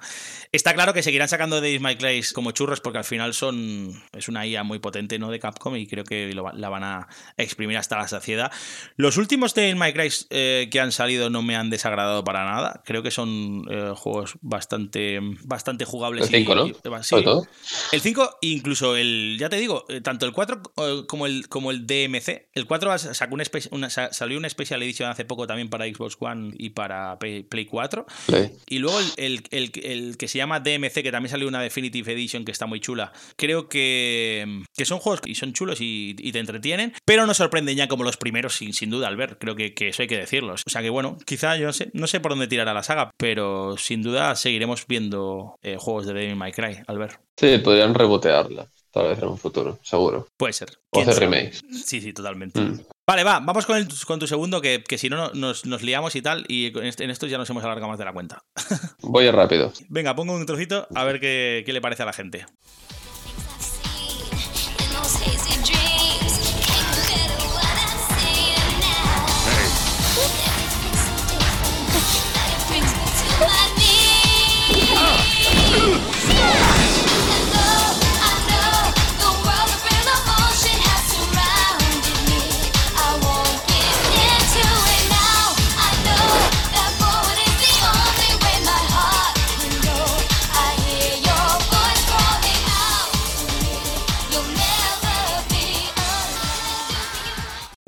[0.52, 4.28] está claro que seguirán sacando de My Clays como churros porque al final son es
[4.28, 7.76] una IA muy potente no de Capcom y creo que lo la van a exprimir
[7.76, 8.50] hasta la saciedad.
[8.96, 12.82] Los últimos de My Cries eh, que han salido no me han desagradado para nada.
[12.86, 16.24] Creo que son eh, juegos bastante, bastante jugables.
[16.30, 16.66] El 5, y- ¿no?
[16.66, 16.72] y-
[17.02, 17.08] sí.
[17.10, 17.46] Sobre todo.
[17.92, 21.70] El 5, incluso el, ya te digo, eh, tanto el 4 eh, como el, como
[21.70, 22.48] el DMC.
[22.52, 23.36] El 4 as- sacó
[23.70, 27.66] una, salió una Special Edition hace poco también para Xbox One y para Play, Play
[27.66, 28.06] 4.
[28.26, 28.50] Play.
[28.68, 32.12] Y luego el, el- el- el que se llama DMC, que también salió una Definitive
[32.12, 33.12] Edition que está muy chula.
[33.36, 37.76] Creo que, que son juegos y son chulos y, y te entretienen, pero no sorprenden
[37.76, 39.38] ya como los primeros, sin, sin duda, al ver.
[39.38, 40.54] Creo que, que eso hay que decirlo.
[40.54, 43.10] O sea que bueno, quizá yo no sé, no sé por dónde tirará la saga,
[43.16, 47.18] pero sin duda seguiremos viendo eh, juegos de Devil May Cry, al ver.
[47.36, 50.26] Sí, podrían rebotearla, tal vez en un futuro, seguro.
[50.36, 50.70] Puede ser.
[50.90, 51.62] O ¿Quién hacer remakes.
[51.84, 52.60] Sí, sí, totalmente.
[52.60, 52.80] Mm.
[53.06, 55.82] Vale, va, vamos con, el- con tu segundo, que, que si no no- nos, nos
[55.82, 58.42] liamos y tal, y en esto ya nos hemos alargado más de la cuenta.
[59.02, 59.72] Voy rápido.
[59.88, 62.44] Venga, pongo un trocito a ver qué, qué le parece a la gente.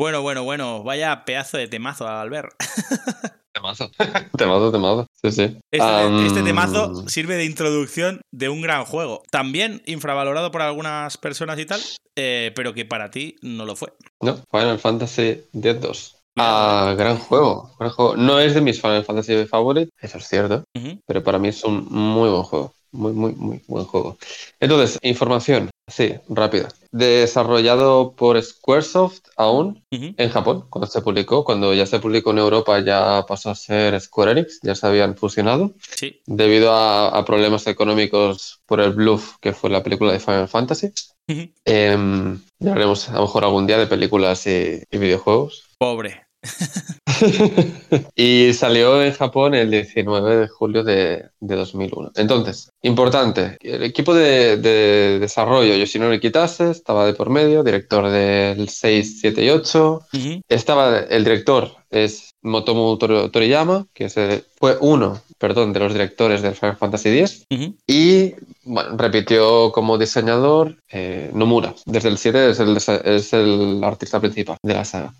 [0.00, 2.54] Bueno, bueno, bueno, vaya pedazo de temazo, Albert.
[3.52, 3.90] Temazo.
[4.38, 5.06] temazo, temazo.
[5.12, 5.58] Sí, sí.
[5.70, 9.22] Este, este temazo sirve de introducción de un gran juego.
[9.30, 11.82] También infravalorado por algunas personas y tal,
[12.16, 13.92] eh, pero que para ti no lo fue.
[14.22, 16.16] No, Final Fantasy X-2.
[16.38, 18.16] Ah, gran juego, gran juego.
[18.16, 20.64] No es de mis Final Fantasy favoritos, eso es cierto,
[21.06, 22.72] pero para mí es un muy buen juego.
[22.92, 24.18] Muy, muy, muy buen juego.
[24.58, 26.68] Entonces, información, sí, rápida.
[26.90, 29.84] Desarrollado por Squaresoft aún
[30.16, 31.44] en Japón, cuando se publicó.
[31.44, 35.16] Cuando ya se publicó en Europa ya pasó a ser Square Enix, ya se habían
[35.16, 35.72] fusionado.
[35.96, 36.20] Sí.
[36.26, 40.90] Debido a, a problemas económicos por el bluff que fue la película de Final Fantasy.
[41.64, 45.64] Em, ya haremos a lo mejor algún día de películas y- y videojuegos.
[45.78, 46.26] Pobre.
[48.14, 52.12] y salió en Japón el 19 de julio de, de 2001.
[52.16, 58.68] Entonces, importante, el equipo de, de desarrollo Yoshinori Kitase estaba de por medio, director del
[58.68, 60.00] 6, 7 y 8.
[60.14, 60.40] Ujú.
[60.48, 66.54] Estaba el director es Motomu Tor- Toriyama, que fue uno, perdón, de los directores del
[66.54, 67.44] Final Fantasy X.
[67.86, 68.34] Y
[68.64, 71.74] bueno, repitió como diseñador eh, Nomura.
[71.86, 75.12] Desde el 7 es el, es el artista principal de la saga.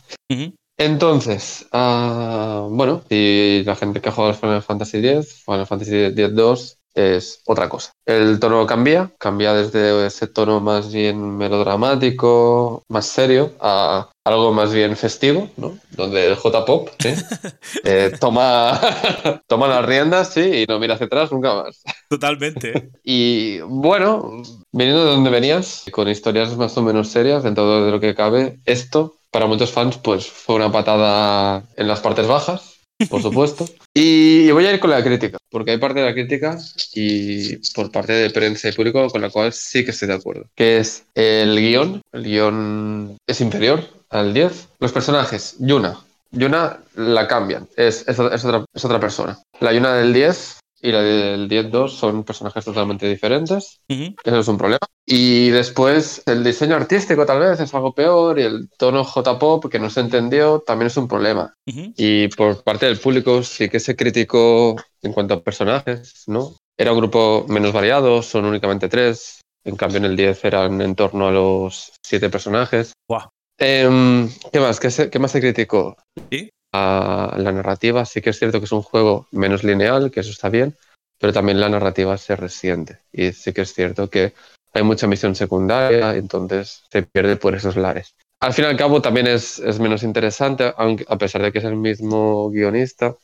[0.80, 6.04] Entonces, ah, bueno, si la gente que ha jugado al Final Fantasy X, Final Fantasy
[6.04, 7.92] X-2 es otra cosa.
[8.06, 14.72] El tono cambia, cambia desde ese tono más bien melodramático, más serio, a algo más
[14.72, 15.78] bien festivo, ¿no?
[15.90, 17.10] Donde el J-Pop ¿sí?
[17.84, 18.80] Eh, toma,
[19.46, 21.82] toma las riendas, sí, y no mira hacia atrás nunca más.
[22.08, 22.90] Totalmente.
[23.04, 24.40] Y bueno,
[24.72, 28.60] viniendo de donde venías, con historias más o menos serias dentro de lo que cabe,
[28.64, 33.66] esto para muchos fans pues fue una patada en las partes bajas, por supuesto.
[33.92, 36.56] Y voy a ir con la crítica, porque hay parte de la crítica
[36.94, 40.44] y por parte de prensa y público con la cual sí que estoy de acuerdo.
[40.54, 42.02] Que es el guion.
[42.12, 44.68] El guion es inferior al 10.
[44.78, 45.98] Los personajes, Yuna.
[46.30, 49.40] Yuna la cambian, es, es, es otra, es otra persona.
[49.58, 53.80] La Yuna del 10 y la del 10-2 son personajes totalmente diferentes.
[53.88, 54.14] Ujú.
[54.24, 54.78] Eso es un problema.
[55.06, 59.78] Y después el diseño artístico tal vez es algo peor y el tono J-pop que
[59.78, 61.54] no se entendió también es un problema.
[61.66, 61.92] Ujú.
[61.96, 66.56] Y por parte del público sí que se criticó en cuanto a personajes, ¿no?
[66.78, 69.40] Era un grupo menos variado, son únicamente tres.
[69.64, 72.92] En cambio en el 10 eran en torno a los siete personajes.
[73.06, 73.26] Buah.
[73.58, 74.80] Em, ¿Qué más?
[74.80, 75.94] ¿Qué, se- qué más se criticó?
[76.30, 76.48] Sí.
[76.72, 80.30] A la narrativa sí que es cierto que es un juego menos lineal, que eso
[80.30, 80.76] está bien,
[81.18, 82.98] pero también la narrativa se resiente.
[83.12, 84.32] Y sí que es cierto que
[84.72, 88.14] hay mucha misión secundaria, entonces se pierde por esos lares.
[88.40, 91.58] Al fin y al cabo también es, es menos interesante, aunque, a pesar de que
[91.58, 93.16] es el mismo guionista.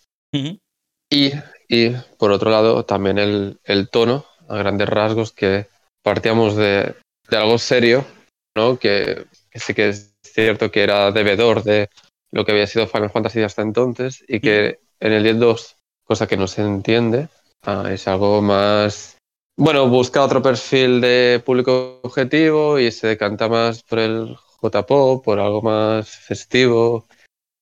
[1.10, 1.32] Y,
[1.68, 5.68] y, por otro lado, también el, el tono, a grandes rasgos, que
[6.02, 6.94] partíamos de,
[7.30, 8.04] de algo serio,
[8.54, 8.78] ¿no?
[8.78, 11.88] Que, que sí que es cierto que era devedor de
[12.36, 16.36] lo que había sido Final Fantasy hasta entonces y que en el 10.2, cosa que
[16.36, 17.28] no se entiende,
[17.62, 19.16] ah, es algo más...
[19.58, 25.40] Bueno, busca otro perfil de público objetivo y se decanta más por el J-Pop, por
[25.40, 27.06] algo más festivo.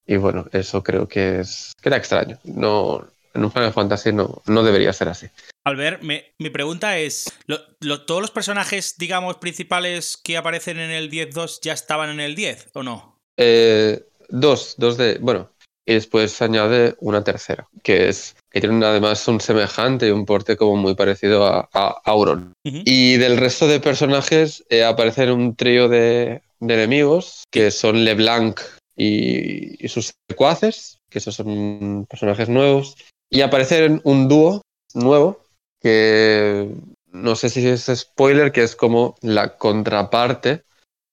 [0.04, 2.40] Y bueno, eso creo que es que era extraño.
[2.42, 5.28] No, en un Final Fantasy no, no debería ser así.
[5.64, 10.90] Albert, me- mi pregunta es: ¿lo- lo- ¿todos los personajes, digamos, principales que aparecen en
[10.90, 13.20] el 10-2 ya estaban en el 10 o no?
[13.36, 15.18] Eh, dos, dos de.
[15.20, 15.50] Bueno,
[15.86, 20.24] y después se añade una tercera, que es que tiene además un semejante y un
[20.24, 22.54] porte como muy parecido a, a Auron.
[22.62, 28.60] Y del resto de personajes eh, aparecen un trío de, de enemigos que son LeBlanc
[28.96, 32.96] y, y sus secuaces, que esos son personajes nuevos.
[33.28, 34.62] Y aparecen un dúo
[34.94, 35.42] nuevo
[35.80, 36.70] que
[37.14, 40.64] no sé si es spoiler, que es como la contraparte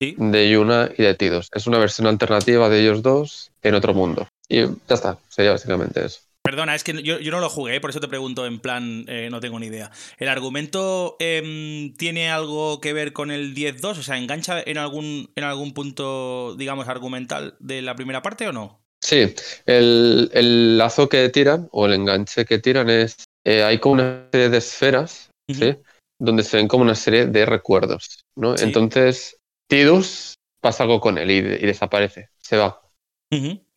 [0.02, 0.16] Sí.
[0.18, 1.48] de Yuna y de Tidus.
[1.54, 4.28] Es una versión alternativa de ellos dos en otro mundo.
[4.50, 6.22] Y ya está, sería básicamente eso.
[6.44, 9.30] Perdona, es que yo, yo no lo jugué, por eso te pregunto en plan, eh,
[9.30, 9.92] no tengo ni idea.
[10.18, 14.00] ¿El argumento em, tiene algo que ver con el 10-2?
[14.00, 18.52] O sea, ¿engancha en algún, en algún punto, digamos, argumental de la primera parte o
[18.52, 18.82] no?
[19.04, 19.36] Sí,
[19.68, 23.24] el, el lazo que tiran o el enganche que tiran es.
[23.46, 25.30] eh, hay como una serie de esferas.
[25.48, 25.76] ¿sí?
[26.20, 28.58] Donde se ven como una serie de recuerdos, ¿no?
[28.58, 28.64] Sí.
[28.66, 29.38] Entonces,
[29.72, 32.82] Tidus pasa algo con él y, y desaparece, se va.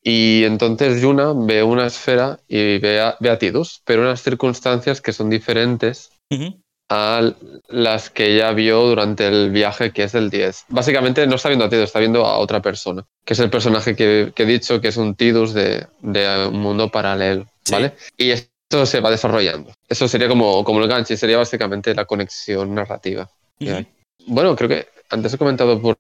[0.03, 4.21] Y entonces Yuna ve una esfera y ve a, ve a Tidus, pero en unas
[4.21, 6.11] circunstancias que son diferentes
[6.91, 7.33] a
[7.69, 10.65] las que ella vio durante el viaje que es el 10.
[10.69, 13.95] Básicamente no está viendo a Tidus, está viendo a otra persona, que es el personaje
[13.95, 17.73] que, que he dicho que es un Tidus de, de un mundo paralelo, Sí.
[17.73, 17.95] ¿vale?
[18.19, 19.73] Y esto se va desarrollando.
[19.89, 23.31] Eso sería como, como el gancho, sería básicamente la conexión narrativa.
[24.27, 25.97] Bueno, creo que antes he comentado por,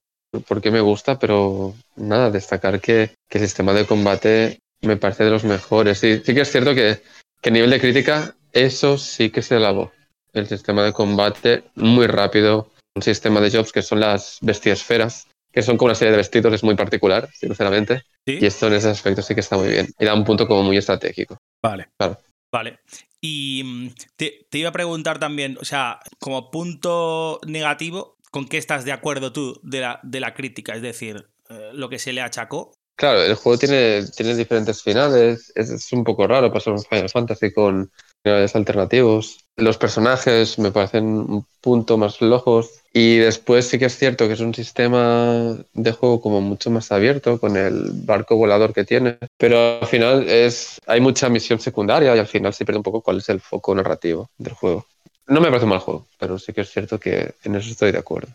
[0.46, 5.24] por qué me gusta, pero nada, destacar que, que el sistema de combate me parece
[5.24, 6.02] de los mejores.
[6.04, 7.00] Y sí que es cierto que,
[7.40, 9.92] que a nivel de crítica, eso sí que se lavó.
[10.32, 15.62] El sistema de combate muy rápido, un sistema de jobs que son las bestiesferas, que
[15.62, 18.02] son como una serie de vestidos, es muy particular, sinceramente.
[18.26, 18.38] Sí.
[18.40, 19.86] Y esto en ese aspecto sí que está muy bien.
[19.98, 21.38] Y da un punto como muy estratégico.
[21.62, 21.88] Vale.
[21.96, 22.18] Claro.
[22.52, 22.80] Vale.
[23.20, 28.58] Y mm, te, te iba a preguntar también, o sea, como punto negativo, ¿con qué
[28.58, 30.74] estás de acuerdo tú de la, de la crítica?
[30.74, 32.72] Es decir, eh, lo que se le achacó.
[32.96, 35.52] Claro, el juego tiene, tiene diferentes finales.
[35.54, 37.92] Es, un poco raro pasar un Final Fantasy con
[38.24, 39.38] finales alternativos.
[39.54, 42.82] Los personajes me parecen un punto más flojos.
[42.92, 46.90] Y después sí que es cierto que es un sistema de juego como mucho más
[46.90, 49.16] abierto con el barco volador que tiene.
[49.38, 53.00] Pero al final es, hay mucha misión secundaria y al final se pierde un poco
[53.00, 54.86] cuál es el foco narrativo del juego.
[55.26, 57.92] No me parece un mal juego, pero sí que es cierto que en eso estoy
[57.92, 58.28] de acuerdo.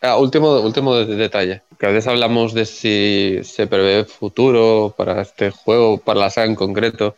[0.00, 5.22] Ah, último, último de- detalle, que a veces hablamos de si se prevé futuro para
[5.22, 7.16] este juego, para la saga en concreto.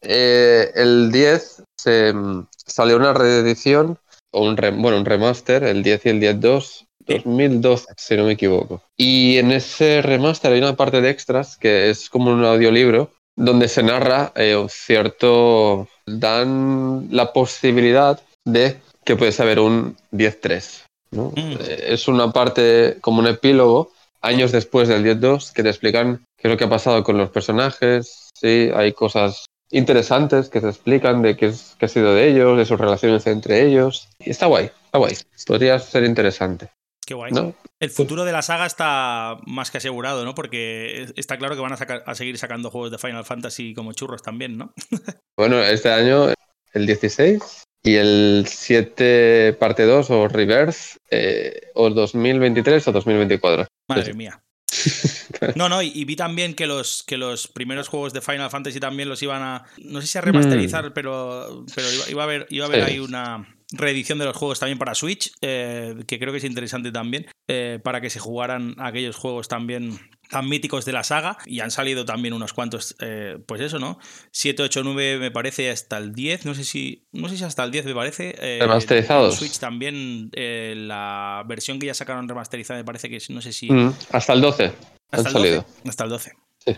[0.00, 3.98] Eh, el 10 se, mm, salió una reedición,
[4.32, 8.82] o un, bueno, un remaster, el 10 y el 10-2, 2012, si no me equivoco.
[8.96, 13.68] Y en ese remaster hay una parte de extras que es como un audiolibro donde
[13.68, 15.88] se narra eh, cierto...
[16.06, 20.84] dan la posibilidad de que puedes haber un 10-3.
[21.10, 21.30] ¿no?
[21.36, 21.52] Mm.
[21.60, 26.48] Eh, Es una parte como un epílogo años después del 10-2 que te explican qué
[26.48, 28.30] es lo que ha pasado con los personajes.
[28.34, 32.56] Sí, hay cosas interesantes que te explican de qué, es, qué ha sido de ellos,
[32.58, 34.08] de sus relaciones entre ellos.
[34.18, 35.16] Y está guay, está guay.
[35.46, 36.70] Podría ser interesante.
[37.04, 37.32] Qué guay.
[37.32, 37.54] ¿no?
[37.80, 40.34] El futuro de la saga está más que asegurado, ¿no?
[40.36, 43.92] Porque está claro que van a, sacar- a seguir sacando juegos de Final Fantasy como
[43.92, 44.72] churros también, ¿no?
[45.36, 46.28] Bueno, este año
[46.74, 53.66] el 16 y el 7 parte 2 o reverse eh, o 2023 o 2024.
[53.88, 54.40] Madre mía.
[55.56, 58.78] No, no, y, y vi también que los, que los primeros juegos de Final Fantasy
[58.78, 59.64] también los iban a.
[59.78, 62.84] No sé si a remasterizar, pero, pero iba, iba a haber, iba a haber.
[62.84, 62.90] Sí.
[62.92, 66.92] ahí una reedición de los juegos también para Switch, eh, que creo que es interesante
[66.92, 69.98] también, eh, para que se jugaran aquellos juegos también
[70.30, 71.36] tan míticos de la saga.
[71.46, 73.98] Y han salido también unos cuantos, eh, pues eso, ¿no?
[74.32, 77.64] 7, 8, 9 me parece hasta el 10, no sé si, no sé si hasta
[77.64, 78.34] el 10 me parece.
[78.38, 79.36] eh, Remasterizados.
[79.36, 83.52] Switch también, eh, la versión que ya sacaron remasterizada me parece que es- no sé
[83.52, 83.70] si...
[83.70, 84.72] Mm, hasta el 12 han
[85.10, 85.56] Hasta el salido.
[85.62, 85.88] 12.
[85.88, 86.32] Hasta el 12.
[86.64, 86.76] Sí,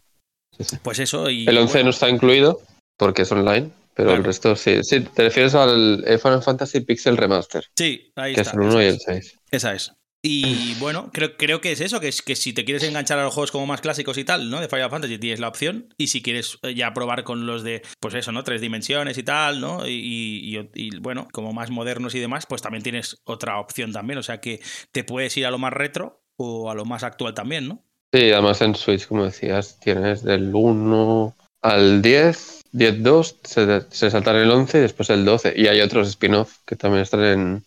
[0.59, 0.76] sí, sí.
[0.82, 1.30] Pues eso.
[1.30, 2.61] Y, El 11 bueno, no está incluido
[2.97, 4.18] porque es online, pero Claro.
[4.20, 4.82] el resto sí.
[4.82, 8.53] Sí, te refieres al Final Fantasy Pixel Remaster, Sí, ahí que está.
[8.53, 9.03] es el 1 y el es.
[9.07, 9.38] 6.
[9.51, 9.92] Esa es.
[10.26, 13.24] Y bueno, creo, creo que es eso, que es que si te quieres enganchar a
[13.24, 14.59] los juegos como más clásicos y tal, ¿no?
[14.59, 15.92] De Final Fantasy tienes la opción.
[15.99, 18.42] Y si quieres eh, ya probar con los de, pues eso, ¿no?
[18.42, 19.86] Tres dimensiones y tal, ¿no?
[19.86, 24.18] Y, y- y, bueno, como más modernos y demás, pues también tienes otra opción también.
[24.18, 24.61] O sea que
[24.92, 27.84] te puedes ir a lo más retro o a lo más actual también, ¿no?
[28.11, 34.37] Sí, además en Switch, como decías, tienes del 1 al 10, 10-2, se, se saltan
[34.37, 35.55] el 11 y después el 12.
[35.57, 37.64] Y hay otros spin-off que también están en,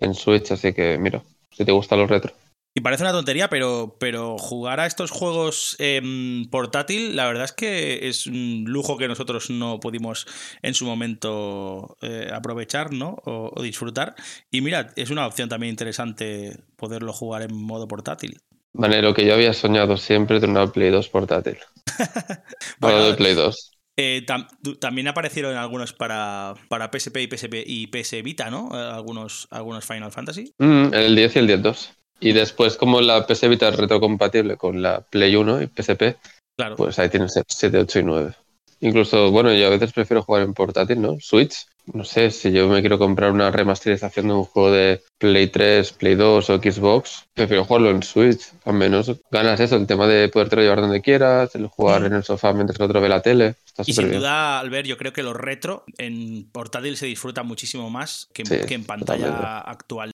[0.00, 2.32] en Switch, así que mira, si te gustan los retro.
[2.76, 7.52] Y parece una tontería, pero, pero jugar a estos juegos en portátil, la verdad es
[7.52, 10.26] que es un lujo que nosotros no pudimos
[10.60, 13.16] en su momento eh, aprovechar, ¿no?
[13.26, 14.16] O, o disfrutar.
[14.50, 18.40] Y mira, es una opción también interesante poderlo jugar en modo portátil.
[18.72, 21.58] Vale, lo que yo había soñado siempre de una Play 2 portátil.
[22.80, 23.73] Bueno, Bueno, de Play 2.
[23.96, 24.48] Eh, tam-
[24.80, 28.70] también aparecieron algunos para, para PSP y PSP y PS Vita, ¿no?
[28.72, 30.52] Eh, algunos, algunos Final Fantasy.
[30.58, 31.90] Mm, el 10 y el 10-2.
[32.20, 36.16] Y después, como la PS Vita es retrocompatible con la Play 1 y PSP,
[36.56, 36.76] Claro.
[36.76, 38.32] pues ahí tienes el 7, 8 y 9.
[38.80, 41.16] Incluso, bueno, yo a veces prefiero jugar en portátil, ¿no?
[41.20, 41.66] Switch.
[41.92, 45.92] No sé, si yo me quiero comprar una remasterización de un juego de Play 3,
[45.92, 48.40] Play 2 o Xbox, prefiero jugarlo en Switch.
[48.64, 52.06] Al menos ganas eso, el tema de podértelo llevar donde quieras, el jugar Mm.
[52.06, 53.56] en el sofá mientras el otro ve la tele.
[53.66, 54.18] Está Y sin bien.
[54.20, 58.46] duda, Albert, yo creo que los retro en portátil se disfruta muchísimo más que, en-
[58.48, 59.70] Sí, que en pantalla totalmente.
[59.70, 60.10] actual.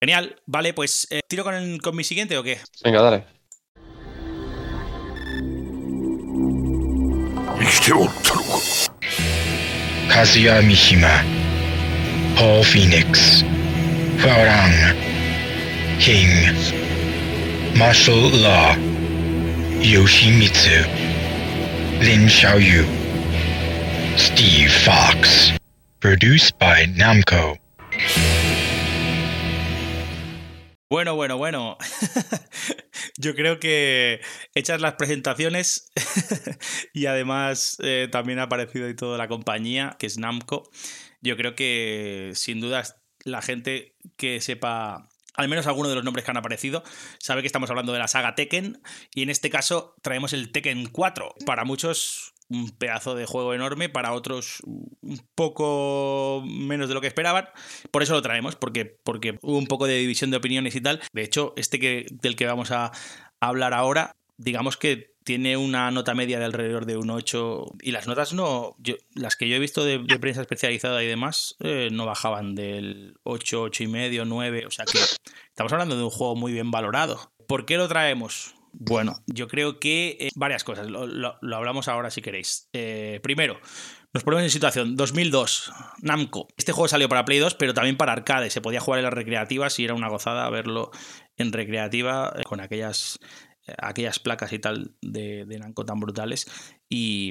[0.00, 2.58] Genial, vale, pues eh, ¿tiro con, el- con mi siguiente o qué?
[2.84, 3.24] Venga, dale.
[7.64, 8.81] 生き
[10.12, 11.24] Kazuya Mishima,
[12.36, 13.42] Paul Phoenix,
[14.20, 14.76] Farang,
[15.98, 16.28] King,
[17.78, 18.74] Martial Law,
[19.80, 20.84] Yoshimitsu,
[22.04, 22.84] Lin Xiaoyu,
[24.18, 25.50] Steve Fox.
[26.00, 27.56] Produced by Namco.
[30.92, 31.78] Bueno, bueno, bueno.
[33.16, 34.20] Yo creo que
[34.54, 35.90] hechas las presentaciones
[36.92, 40.70] y además eh, también ha aparecido y toda la compañía, que es Namco,
[41.22, 42.82] yo creo que sin duda
[43.24, 46.84] la gente que sepa al menos alguno de los nombres que han aparecido
[47.18, 48.82] sabe que estamos hablando de la saga Tekken
[49.14, 51.36] y en este caso traemos el Tekken 4.
[51.46, 57.06] Para muchos un pedazo de juego enorme, para otros un poco menos de lo que
[57.06, 57.48] esperaban.
[57.90, 61.00] Por eso lo traemos, porque, porque hubo un poco de división de opiniones y tal.
[61.12, 62.92] De hecho, este que, del que vamos a
[63.40, 68.06] hablar ahora, digamos que tiene una nota media de alrededor de un 8 y las
[68.06, 68.76] notas no,
[69.14, 73.14] las que yo he visto de, de prensa especializada y demás, eh, no bajaban del
[73.22, 74.98] 8, 8 y medio, 9, o sea que
[75.48, 77.32] estamos hablando de un juego muy bien valorado.
[77.46, 78.54] ¿Por qué lo traemos?
[78.72, 82.68] Bueno, yo creo que eh, varias cosas, lo, lo- lo hablamos ahora si queréis.
[82.72, 83.58] Eh, primero,
[84.14, 86.48] nos ponemos en situación, 2002, Namco.
[86.56, 88.50] Este juego salió para Play 2, pero también para arcade.
[88.50, 90.90] Se podía jugar en las recreativas y era una gozada verlo
[91.36, 93.18] en recreativa eh, con aquellas,
[93.78, 96.46] aquellas placas y tal de, de Namco tan brutales.
[96.88, 97.30] Y,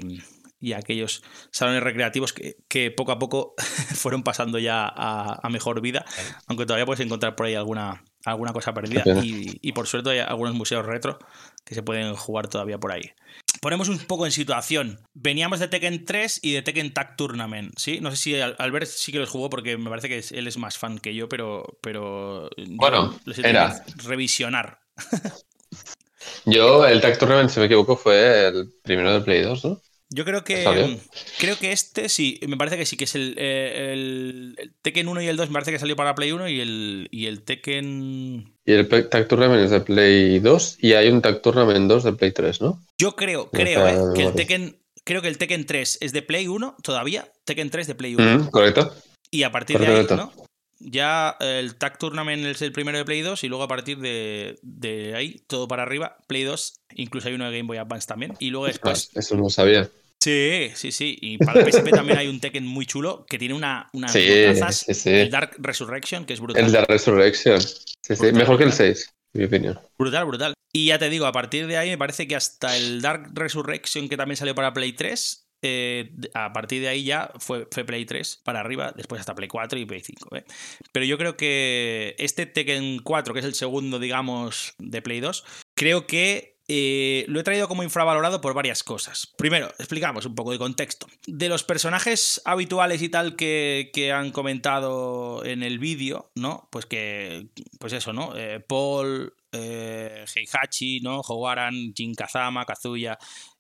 [0.60, 3.56] y aquellos salones recreativos que, que poco a poco
[3.96, 6.06] fueron pasando ya a, a mejor vida,
[6.48, 9.04] aunque todavía puedes encontrar por ahí alguna, alguna cosa perdida.
[9.24, 11.20] Y, y por suerte hay algunos museos retro
[11.66, 13.12] que se pueden jugar todavía por ahí.
[13.62, 15.00] Ponemos un poco en situación.
[15.14, 18.00] Veníamos de Tekken 3 y de Tekken Tag Tournament, ¿sí?
[18.02, 20.58] No sé si Al- Albert sí que los jugó porque me parece que él es
[20.58, 23.86] más fan que yo, pero, pero Bueno, los he tenido era.
[23.98, 24.80] revisionar.
[26.46, 29.82] Yo, el Tag Tournament, si me equivoco, fue el primero del Play 2, ¿no?
[30.14, 31.00] Yo creo que
[31.40, 35.08] creo que este sí, me parece que sí, que es el, eh, el- el Tekken
[35.08, 37.44] 1 y el 2 me parece que salió para Play 1 y el, y el
[37.44, 38.54] Tekken...
[38.66, 42.14] Y el Tag Tournament es de Play 2 y hay un Tag Tournament 2 de
[42.14, 42.80] Play 3, ¿no?
[42.98, 44.34] Yo creo, creo, eh, que el.
[44.34, 44.78] Tekken...
[45.04, 48.38] Creo que el Tekken 3 es de Play 1 todavía, Tekken 3 de Play 1.
[48.38, 48.94] Mm, correcto.
[49.32, 50.16] Y a partir de ahí, Correcto.
[50.18, 50.32] ¿no?
[50.84, 54.58] ya el Tag Tournament es el primero de Play 2 y luego a partir de,
[54.62, 58.34] de ahí, todo para arriba, Play 2, incluso hay uno de Game Boy Advance también.
[58.40, 59.10] Y luego después...
[59.16, 59.90] Ah, eso no sabía.
[60.22, 61.18] Sí, sí, sí.
[61.20, 64.28] Y para el PSP también hay un Tekken muy chulo que tiene una, unas Sí,
[64.48, 65.10] botazas, sí, sí.
[65.10, 66.64] el Dark Resurrection, que es brutal.
[66.64, 67.60] El de Resurrection.
[68.08, 68.96] Brutal, mejor que el brutal.
[68.96, 69.80] 6, en mi opinión.
[69.98, 70.54] Brutal, brutal.
[70.74, 74.08] Y ya te digo, a partir de ahí me parece que hasta el Dark Resurrection,
[74.08, 78.06] que también salió para Play 3, eh, a partir de ahí ya fue, fue Play
[78.06, 80.36] 3 para arriba, después hasta Play 4 y Play 5.
[80.36, 80.46] ¿eh?
[80.92, 85.44] Pero yo creo que este Tekken 4, que es el segundo, digamos, de Play 2,
[85.76, 89.34] creo que eh, lo he traído como infravalorado por varias cosas.
[89.38, 91.08] Primero, explicamos un poco de contexto.
[91.28, 96.68] De los personajes habituales y tal que, que han comentado en el vídeo, ¿no?
[96.72, 97.48] Pues que,
[97.80, 98.36] pues eso, ¿no?
[98.38, 101.20] Eh, Paul, eh, Heihachi, ¿no?
[101.20, 103.18] Hogaran, Jin Kazama, Kazuya,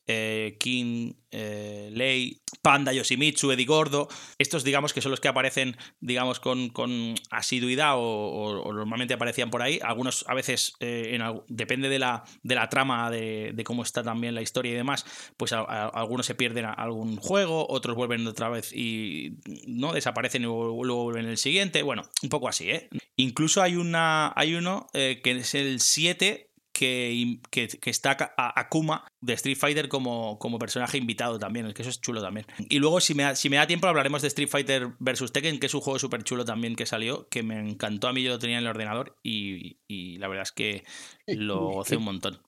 [0.08, 4.08] eh, King, eh, Lei, Panda, Yoshimitsu, Eddie Gordo.
[4.38, 9.62] Estos, digamos, que son los que aparecen, digamos, con, con asiduidad o, normalmente aparecían por
[9.62, 9.80] ahí.
[9.82, 14.42] Algunos, a veces, eh, depende de la, de la trama, de, cómo está también la
[14.42, 15.06] historia y demás,
[15.38, 19.38] pues algunos se pierden a algún juego, otros vuelven otra vez y
[19.68, 21.84] no desaparecen y luego vuelven en el siguiente.
[21.84, 22.90] Bueno, un poco así, ¿eh?
[23.16, 26.51] Incluso hay, una, hay uno eh, que es el 7
[26.82, 31.76] que, que, que está a Akuma de Street Fighter como, como personaje invitado también, es
[31.76, 32.48] que eso es chulo también.
[32.58, 35.32] Y luego, si me da, si me da tiempo, hablaremos de Street Fighter vs.
[35.32, 38.24] Tekken, que es un juego súper chulo también que salió, que me encantó a mí,
[38.24, 40.84] yo lo tenía en el ordenador y, y la verdad es que
[41.28, 42.40] lo gocé un montón.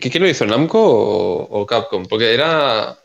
[0.00, 0.44] ¿Qué, lo hizo?
[0.44, 2.06] ¿Namco o, o Capcom?
[2.06, 2.98] Porque era.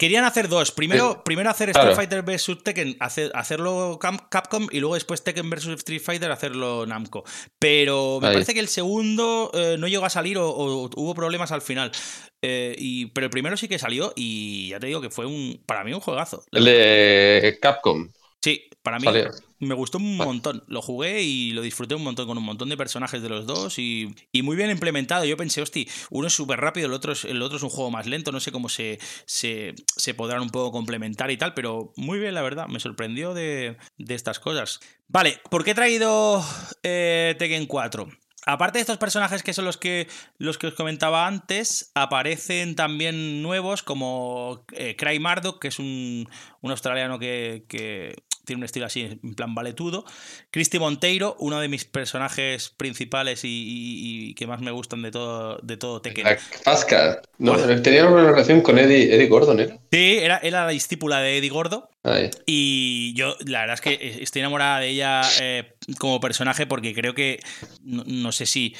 [0.00, 0.72] Querían hacer dos.
[0.72, 1.90] Primero, Eh, primero hacer claro.
[1.90, 6.86] Street Fighter vs Tekken, hacer- hacerlo Capcom y luego después Tekken vs Street Fighter hacerlo
[6.86, 7.22] Namco.
[7.58, 8.32] Pero me Ahí.
[8.32, 11.92] parece que el segundo eh, no llegó a salir o, o hubo problemas al final.
[12.40, 15.62] Eh, y, pero el primero sí que salió y ya te digo que fue un
[15.66, 16.42] para mí un juegazo.
[16.50, 18.08] El de Capcom.
[18.42, 19.30] Sí, para mí Salió.
[19.58, 20.64] me gustó un montón.
[20.66, 23.78] Lo jugué y lo disfruté un montón con un montón de personajes de los dos
[23.78, 25.24] y, y muy bien implementado.
[25.24, 27.90] Yo pensé, hostia, uno es súper rápido, el otro, es, el otro es un juego
[27.90, 28.32] más lento.
[28.32, 32.34] No sé cómo se, se, se podrán un poco complementar y tal, pero muy bien,
[32.34, 32.68] la verdad.
[32.68, 34.80] Me sorprendió de, de estas cosas.
[35.08, 36.44] Vale, ¿por qué he traído
[36.82, 38.08] eh, Tekken 4?
[38.46, 40.08] Aparte de estos personajes que son los que,
[40.38, 46.26] los que os comentaba antes, aparecen también nuevos como eh, Cry Marduk, que es un,
[46.62, 48.14] un australiano que, que
[48.50, 50.04] tiene un estilo así, en plan valetudo.
[50.50, 55.12] Christy Monteiro, uno de mis personajes principales y, y- y que más me gustan de
[55.12, 56.26] todo, de todo Tekken.
[56.64, 57.20] Pascal.
[57.38, 59.78] No, tenía una relación con Eddie, Eddie Gordon, ¿eh?
[59.92, 61.88] Sí, era, era la discípula de Eddie Gordo.
[62.02, 62.30] Ahí.
[62.44, 67.14] Y yo, la verdad es que estoy enamorada de ella eh, como personaje porque creo
[67.14, 67.40] que,
[67.82, 68.74] no, no sé si,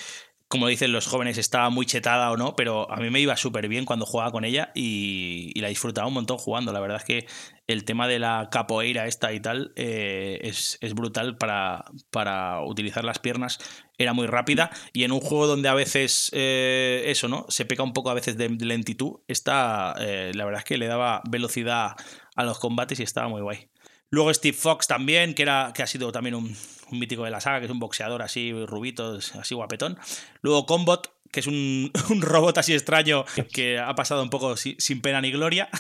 [0.50, 3.68] como dicen los jóvenes, estaba muy chetada o no, pero a mí me iba súper
[3.68, 6.72] bien cuando jugaba con ella y, la disfrutaba un montón jugando.
[6.72, 7.26] La verdad es que
[7.68, 13.04] el tema de la capoeira esta y tal eh, es, es brutal para, para utilizar
[13.04, 13.60] las piernas.
[13.96, 17.46] Era muy rápida y en un juego donde a veces eh, eso, ¿no?
[17.48, 19.20] Se peca un poco a veces de lentitud.
[19.28, 21.94] Esta, eh, la verdad es que le daba velocidad
[22.34, 23.68] a los combates y estaba muy guay.
[24.10, 26.56] Luego Steve Fox también, que, era, que ha sido también un,
[26.90, 29.98] un mítico de la saga, que es un boxeador así rubito, así guapetón.
[30.42, 34.74] Luego Combot, que es un, un robot así extraño que ha pasado un poco si-
[34.78, 35.68] sin pena ni gloria.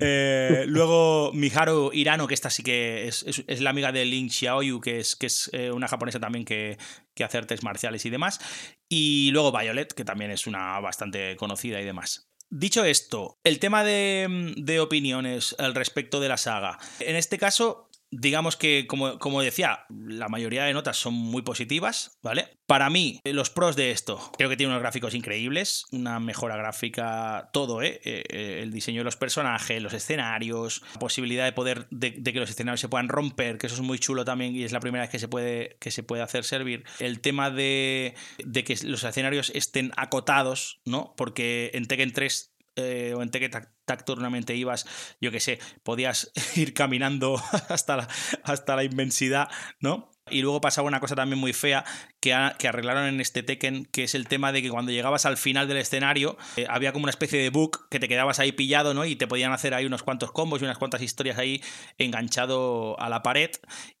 [0.00, 4.30] Eh, luego Miharu Hirano, que esta sí que es, es- es la amiga de Lin
[4.30, 6.76] Xiaoyu, que es, que es eh, una japonesa también que,
[7.14, 8.40] que hace artes marciales y demás.
[8.88, 12.25] Y luego Violet, que también es una bastante conocida y demás.
[12.48, 16.78] Dicho esto, el tema de, de opiniones al respecto de la saga.
[17.00, 22.18] En este caso, digamos que, como, como decía, la mayoría de notas son muy positivas,
[22.22, 22.48] ¿vale?
[22.66, 26.56] Para mí, eh, los pros de esto, creo que tiene unos gráficos increíbles, una mejora
[26.56, 28.00] gráfica, todo, ¿eh?
[28.04, 32.40] Eh, eh, El diseño de los personajes, los escenarios, la posibilidad de poder, de, que
[32.40, 35.02] los escenarios se puedan romper, que eso es muy chulo también y es la primera
[35.04, 36.84] vez que se puede, que se puede hacer servir.
[37.00, 41.14] El tema de, de que los escenarios estén acotados, ¿no?
[41.16, 44.86] Porque en Tekken 3 eh, o en Tekken Tag, Tag Tournament te ibas,
[45.20, 48.08] yo que sé, podías ir caminando hasta la,
[48.44, 49.48] hasta la inmensidad,
[49.80, 50.10] ¿no?
[50.28, 51.84] Y luego pasaba una cosa también muy fea
[52.20, 55.36] que, que arreglaron en este Tekken, que es el tema de que cuando llegabas al
[55.36, 58.92] final del escenario eh, había como una especie de bug que te quedabas ahí pillado,
[58.92, 59.04] ¿no?
[59.04, 61.62] Y te podían hacer ahí unos cuantos combos y unas cuantas historias ahí
[61.96, 63.50] enganchado a la pared.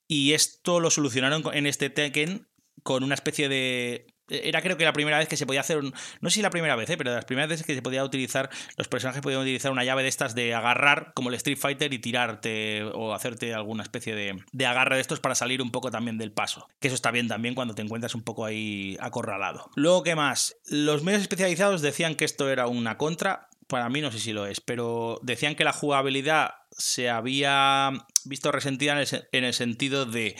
[0.08, 2.48] Y esto lo solucionaron en este Tekken
[2.82, 4.15] con una especie de...
[4.28, 5.94] Era creo que la primera vez que se podía hacer un...
[6.20, 6.96] No sé si la primera vez, ¿eh?
[6.96, 8.50] pero de las primeras veces que se podía utilizar...
[8.76, 11.98] Los personajes podían utilizar una llave de estas de agarrar, como el Street Fighter, y
[11.98, 16.18] tirarte o hacerte alguna especie de, de agarre de estos para salir un poco también
[16.18, 16.68] del paso.
[16.80, 19.70] Que eso está bien también cuando te encuentras un poco ahí acorralado.
[19.76, 20.56] Luego, ¿qué más?
[20.66, 23.48] Los medios especializados decían que esto era una contra.
[23.68, 27.90] Para mí no sé si lo es, pero decían que la jugabilidad se había
[28.24, 30.36] visto resentida en el, en el sentido de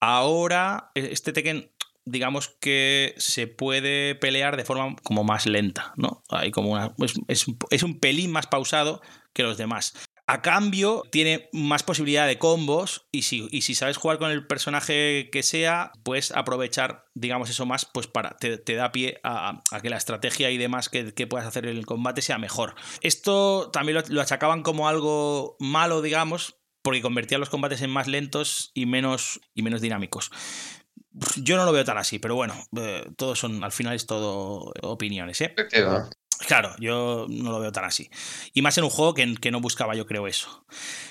[0.00, 1.70] ahora e- este Tekken
[2.10, 6.22] digamos que se puede pelear de forma como más lenta, ¿no?
[6.28, 7.14] Hay como es,
[7.70, 9.00] es un- pelín más pausado
[9.32, 9.94] que los demás.
[10.30, 14.46] A cambio, tiene más posibilidad de combos y si, y si sabes jugar con el
[14.46, 19.88] personaje que sea, puedes aprovechar, digamos, eso más, pues para, te, da pie a, que
[19.88, 22.74] la estrategia y demás que, que puedas hacer en el combate sea mejor.
[23.00, 28.06] Esto también lo, lo achacaban como algo malo, digamos, porque convertía los combates en más
[28.06, 30.30] lentos y menos, y menos dinámicos.
[31.36, 34.72] Yo no lo veo tan así, pero bueno, eh, todos son, al final es todo
[34.82, 35.52] opiniones, ¿eh?
[36.46, 38.08] Claro, yo no lo veo tan así.
[38.54, 40.64] Y más en un juego que, que no buscaba, yo creo, eso.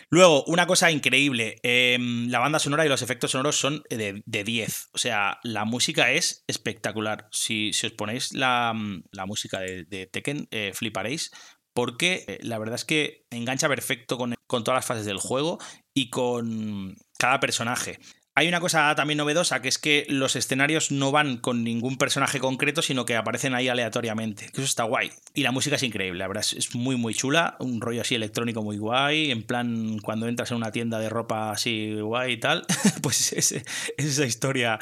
[0.09, 1.57] Luego, una cosa increíble.
[1.63, 4.89] eh, la banda sonora y los efectos sonoros son de, de 10.
[4.93, 7.27] O sea, la música es espectacular.
[7.31, 8.73] Si, si os ponéis la,
[9.11, 11.31] la música de, de Tekken, eh, fliparéis.
[11.73, 15.59] Porque eh, la verdad es que engancha perfecto con, con todas las fases del juego
[15.93, 17.99] y con cada personaje.
[18.37, 22.37] Hay una cosa también novedosa, que es que los escenarios no van con ningún personaje
[22.37, 24.51] concreto, sino que aparecen ahí aleatoriamente.
[24.53, 25.11] Eso está guay.
[25.33, 27.55] Y la música es increíble, la verdad, es- muy, muy chula.
[27.59, 29.31] Un rollo así electrónico muy guay.
[29.31, 32.63] En plan, cuando entras en una tienda de ropa así guay y tal,
[33.01, 33.65] pues es, es
[33.97, 34.77] esa historia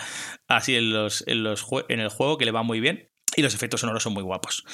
[0.50, 3.10] así en, el juego que le va muy bien.
[3.38, 4.66] Y los efectos sonoros son muy guapos.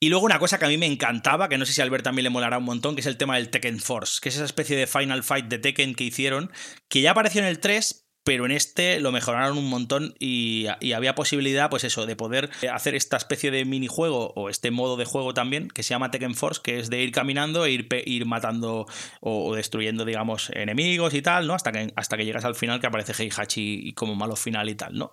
[0.00, 2.24] Y luego una cosa que a mí me encantaba, que no sé si Albert también
[2.24, 4.76] le molará un montón, que es el tema del Tekken Force, que es esa especie
[4.76, 6.50] de Final Fight de Tekken que hicieron,
[6.88, 10.92] que ya apareció en el 3, pero en este lo mejoraron un montón y, y
[10.92, 15.04] había posibilidad, pues eso, de poder hacer esta especie de minijuego o este modo de
[15.04, 18.26] juego también, que se llama Tekken Force, que es de ir caminando e ir, ir
[18.26, 18.86] matando
[19.20, 21.54] o, o destruyendo, digamos, enemigos y tal, ¿no?
[21.54, 24.74] Hasta que, hasta que llegas al final que aparece Heihachi y como malo final y
[24.74, 25.12] tal, ¿no?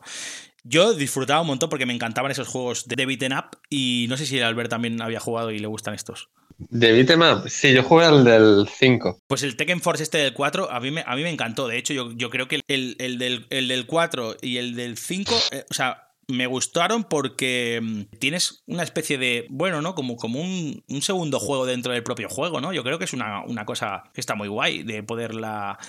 [0.64, 4.26] Yo disfrutaba un montón porque me encantaban esos juegos de beaten up y no sé
[4.26, 6.30] si Albert también había jugado y le gustan estos.
[6.60, 9.22] De beat'em up, sí, yo jugué al del 5.
[9.28, 11.70] Pues el Tekken Force este del 4 a mí me, a mí me encantó.
[11.70, 14.98] De hecho, yo, yo creo que el, el del, el del 4 y el del
[14.98, 19.96] 5, eh, o sea, me gustaron porque mm, tienes una especie de, bueno, ¿no?
[19.96, 22.74] Como, como un, un segundo juego dentro del propio juego, ¿no?
[22.74, 25.80] Yo creo que es una, una cosa que está muy guay de poderla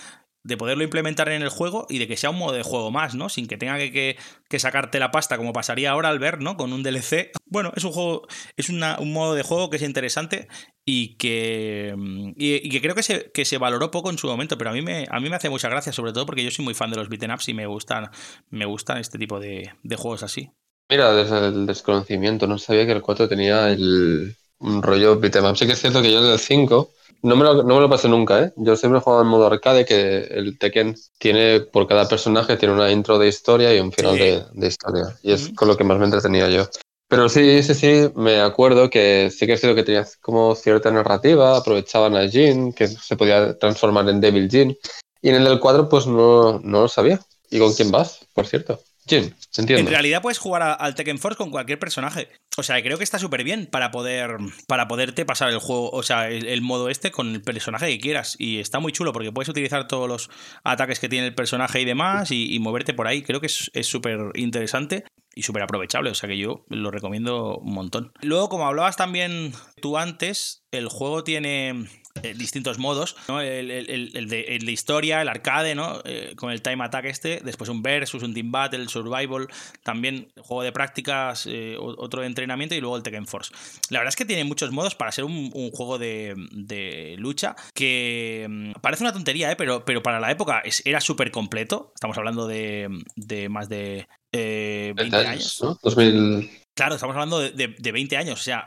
[0.43, 3.15] de poderlo implementar en el juego y de que sea un modo de juego más,
[3.15, 3.29] ¿no?
[3.29, 4.17] Sin que tenga que, que-
[4.49, 6.57] que sacarte la pasta como pasaría ahora al ver, ¿no?
[6.57, 7.33] Con un DLC.
[7.47, 8.27] Bueno, es un juego,
[8.57, 10.49] es una- un modo de juego que es interesante
[10.85, 14.57] y que, mm, y, que creo que se, que se valoró poco en su momento,
[14.59, 16.65] pero a mí, me, a mí me hace mucha gracia, sobre todo porque yo soy
[16.65, 18.11] muy fan de los beaten ups y me gustan,
[18.51, 20.51] me gustan este tipo de, de juegos así.
[20.89, 25.57] Mira, desde el desconocimiento, no sabía que el 4 tenía el, un rollo beat'em up.
[25.57, 26.91] Sí que es cierto que yo el del 5
[27.23, 28.53] no me, lo, no me lo pasé nunca, ¿eh?
[28.57, 32.75] Yo siempre he jugado en modo arcade, que el Tekken tiene, por cada personaje, tiene
[32.75, 34.21] una intro de historia y un final Sí.
[34.21, 35.19] de, de historia.
[35.23, 36.69] Y es con lo que más me entretenía yo.
[37.09, 40.91] Pero sí, sí, sí, me acuerdo que sí que es cierto que tenía como cierta
[40.93, 44.77] narrativa, aprovechaban a Jin, que se podía transformar en Devil Jin.
[45.21, 47.21] Y en el del 4, pues no, no lo sabía.
[47.51, 48.81] ¿Y con quién vas, por cierto?
[49.07, 49.81] Jin, entiendo.
[49.81, 52.29] En realidad puedes jugar al Tekken Force con cualquier personaje.
[52.57, 54.37] O sea, creo que está súper bien para poder
[54.67, 58.37] para poderte pasar el juego, o sea, el, modo este con el personaje que quieras.
[58.39, 60.31] Y está muy chulo porque puedes utilizar todos los
[60.65, 63.23] ataques que tiene el personaje y demás y, moverte por ahí.
[63.23, 66.11] Creo que es súper interesante y súper aprovechable.
[66.11, 68.13] O sea que yo lo recomiendo un montón.
[68.21, 71.89] Luego, como hablabas también tú antes, el juego tiene
[72.23, 73.41] eh, distintos modos, ¿no?
[73.41, 76.01] El, el- el- el de, el de historia, el arcade, ¿no?
[76.05, 79.47] Eh, con el time attack este, después un versus, un team battle, survival,
[79.83, 83.53] también juego de prácticas, eh, otro de entrenamiento y luego el Tekken Force.
[83.91, 87.57] La verdad es que tiene muchos modos para ser un, un juego de, de lucha
[87.75, 89.57] que mm, parece una tontería, ¿eh?
[89.57, 91.93] pero, pero para la época es- era súper completo.
[91.95, 95.61] Estamos hablando de, de más de eh, 20 años.
[95.63, 95.79] ¿no?
[95.83, 96.51] 2000.
[96.81, 98.65] Claro, estamos hablando de, de- de 20 años, o sea,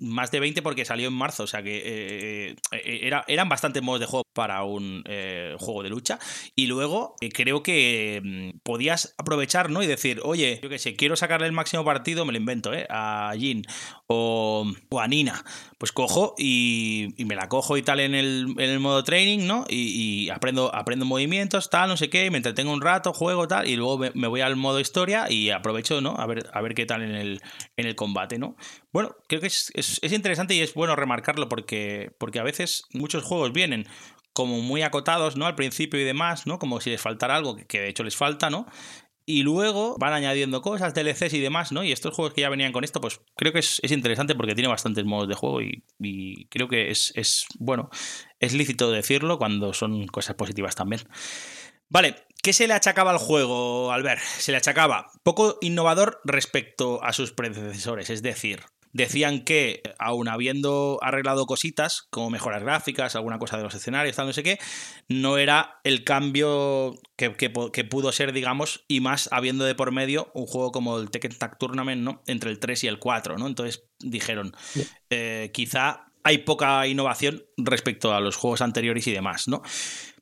[0.00, 3.84] más de 20 porque salió en marzo, o sea que eh, eh, era, eran bastantes
[3.84, 6.18] modos de juego para un eh, juego de lucha.
[6.56, 9.80] Y luego creo que mm, podías aprovechar, ¿no?
[9.80, 12.84] Y decir, oye, yo qué sé, quiero sacarle el máximo partido, me lo invento, ¿eh?
[12.90, 13.64] A Jin
[14.08, 15.44] o, o a Nina.
[15.78, 19.46] Pues cojo y, y me la cojo y tal en el, en el modo training,
[19.46, 19.64] ¿no?
[19.68, 23.66] Y, y aprendo, aprendo movimientos, tal, no sé qué, me entretengo un rato, juego, tal,
[23.68, 26.14] y luego me, me voy al modo historia y aprovecho, ¿no?
[26.16, 27.40] A ver, a ver qué tal en el,
[27.76, 28.56] en el combate, ¿no?
[28.92, 32.84] Bueno, creo que es, es- es interesante y es bueno remarcarlo porque, porque a veces
[32.92, 33.86] muchos juegos vienen
[34.32, 35.46] como muy acotados, ¿no?
[35.46, 36.58] Al principio y demás, ¿no?
[36.58, 38.66] Como si les faltara algo, que, que de hecho les falta, ¿no?
[39.24, 41.84] Y luego van añadiendo cosas, DLCs y demás, ¿no?
[41.84, 44.54] Y estos juegos que ya venían con esto, pues creo que es, es interesante porque
[44.56, 47.88] tiene bastantes modos de juego y, y creo que es, es, bueno,
[48.40, 51.02] es lícito decirlo cuando son cosas positivas también.
[51.88, 54.20] Vale, ¿qué se le achacaba al juego, Albert?
[54.20, 58.62] Se le achacaba poco innovador respecto a sus predecesores, es decir,
[58.92, 64.26] decían que, aun habiendo arreglado cositas, como mejoras gráficas, alguna cosa de los escenarios, tal,
[64.26, 64.58] no sé qué,
[65.08, 70.46] no era el cambio que, pudo ser, digamos, y más habiendo de por medio un
[70.46, 72.22] juego como el Tekken Tag Tournament, ¿no?
[72.26, 73.46] Entre el 3 y el 4, ¿no?
[73.46, 74.52] Entonces dijeron,
[75.10, 79.62] eh, quizá hay poca innovación respecto a los juegos anteriores y demás, ¿no?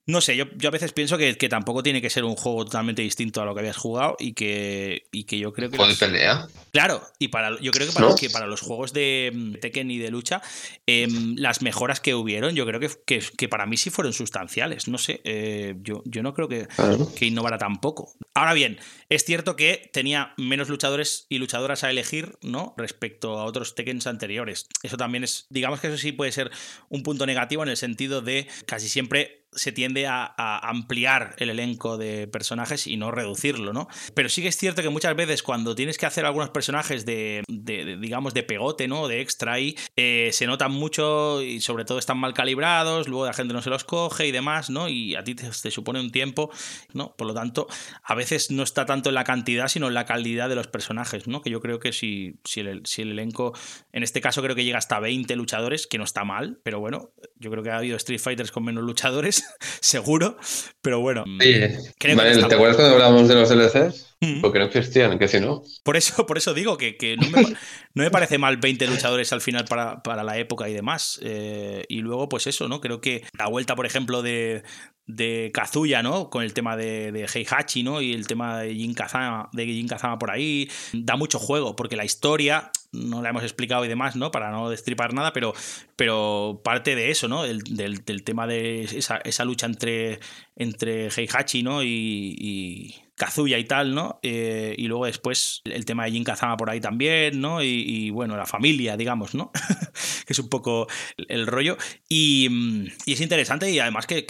[0.06, 2.64] No sé, yo, yo a veces pienso que, que tampoco tiene que ser un juego
[2.64, 5.76] totalmente distinto a lo que habías jugado y que, y que yo creo que...
[5.76, 6.48] Juego de pelea.
[6.72, 8.14] Claro, y para yo creo que para, ¿No?
[8.16, 10.42] que para los juegos de mm, Tekken y de lucha,
[10.86, 14.88] em, las mejoras que hubieron, yo creo que, que, que para mí sí fueron sustanciales.
[14.88, 17.12] No sé, eh, yo, yo no creo que, Claro.
[17.14, 18.12] que innovara tampoco.
[18.34, 18.78] Ahora bien,
[19.10, 22.74] es cierto que tenía menos luchadores y luchadoras a elegir, ¿no?
[22.76, 24.66] Respecto a otros Tekkens anteriores.
[24.82, 26.50] Eso también es, digamos que eso sí puede ser
[26.88, 30.32] un punto negativo en el sentido de casi siempre se tiende a,
[30.62, 33.88] ampliar el elenco de personajes y no reducirlo, ¿no?
[34.14, 37.42] Pero sí que es cierto que muchas veces cuando tienes que hacer algunos personajes de,
[37.48, 39.08] digamos, de pegote, ¿no?
[39.08, 43.32] De extra ahí, eh, se notan mucho y sobre todo están mal calibrados, luego la
[43.32, 44.88] gente no se los coge y demás, ¿no?
[44.88, 46.50] Y a ti te, supone un tiempo,
[46.92, 47.14] ¿no?
[47.16, 47.66] Por lo tanto,
[48.02, 51.26] a veces no está tanto en la cantidad, sino en la calidad de los personajes,
[51.26, 51.42] ¿no?
[51.42, 53.52] Que yo creo que si, si, el, si el elenco,
[53.92, 57.10] en este caso creo que llega hasta 20 luchadores, que no está mal, pero bueno,
[57.36, 59.39] yo creo que ha habido Street Fighters con menos luchadores,
[59.80, 60.36] seguro,
[60.82, 61.24] pero bueno.
[61.40, 61.52] Sí.
[61.98, 64.16] Creo que Vale, está ¿Te acuerdas cuando hablábamos de los DLCs?
[64.20, 64.40] Mm.
[64.42, 65.62] Porque no existían, que si no.
[65.82, 67.56] Por eso, por eso digo que, que no, me,
[67.94, 71.18] no me parece mal 20 luchadores al final para, para la época y demás.
[71.22, 72.80] Eh, y luego, pues eso, ¿no?
[72.80, 74.62] Creo que la vuelta, por ejemplo, de,
[75.06, 76.30] de Kazuya, ¿no?
[76.30, 78.00] Con el tema de, de Heihachi, ¿no?
[78.00, 81.96] Y el tema de Jin Kazama, de Jin Kazama por ahí, da mucho juego, porque
[81.96, 84.30] la historia no la hemos explicado y demás, ¿no?
[84.30, 85.52] Para no destripar nada, pero,
[85.96, 87.42] pero parte de eso, ¿no?
[87.44, 90.18] Del, del- tema de esa, lucha entre,
[90.56, 91.82] entre Heihachi, ¿no?
[91.84, 94.18] Y Kazuya y tal, ¿no?
[94.22, 97.62] Eh, y luego después el tema de Jin Kazama por ahí también, ¿no?
[97.62, 99.52] Y, bueno, la familia, digamos, ¿no?
[100.26, 100.86] que es un poco
[101.28, 101.76] el, rollo.
[102.08, 104.24] Y, mm, es interesante y además que,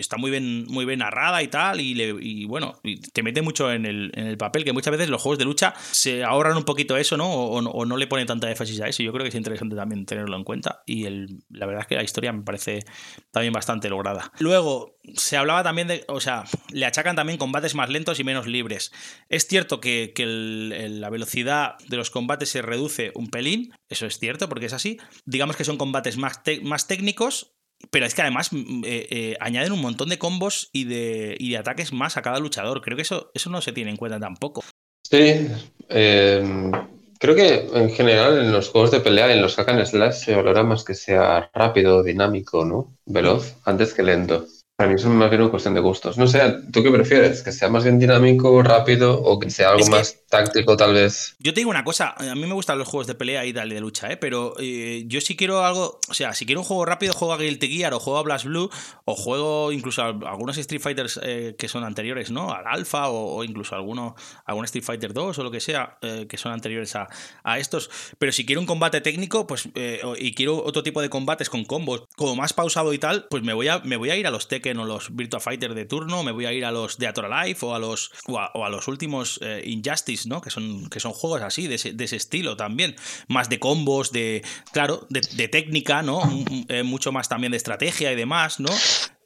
[0.00, 1.80] está muy bien, muy bien narrada y tal.
[1.80, 2.80] Y, le- y bueno,
[3.12, 6.56] te mete mucho en el, papel, que muchas veces los juegos de lucha se ahorran
[6.56, 7.32] un poquito eso, ¿no?
[7.32, 9.04] O, o o no le ponen tanta énfasis a eso.
[9.04, 10.82] Yo creo que es interesante también tenerlo en cuenta.
[10.86, 12.84] Y el, la verdad es que la historia me parece
[13.30, 14.32] también bastante lograda.
[14.40, 18.46] Luego, se hablaba también de, o sea, le achacan también combates más lentos y menos
[18.46, 18.92] libres.
[19.28, 24.48] Es cierto que, la velocidad de los combates se reduce un pelín, eso es cierto
[24.48, 24.98] porque es así.
[25.24, 26.42] Digamos que son combates más,
[26.86, 27.52] técnicos.
[27.90, 31.92] Pero es que además mm, eh, eh, añaden un montón de combos y de, ataques
[31.92, 32.80] más a cada luchador.
[32.80, 34.64] Creo que eso, eso no se tiene en cuenta tampoco.
[35.02, 35.48] Sí,
[35.90, 36.70] eh,
[37.18, 40.34] creo que en general en los juegos de pelea, en los hack and slash, se
[40.34, 42.96] valora más que sea rápido, dinámico, ¿no?
[43.04, 44.46] Veloz, antes que lento.
[44.76, 46.18] Para mí es más bien una cuestión de gustos.
[46.18, 46.40] No sé,
[46.72, 47.44] ¿tú qué prefieres?
[47.44, 50.94] ¿Que sea más bien dinámico, rápido o que sea algo Es que- más táctico tal
[50.94, 51.36] vez?
[51.38, 53.68] Yo te digo una cosa, a mí me gustan los juegos de pelea y tal
[53.68, 54.16] de lucha, ¿eh?
[54.16, 57.38] pero eh, yo si quiero algo, o sea, si quiero un juego rápido, juego a
[57.38, 58.68] Guilty Gear o juego a Blast Blue
[59.04, 62.52] o juego incluso a algunos Street Fighters eh, que son anteriores, ¿no?
[62.52, 66.26] Al Alpha o, o incluso alguno, algún Street Fighter 2 o lo que sea, eh,
[66.28, 67.06] que son anteriores a,
[67.44, 67.90] a estos.
[68.18, 71.64] Pero si quiero un combate técnico, pues eh, y quiero otro tipo de combates con
[71.64, 74.32] combos, como más pausado y tal, pues me voy a, me voy a ir a
[74.32, 77.26] los Tekken o los Virtua Fighter de turno, me voy a ir a los or
[77.26, 80.40] Alive o a los, o a, los últimos eh, Injustice, ¿no?
[80.40, 82.96] Que son, que son juegos así, de ese, de ese estilo también.
[83.28, 84.42] Más de combos, de,
[84.72, 86.22] claro, de, de técnica, ¿no?
[86.68, 88.70] Eh, mucho más también de estrategia y demás, ¿no?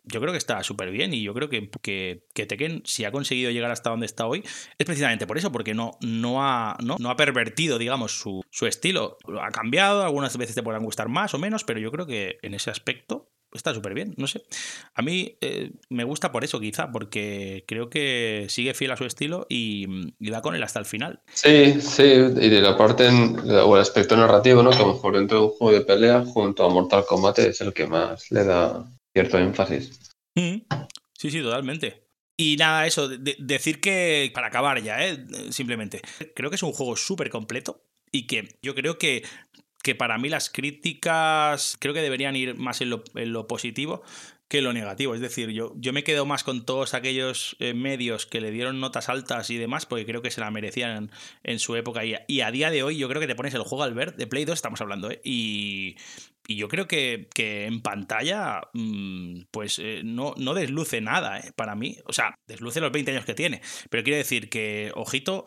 [0.05, 3.51] Yo creo que está súper bien y yo creo que, que, Tekken, si ha conseguido
[3.51, 4.43] llegar hasta donde está hoy,
[4.79, 9.19] es precisamente por eso, porque no, no, ha, no ha pervertido, digamos, su, su estilo.
[9.41, 12.55] Ha cambiado, algunas veces te podrán gustar más o menos, pero yo creo que en
[12.55, 14.43] ese aspecto está súper bien, no sé.
[14.95, 19.05] A mí eh, me gusta por eso, quizá, porque creo que sigue fiel a su
[19.05, 19.87] estilo y,
[20.19, 21.21] y va con él hasta el final.
[21.33, 24.71] Sí, sí, y de la parte en- o el aspecto narrativo, ¿no?
[24.71, 27.61] Que a lo mejor dentro de un juego de pelea junto a Mortal Kombat es
[27.61, 29.99] el que más le da cierto énfasis.
[30.35, 30.57] Mm.
[31.19, 32.05] Sí, sí, totalmente.
[32.37, 35.19] Y nada, eso, de- de- decir que, para acabar ya, ¿eh?
[35.51, 36.01] simplemente,
[36.37, 37.83] creo que es un juego súper completo
[38.13, 39.25] y que yo creo que,
[39.83, 44.03] que para mí las críticas creo que deberían ir más en lo, positivo
[44.49, 45.15] que lo negativo.
[45.15, 48.81] Es decir, yo, yo me quedo más con todos aquellos eh, medios que le dieron
[48.81, 51.11] notas altas y demás, porque creo que se la merecían
[51.43, 52.05] en, su época.
[52.05, 54.17] Y a, a día de hoy yo creo que te pones el juego al ver,
[54.17, 55.21] de Play 2 estamos hablando, ¿eh?
[55.23, 55.97] Y,
[56.47, 61.75] y yo creo que, que en pantalla, mm, pues eh, no, no desluce nada, para
[61.75, 61.99] mí.
[62.07, 63.61] O sea, desluce los 20 años que tiene.
[63.91, 65.45] Pero quiero decir que, ojito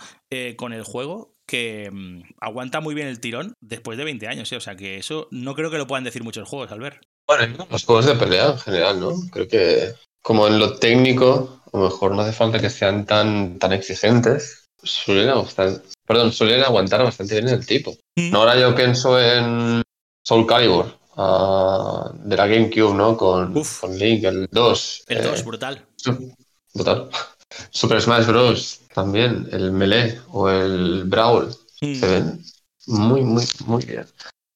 [0.57, 4.49] con el juego, que mm, aguanta muy bien el tirón después de 20 años.
[4.53, 4.55] ¿eh?
[4.55, 7.01] O sea, que eso no creo que lo puedan decir muchos juegos, al ver.
[7.27, 9.11] Bueno, los juegos de pelea en general, ¿no?
[9.33, 9.93] Creo que
[10.23, 14.63] como en lo técnico, a lo mejor no hace falta que sean tan, tan exigentes.
[14.81, 17.91] Suelen gustar, perdón, solían aguantar bastante bien el tipo.
[18.15, 18.31] Mm.
[18.31, 19.83] No, ahora yo pienso en
[20.25, 23.17] Soul Calibur, ah, de la GameCube, ¿no?
[23.17, 23.81] Con, Uf.
[23.81, 25.03] con Link, el 2.
[25.07, 25.85] El eh, 2, brutal.
[25.97, 26.33] su-
[26.73, 27.09] Brutal.
[27.71, 28.80] Super Smash Bros.
[28.93, 31.55] También, el Melee o el Brawl.
[31.81, 31.95] Mm.
[31.95, 32.43] Se ven
[32.87, 34.05] muy, muy, muy bien.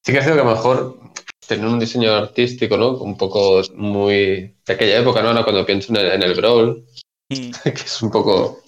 [0.04, 1.00] Sí que ha sido que a lo mejor
[1.46, 2.98] tener un diseño artístico, ¿no?
[2.98, 5.28] Un poco muy de aquella época, ¿no?
[5.28, 6.84] Ahora cuando pienso en el, en el Brawl,
[7.28, 7.50] Mm.
[7.64, 8.62] que es un poco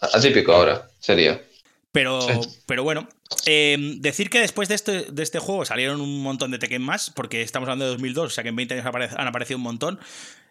[0.00, 1.42] atípico ahora, sería.
[1.90, 2.20] Pero,
[2.66, 3.08] pero bueno,
[3.46, 7.10] eh, decir que después de este, de este juego salieron un montón de Tekken más,
[7.10, 9.98] porque estamos hablando de 2002, o sea que en 20 años han aparecido un montón.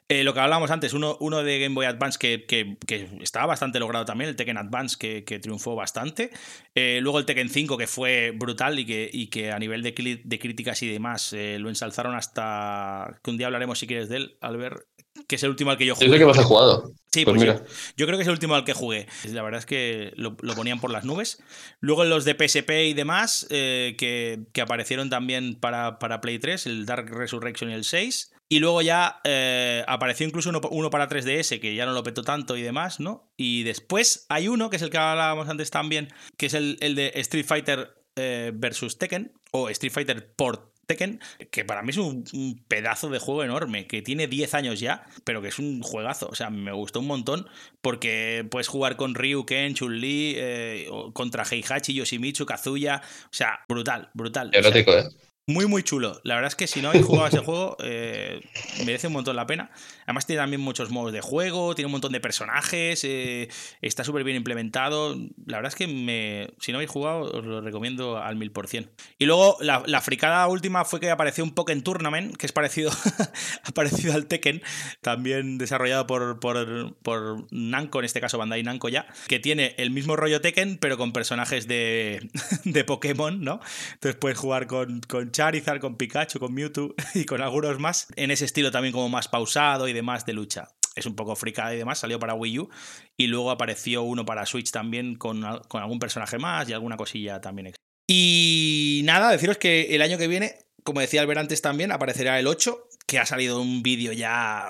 [0.09, 3.45] Eh, lo que hablábamos antes, uno, uno de Game Boy Advance que, que- que estaba
[3.47, 6.31] bastante logrado también, el Tekken Advance que, que triunfó bastante.
[6.75, 9.93] Eh, luego el Tekken 5 que fue brutal y que, y que a nivel de,
[9.93, 14.37] críticas y demás eh, lo ensalzaron hasta que un día hablaremos si quieres de él,
[14.39, 14.81] Albert,
[15.27, 16.09] que es el último al que yo jugué.
[16.09, 16.93] sé que más he jugado.
[17.11, 17.55] Sí, Pues pues, mira.
[17.57, 17.65] yo,
[17.97, 19.07] yo creo que es el último al que jugué.
[19.33, 21.43] La verdad es que lo, lo ponían por las nubes.
[21.81, 26.85] Luego los de PSP y demás, que, que aparecieron también para, para Play 3, el
[26.85, 28.31] Dark Resurrection y el 6.
[28.49, 32.23] Y luego ya eh, apareció incluso uno, uno para 3DS, que ya no lo petó
[32.23, 33.29] tanto y demás, ¿no?
[33.35, 36.95] Y después hay uno, que es el que hablábamos antes también, que es el, el
[36.95, 41.19] de Street Fighter eh, versus Tekken, o Street Fighter por Tekken,
[41.51, 42.23] que para mí es un,
[42.69, 46.27] pedazo de juego enorme, que tiene 10 años ya, pero que es un juegazo.
[46.29, 47.47] O sea, me gustó un montón
[47.81, 53.01] porque puedes jugar con Ryu, Ken, Chun-Li, eh, contra Heihachi, Yoshimitsu, Kazuya.
[53.25, 54.49] O sea, brutal, brutal.
[54.53, 55.09] Erótico, ¿eh?
[55.49, 56.19] Muy, muy chulo.
[56.23, 58.41] La verdad es que si no habéis jugado ese juego, eh,
[58.85, 59.71] merece un montón la pena.
[60.03, 63.47] Además, tiene también muchos modos de juego, tiene un montón de personajes, eh,
[63.81, 65.15] está súper bien implementado.
[65.45, 68.67] La verdad es que me, si no habéis jugado, os lo recomiendo al mil por
[68.67, 68.91] cien.
[69.19, 72.91] Y luego, la, la fricada última fue que apareció un Pokémon Tournament, que es parecido,
[74.13, 74.61] al Tekken,
[75.01, 79.91] también desarrollado por, por, por Namco, en este caso Bandai Namco ya, que tiene el
[79.91, 82.29] mismo rollo Tekken, pero con personajes de,
[82.65, 83.61] de Pokémon, ¿no?
[83.93, 88.31] Entonces puedes jugar con, con Charizard, con Pikachu, con Mewtwo y con algunos más, en
[88.31, 90.69] ese estilo también como más pausado y demás de lucha.
[90.95, 92.69] Es un poco fricada y demás, salió para Wii U
[93.15, 97.39] y luego apareció uno para Switch también con, con algún personaje más y alguna cosilla
[97.39, 97.71] también.
[98.07, 102.47] Y nada, deciros que el año que viene, como decía Albert antes también, aparecerá el
[102.47, 104.69] 8, que ha salido un vídeo ya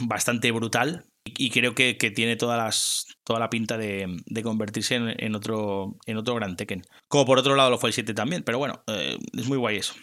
[0.00, 4.96] bastante brutal y creo que, que tiene todas las, toda la pinta de, de convertirse
[4.96, 6.82] en, en otro, en otro gran Tekken.
[7.08, 9.78] Como por otro lado lo fue el 7 también, pero bueno, eh, es muy guay
[9.78, 9.94] eso.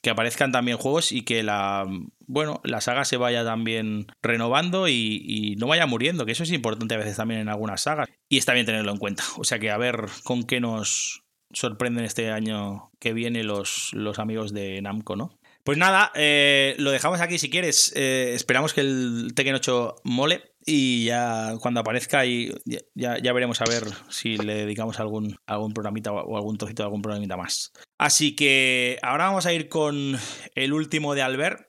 [0.00, 1.84] Que aparezcan también juegos y que la,
[2.26, 6.52] bueno, la saga se vaya también renovando y, y no vaya muriendo, que eso es
[6.52, 8.08] importante a veces también en algunas sagas.
[8.28, 9.24] Y está bien tenerlo en cuenta.
[9.38, 14.20] O sea que a ver con qué nos sorprenden este año que viene los, los
[14.20, 15.36] amigos de Namco, ¿no?
[15.64, 17.92] Pues nada, eh, lo dejamos aquí si quieres.
[17.94, 23.62] Eh, esperamos que el Tekken 8 mole y ya cuando aparezca y ya- ya, veremos
[23.62, 27.72] a ver si le dedicamos algún, algún programita o algún trocito de algún programita más.
[27.96, 30.18] Así que ahora vamos a ir con
[30.54, 31.62] el último de Albert.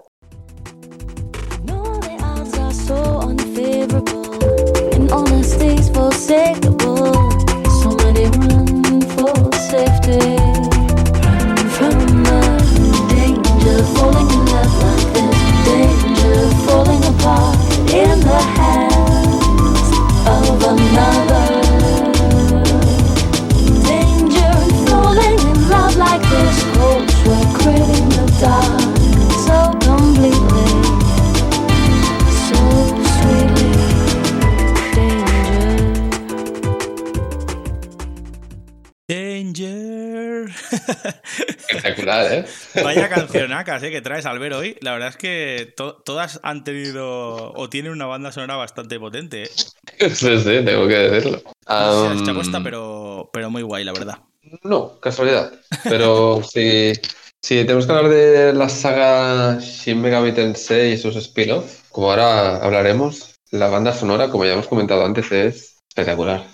[42.39, 42.81] ¿Eh?
[42.83, 44.77] Vaya cancionacas eh, que traes Albert hoy.
[44.81, 49.43] La verdad es que to- todas han tenido o tienen una banda sonora bastante potente.
[49.43, 49.49] eh.
[50.13, 51.41] Sí, sí, tengo que decirlo.
[51.67, 54.19] No Am, chapuesta, pero, pero muy guay, la verdad.
[54.63, 55.51] No, casualidad.
[55.83, 56.93] Pero si,
[57.41, 62.57] si tenemos que hablar de la saga Shin Megami Tensei y sus spin-off, como ahora
[62.63, 66.45] hablaremos, la banda sonora, como ya hemos comentado antes, es espectacular.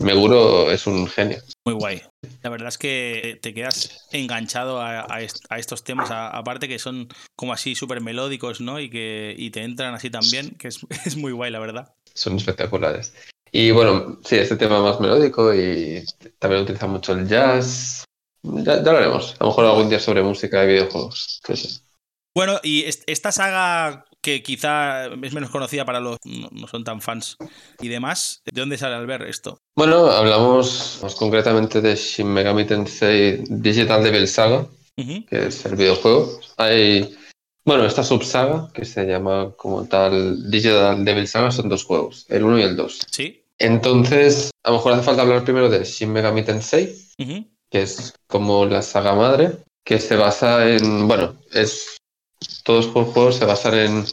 [0.00, 1.38] Meguro es un genio.
[1.64, 2.02] Muy guay.
[2.42, 6.78] La verdad es que te quedas enganchado a, a est- a estos temas, aparte que
[6.78, 8.80] son como así súper melódicos, ¿no?
[8.80, 11.94] Y que y te entran así también, que es, es muy guay, la verdad.
[12.12, 13.14] Son espectaculares.
[13.52, 16.04] Y bueno, sí, este tema más melódico y
[16.40, 18.04] también utiliza mucho el jazz.
[18.42, 19.36] Ya, ya lo haremos.
[19.38, 21.40] A lo mejor algún día sobre música de videojuegos.
[22.34, 26.82] Bueno, y est- esta saga que quizá es menos conocida para los no, no son
[26.82, 27.36] tan fans
[27.78, 29.58] y demás, ¿de dónde sale al ver esto?
[29.76, 36.40] Bueno, hablamos más concretamente de Shin Megami Tensei Digital Devil Saga, que es el videojuego.
[36.56, 37.14] Hay,
[37.66, 42.44] bueno, esta subsaga, que se llama como tal Digital Devil Saga, son dos juegos, el
[42.44, 43.00] 1 y el 2.
[43.10, 46.96] Sí, Entonces, a lo mejor hace falta hablar primero de Shin Megami Tensei,
[47.70, 51.98] que es como la saga madre, que se basa en, bueno, es
[52.64, 54.04] todos los juegos se basan en,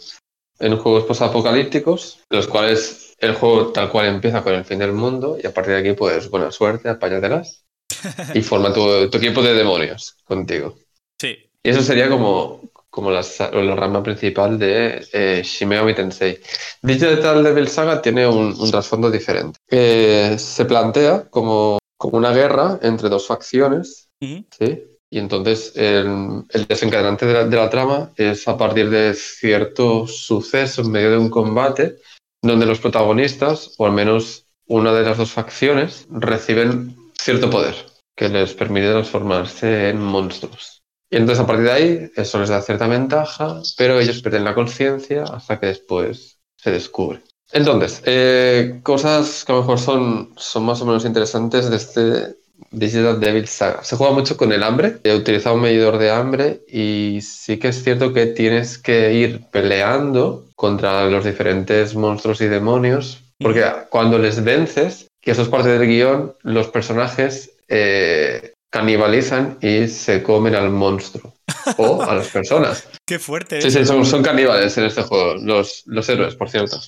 [0.59, 5.37] en juegos posapocalípticos, los cuales el juego tal cual empieza con el fin del mundo
[5.41, 7.65] y a partir de aquí pues buena suerte, apáñatelas
[8.35, 10.75] y forma tu, tu equipo de demonios contigo.
[11.19, 11.37] Sí.
[11.63, 13.21] Y eso sería como, como la,
[13.53, 16.39] la rama principal de eh, Shin Megami Tensei.
[16.81, 19.59] Digital Devil Saga tiene un, un trasfondo diferente.
[19.69, 24.09] Eh, se plantea como, como una guerra entre dos facciones.
[24.19, 24.90] ¿sí?
[25.13, 31.11] Y entonces el, desencadenante de la, trama es a partir de cierto suceso en medio
[31.11, 31.97] de un combate
[32.41, 37.75] donde los protagonistas, o al menos una de las dos facciones, reciben cierto poder
[38.15, 40.81] que les permite transformarse en monstruos.
[41.09, 44.55] Y entonces a partir de ahí eso les da cierta ventaja, pero ellos pierden la
[44.55, 47.21] conciencia hasta que después se descubre.
[47.51, 52.40] Entonces, eh, cosas que a lo mejor son, son más o menos interesantes de este
[52.71, 53.83] Digital Devil Saga.
[53.83, 57.69] Se juega mucho con el hambre, he utilizado un medidor de hambre y sí que
[57.69, 64.19] es cierto que tienes que ir peleando contra los diferentes monstruos y demonios, porque cuando
[64.19, 70.55] les vences, que eso es parte del guion, los personajes eh, canibalizan y se comen
[70.55, 71.33] al monstruo
[71.77, 72.87] o a las personas.
[73.07, 73.61] Qué fuerte.
[73.61, 73.71] Sí, ¿eh?
[73.71, 76.79] sí, son, son caníbales en este juego, los, los héroes, por cierto.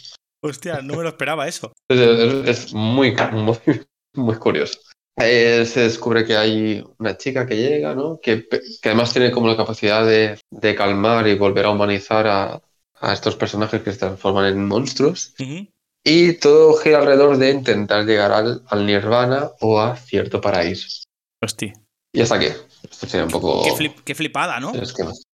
[0.41, 1.71] Hostia, no me lo esperaba eso.
[1.89, 3.57] Es, es- es muy, muy,
[4.15, 4.79] muy curioso.
[5.17, 8.19] Eh, se descubre que hay una chica que llega, ¿no?
[8.19, 12.61] Que, que además tiene como la capacidad de, de calmar y volver a humanizar a,
[12.99, 15.35] a estos personajes que se transforman en monstruos.
[15.39, 15.67] Ujú.
[16.03, 21.03] Y todo gira alrededor de intentar llegar al, al nirvana o a cierto paraíso.
[21.41, 21.73] Hostia.
[22.11, 22.47] Y hasta aquí.
[22.89, 24.73] Esto sería un poco Qué, flip- qué flipada, ¿no?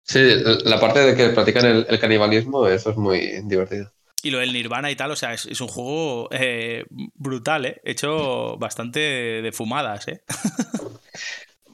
[0.07, 0.21] Sí,
[0.65, 3.91] la parte de que practican el, el canibalismo, eso es muy divertido.
[4.25, 6.85] Y lo del Nirvana y tal, o sea, es, es un juego eh,
[7.15, 7.81] brutal, ¿eh?
[7.85, 10.23] Hecho bastante de fumadas, ¿eh?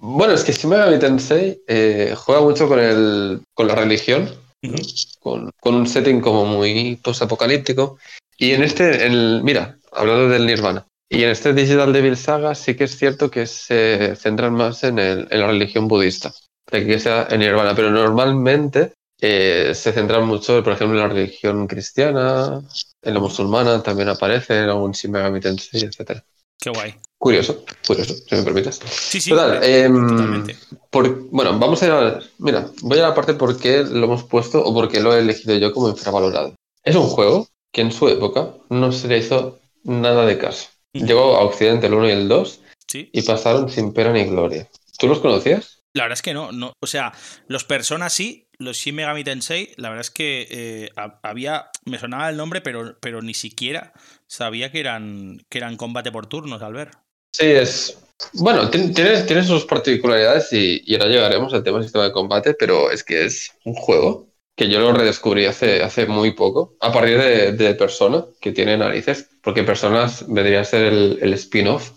[0.03, 4.31] Bueno, es que Shin Megami Tensei eh, juega mucho con, el, con la religión,
[5.21, 7.99] con, con un setting como muy post-apocalíptico.
[8.39, 12.55] Y en este, en el- mira, hablando del Nirvana, y en este Digital Devil Saga
[12.55, 16.33] sí que es cierto que se centran más en, el- en la religión budista,
[16.73, 21.13] de que sea en Nirvana, pero normalmente eh, se centran mucho, por ejemplo, en la
[21.13, 22.63] religión cristiana,
[23.03, 26.21] en la musulmana también aparece, en algún Shin Megami Tensei, etc.
[26.59, 26.95] Qué guay.
[27.19, 28.81] Curioso, curioso, si me permites.
[28.91, 29.31] Sí, sí.
[29.31, 30.57] Total, eh, totalmente.
[30.91, 32.21] por- bueno, vamos a ir a.
[32.39, 35.19] Mira, voy a la parte por qué lo hemos puesto o por qué lo he
[35.21, 36.55] elegido yo como infravalorado.
[36.83, 40.69] Es un juego que en su época no se le hizo nada de caso.
[40.95, 41.07] Ujú.
[41.07, 43.09] Llegó a Occidente el 1 y el 2 Sí.
[43.13, 44.67] y pasaron sin pena ni gloria.
[44.99, 45.83] ¿Tú los conocías?
[45.95, 46.73] La verdad es que no, no.
[46.83, 47.13] O sea,
[47.49, 51.71] los personas sí, los Shin Megami Tensei, la verdad es que eh, ha- había.
[51.85, 53.93] Me sonaba el nombre, pero, pero ni siquiera
[54.27, 56.91] sabía que eran, que eran combate por turnos, al ver.
[57.33, 57.99] Sí, es.
[58.35, 62.13] Bueno, tien- tiene, tiene sus particularidades y, y ahora llegaremos al tema del sistema de
[62.13, 66.77] combate, pero es que es un juego que yo lo redescubrí hace, hace muy poco,
[66.81, 71.33] a partir de, de Persona, que tiene narices, porque Personas vendría a ser el, el
[71.33, 71.93] spin-off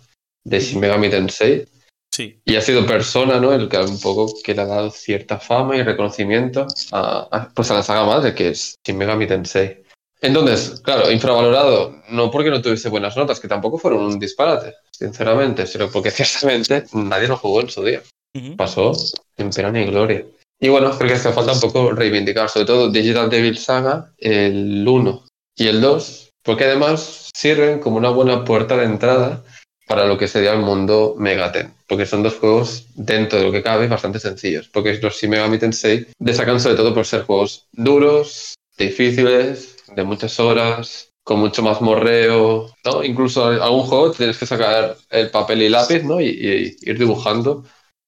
[0.46, 1.66] de Shin Megami Tensei,
[2.14, 2.40] Sí.
[2.46, 3.54] y ha sido Persona, ¿no?
[3.54, 7.72] El que un poco que le ha dado cierta fama y reconocimiento a, a- pues
[7.72, 9.82] a la saga madre, que es Shin Megami Tensei.
[10.22, 15.66] Entonces, claro, infravalorado, no porque no tuviese buenas notas, que tampoco fueron un disparate, sinceramente,
[15.66, 18.02] sino porque ciertamente nadie lo jugó en su día.
[18.36, 18.56] Ujú.
[18.58, 20.24] Pasó sin pena ni gloria.
[20.62, 24.88] Y bueno, creo que hace falta un poco reivindicar, sobre todo Digital Devil Saga, el
[24.88, 25.26] 1
[25.58, 29.44] y el 2, porque además sirven como una buena puerta de entrada
[29.88, 33.64] para lo que sería el mundo Megaten, porque son dos juegos dentro de lo que
[33.64, 38.56] cabe bastante sencillos, porque los Shin Megami Tensei destacan sobre todo por ser juegos duros,
[38.78, 43.04] difíciles, de muchas horas, con mucho más morreo, ¿no?
[43.04, 46.20] Incluso algún juego tienes que sacar el papel y lápiz, ¿no?
[46.20, 47.64] Y, y ir dibujando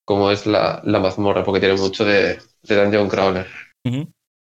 [0.05, 3.47] como es la, la mazmorra, porque tiene mucho de, de Dungeon Crawler.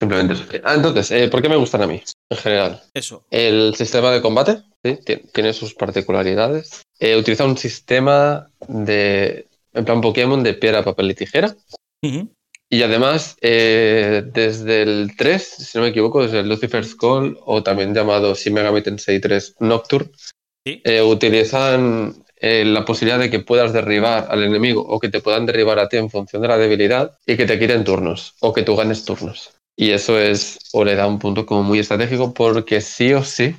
[0.01, 0.43] Simplemente eso.
[0.64, 2.81] Ah, entonces, eh, ¿por qué me gustan a mí, en general?
[2.93, 3.23] Eso.
[3.30, 4.97] El sistema de combate ¿sí?
[5.05, 6.81] Tien- tiene sus particularidades.
[6.99, 11.55] Eh, utiliza un sistema de, en plan Pokémon, de piedra, papel y tijera.
[12.69, 17.61] Y además, eh, desde el 3, si no me equivoco, desde el Lucifer's Call, o
[17.61, 20.10] también llamado Shin Megami Tensei 3 Nocturne,
[20.65, 20.81] Sí.
[20.85, 25.45] eh, utilizan eh, la posibilidad de que puedas derribar al enemigo o que te puedan
[25.45, 28.64] derribar a ti en función de la debilidad y que te quiten turnos o que
[28.64, 29.51] tú ganes turnos.
[29.77, 33.55] Y eso es, o le da un punto como muy estratégico porque sí o sí,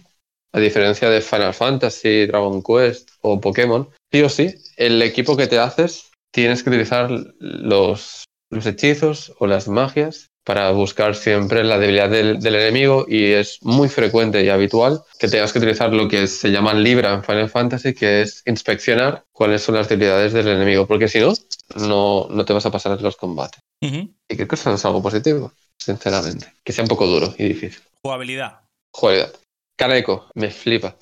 [0.54, 5.48] a diferencia de Final Fantasy, Dragon Quest o Pokémon, sí o sí, el equipo que
[5.48, 7.10] te haces tienes que utilizar
[7.40, 13.32] los, los hechizos o las magias para buscar siempre la debilidad del, del enemigo y
[13.32, 17.24] es muy frecuente y habitual que tengas que utilizar lo que se llama Libra en
[17.24, 21.32] Final Fantasy, que es inspeccionar cuáles son las debilidades del enemigo, porque si no,
[21.76, 23.60] no, no te vas a pasar los combates.
[23.80, 26.52] Y creo que eso es algo positivo, sinceramente.
[26.62, 27.82] Que sea un poco duro y difícil.
[28.02, 28.60] Jugabilidad.
[28.92, 29.32] Jugabilidad.
[29.76, 30.96] Kaneko, me flipa.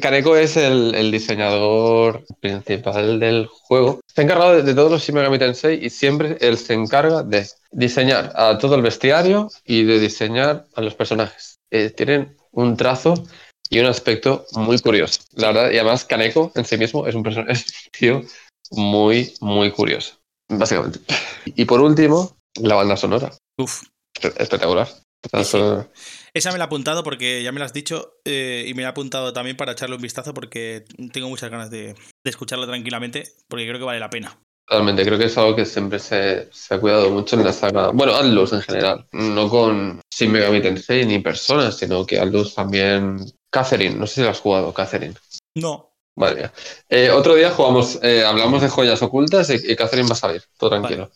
[0.00, 4.00] Kaneko es el, el diseñador principal del juego.
[4.06, 7.46] Está encargado de, de todos los Shin Megami Tensei y siempre él se encarga de
[7.70, 11.56] diseñar a todo el bestiario y de diseñar a los personajes.
[11.70, 13.14] Eh, tienen un trazo
[13.70, 15.20] y un aspecto muy curioso.
[15.34, 18.22] La verdad, y además Kaneko en sí mismo es un, person- es un tío
[18.72, 20.16] muy, muy curioso.
[20.48, 21.00] Básicamente.
[21.44, 23.30] Y por último, la banda sonora.
[23.58, 23.82] Uf.
[24.16, 24.88] Espe- Espectacular.
[25.32, 25.88] La sonora.
[26.34, 28.88] Esa me la he apuntado porque ya me la has dicho eh, y me la
[28.88, 33.24] he apuntado también para echarle un vistazo porque tengo muchas ganas de, de escucharlo tranquilamente
[33.48, 34.38] porque creo que vale la pena.
[34.68, 37.90] Totalmente, creo que es algo que siempre se, se ha cuidado mucho en la saga.
[37.90, 43.24] Bueno, Atlus en general, no con Shin Megami Tensei ni personas, sino que Atlus también.
[43.48, 45.14] Catherine, no sé si lo has jugado, Catherine.
[45.54, 45.94] No.
[46.16, 46.50] Vale.
[46.88, 50.42] Eh, otro día jugamos, eh, hablamos de joyas ocultas y, y Catherine va a salir,
[50.58, 51.10] todo tranquilo.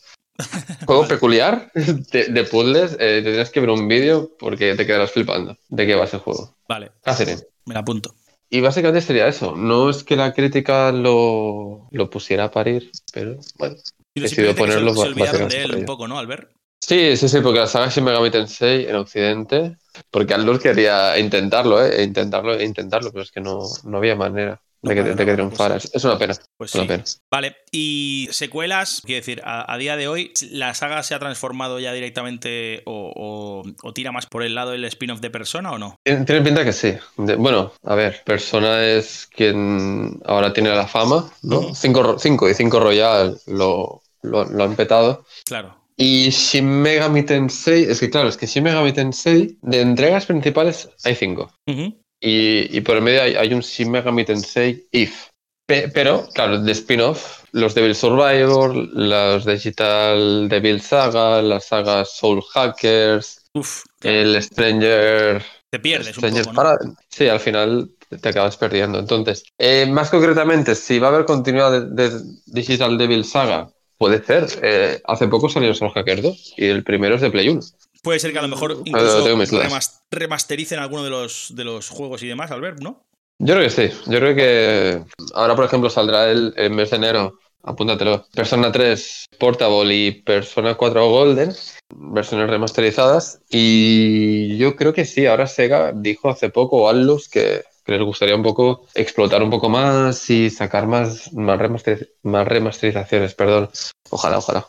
[0.87, 5.11] Juego peculiar de, de puzzles, eh, te tienes que ver un vídeo porque te quedarás
[5.13, 6.57] flipando de qué va ese juego.
[6.69, 7.41] Vale, Catherine.
[7.67, 8.15] me la apunto.
[8.49, 9.55] Y básicamente sería eso.
[9.55, 13.77] No es que la crítica lo, lo pusiera a parir, pero bueno.
[14.15, 16.51] Y Decidió se- ponerlo se, olvidaron de él un poco, ¿no, Albert?
[16.81, 19.77] Sí, sí, sí, porque la saga Shin Megami Tensei en Occidente,
[20.11, 22.01] porque Atlus quería intentarlo, ¿eh?
[22.01, 25.17] E intentarlo, e intentarlo, pero es que no, no había manera de que, No, de
[25.25, 25.75] que no, triunfara.
[25.75, 26.89] pues Es- una pena, Pues es una sí.
[26.89, 27.05] pena.
[27.31, 31.79] Vale, y secuelas, quiero decir, a, a día de hoy, ¿la saga se ha transformado
[31.81, 35.79] ya directamente o, o- o tira más por el lado del spin-off de persona o
[35.79, 35.97] no?
[36.05, 36.95] Tiene, tiene pinta que sí.
[37.19, 41.59] De- bueno, a ver, Persona es quien ahora tiene la fama, ¿no?
[41.61, 41.75] Ujú.
[41.75, 45.25] Cinco, cinco y cinco Royal lo, lo, lo han petado.
[45.45, 45.77] Claro.
[45.97, 50.89] Y Shin Megami Tensei, es que claro, es que Shin Megami Tensei, de entregas principales
[51.05, 51.53] hay cinco.
[51.67, 52.00] Ujú.
[52.21, 55.29] Y, y por el medio hay, hay un Shin Megami Tensei If.
[55.67, 62.43] Pe- pero, claro, de spin-off, los Devil Survivor, los Digital Devil Saga, las sagas Soul
[62.53, 65.43] Hackers, Uf, el Stranger.
[65.71, 66.57] te pierdes un Stranger poco, ¿no?
[66.63, 66.79] Para-
[67.09, 67.89] Sí, al final
[68.21, 68.99] te acabas perdiendo.
[68.99, 74.23] Entonces, eh, más concretamente, si va a haber continuidad de, de Digital Devil Saga, puede
[74.25, 74.47] ser.
[74.63, 77.61] Eh, hace poco salió Soul Hacker 2 y el primero es de Play 1.
[78.03, 79.25] Puede ser que a lo mejor incluso
[79.69, 83.03] remas- remastericen alguno de los, de los juegos y demás, Albert, ¿no?
[83.39, 83.97] Yo creo que sí.
[84.07, 85.03] Yo creo que
[85.35, 87.39] ahora, por ejemplo, saldrá el, el mes de enero.
[87.63, 88.27] Apúntatelo.
[88.35, 91.53] Persona 3 Portable y Persona 4 Golden,
[91.95, 93.41] versiones remasterizadas.
[93.51, 95.27] Y yo creo que sí.
[95.27, 99.51] Ahora Sega dijo hace poco, o Atlus, que, que les gustaría un poco explotar un
[99.51, 103.35] poco más y sacar más, más, remasteriz- más remasterizaciones.
[103.35, 103.69] Perdón.
[104.11, 104.67] Ojalá, ojalá.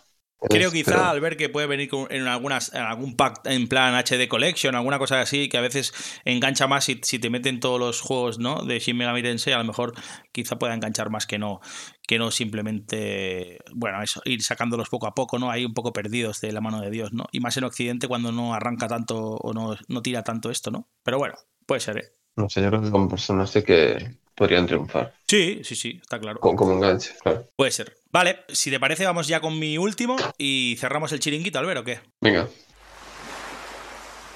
[0.50, 3.94] Creo Pero- quizá Albert que puede venir con- en, algunas, en algún pack en plan
[3.94, 5.94] HD Collection, alguna cosa así, que a veces
[6.26, 8.64] engancha más si, si te meten todos los juegos ¿no?
[8.64, 9.94] de Shin Megami Tensei, a lo mejor
[10.32, 11.62] quizá pueda enganchar más que no,
[12.08, 15.52] que no simplemente, bueno, eso, ir sacándolos poco a poco, ¿no?
[15.52, 17.26] Ahí un poco perdidos de la mano de Dios, ¿no?
[17.32, 20.90] Y más en Occidente cuando no arranca tanto o no, no tira tanto esto, ¿no?
[21.04, 21.36] Pero bueno,
[21.66, 22.12] puede ser, ¿eh?
[22.36, 25.14] No sé, yo creo que con personas sí que podrían triunfar.
[25.28, 26.40] Sí, sí, sí, está claro.
[26.40, 27.46] Como, como enganche, claro.
[27.56, 27.96] Puede ser.
[28.12, 31.84] Vale, si te parece, vamos ya con mi último y cerramos el chiringuito, Albert, ¿o
[31.84, 32.00] qué?
[32.20, 32.48] Venga.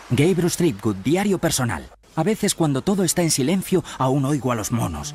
[0.10, 1.89] Gabriel Streetwood, diario personal.
[2.15, 5.14] A veces cuando todo está en silencio, aún oigo a los monos.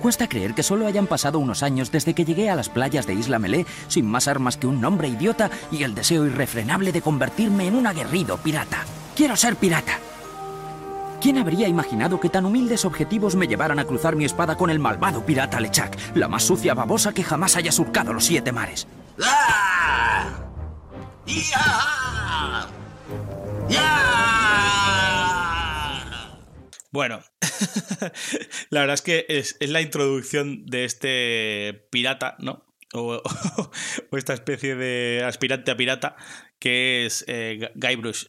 [0.00, 3.14] Cuesta creer que solo hayan pasado unos años desde que llegué a las playas de
[3.14, 7.68] Isla Melé sin más armas que un nombre idiota y el deseo irrefrenable de convertirme
[7.68, 8.84] en un aguerrido pirata.
[9.14, 10.00] Quiero ser pirata.
[11.22, 14.80] ¿Quién habría imaginado que tan humildes objetivos me llevaran a cruzar mi espada con el
[14.80, 18.88] malvado pirata Lechak, la más sucia babosa que jamás haya surcado los siete mares?
[26.90, 27.20] Bueno,
[28.70, 32.66] la verdad es que es, es la introducción de este pirata, ¿no?
[32.94, 33.22] O,
[34.10, 36.16] o esta especie de aspirante a pirata
[36.58, 38.26] que es eh, Guybrush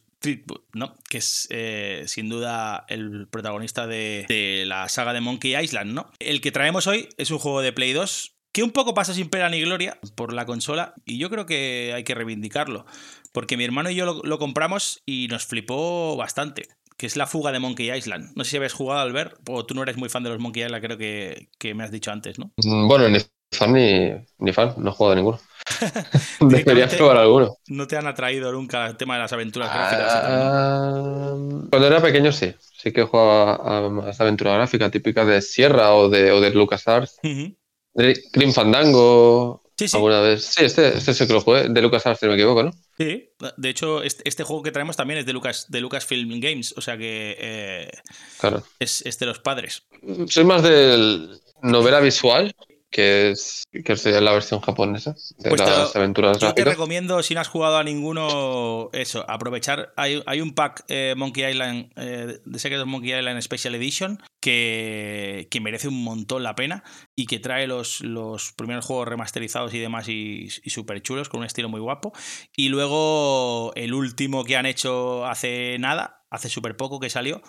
[0.73, 0.95] ¿no?
[1.09, 6.11] Que es eh, sin duda el protagonista de, la saga de Monkey Island, ¿no?
[6.19, 9.29] El que traemos hoy es un juego de Play 2 que un poco pasa sin
[9.29, 12.85] pena ni gloria por la consola y yo creo que hay que reivindicarlo
[13.31, 16.67] porque mi hermano y yo lo, compramos y nos flipó bastante
[16.97, 18.31] que es la fuga de Monkey Island.
[18.35, 20.39] No sé si habéis jugado al ver, o tú no eres muy fan de los
[20.39, 22.51] Monkey Island, creo que, que me has dicho antes, ¿no?
[22.63, 23.17] Mm, Bueno, ni
[23.51, 25.39] fan ni, fan, no he jugado ninguno.
[26.40, 27.57] Debería Directamente- probar alguno.
[27.68, 30.14] ¿No te han atraído nunca el tema de las aventuras gráficas?
[30.14, 31.64] y tal, no?
[31.64, 35.94] Ah, cuando era pequeño sí, sí que jugaba a más aventura gráfica típica de Sierra
[35.94, 37.18] o de, o de LucasArts.
[37.23, 39.98] De Grim Fandango, Sí, sí.
[39.98, 40.45] alguna vez.
[40.45, 42.72] Sí, este, este sí que lo jugué, de LucasArts, si no me equivoco, ¿no?
[42.98, 46.73] Sí, de hecho, este, este juego que traemos también es de Lucas de Lucasfilm Games,
[46.77, 47.91] o sea que eh,
[48.40, 48.64] Claro.
[48.80, 49.84] es, es de los padres.
[50.30, 52.56] Soy más del novela visual,
[52.93, 56.63] que es que sería la versión japonesa de Pues te las lo- aventuras Yo te
[56.63, 59.93] recomiendo, si no has jugado a ninguno, eso, aprovechar.
[59.97, 64.19] Hay, hay un pack eh, Monkey Island, eh, de Secret of Monkey Island Special Edition,
[64.39, 66.83] que, que merece un montón la pena
[67.15, 71.39] y que trae los, los primeros juegos remasterizados y demás y, y súper chulos, con
[71.39, 72.13] un estilo muy guapo.
[72.55, 77.41] Y luego el último que han hecho hace nada, hace súper poco que salió,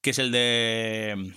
[0.00, 1.34] que es el de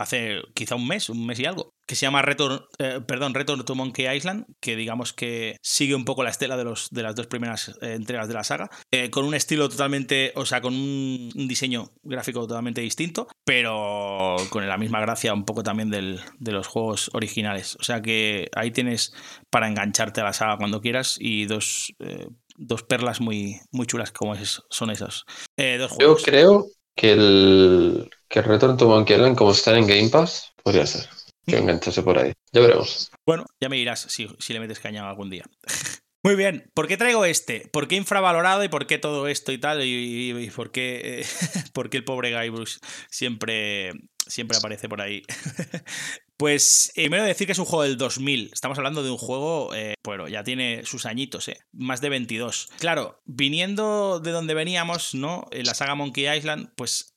[0.00, 3.64] hace quizá un mes, un mes y algo, que se llama Return, eh, perdón, Return
[3.64, 7.14] to Monkey Island, que digamos que sigue un poco la estela de, los, de las
[7.14, 10.74] dos primeras eh, entregas de la saga, eh, con un estilo totalmente, o sea, con
[10.74, 16.20] un, un diseño gráfico totalmente distinto, pero con la misma gracia un poco también del-
[16.38, 17.76] de los juegos originales.
[17.80, 19.12] O sea que ahí tienes
[19.50, 21.92] para engancharte a la saga cuando quieras y dos...
[22.62, 25.24] Dos perlas muy, muy chulas como es- son esos
[25.56, 26.22] eh, dos Yo juegos.
[26.24, 30.86] creo que el, que el Return to Monkey Island, como está en Game Pass, podría
[30.86, 31.06] ser.
[31.46, 32.32] Que enganchase por ahí.
[32.52, 33.10] Ya veremos.
[33.26, 35.44] Bueno, ya me dirás si, si le metes caña algún día.
[36.22, 37.68] Muy bien, ¿por qué traigo este?
[37.72, 39.82] ¿Por qué infravalorado y por qué todo esto y tal?
[39.82, 41.26] ¿Y, y- y por, qué, eh,
[41.72, 42.76] por qué el pobre Guybrush
[43.10, 43.92] siempre,
[44.26, 45.22] siempre aparece por ahí?
[46.36, 48.48] Pues eh, primero decir que es un juego del 2000.
[48.54, 51.58] Estamos hablando de un juego, eh, bueno, ya tiene sus añitos, ¿eh?
[51.72, 52.70] Más de 22.
[52.78, 55.44] Claro, viniendo de donde veníamos, ¿no?
[55.50, 57.09] En la saga Monkey Island, pues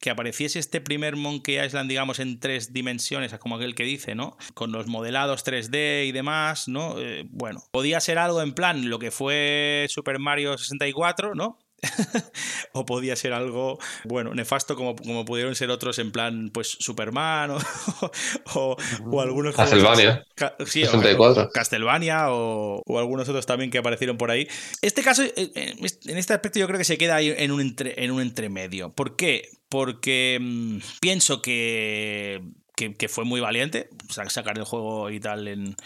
[0.00, 4.36] que apareciese este primer Monkey Island, digamos, en tres dimensiones, como aquel que dice, ¿no?
[4.54, 6.98] Con los modelados 3D y demás, ¿no?
[6.98, 11.58] Eh, bueno, podía ser algo en plan lo que fue Super Mario 64, ¿no?
[12.72, 17.50] o podía ser algo, bueno, nefasto como, como pudieron ser otros en plan, pues, Superman
[17.52, 17.58] o,
[18.54, 18.76] o,
[19.10, 20.24] o algunos Castlevania.
[20.34, 21.42] Ca- sí, o- 64.
[21.44, 24.46] o Castlevania o, o algunos otros también que aparecieron por ahí.
[24.82, 25.74] Este caso, eh, eh,
[26.06, 28.92] en este aspecto yo creo que se queda ahí en un, entre, en un entremedio.
[28.92, 29.48] ¿Por qué?
[29.68, 32.42] Porque mm, pienso que,
[32.76, 35.76] que, que fue muy valiente sa- sacar el juego y tal en,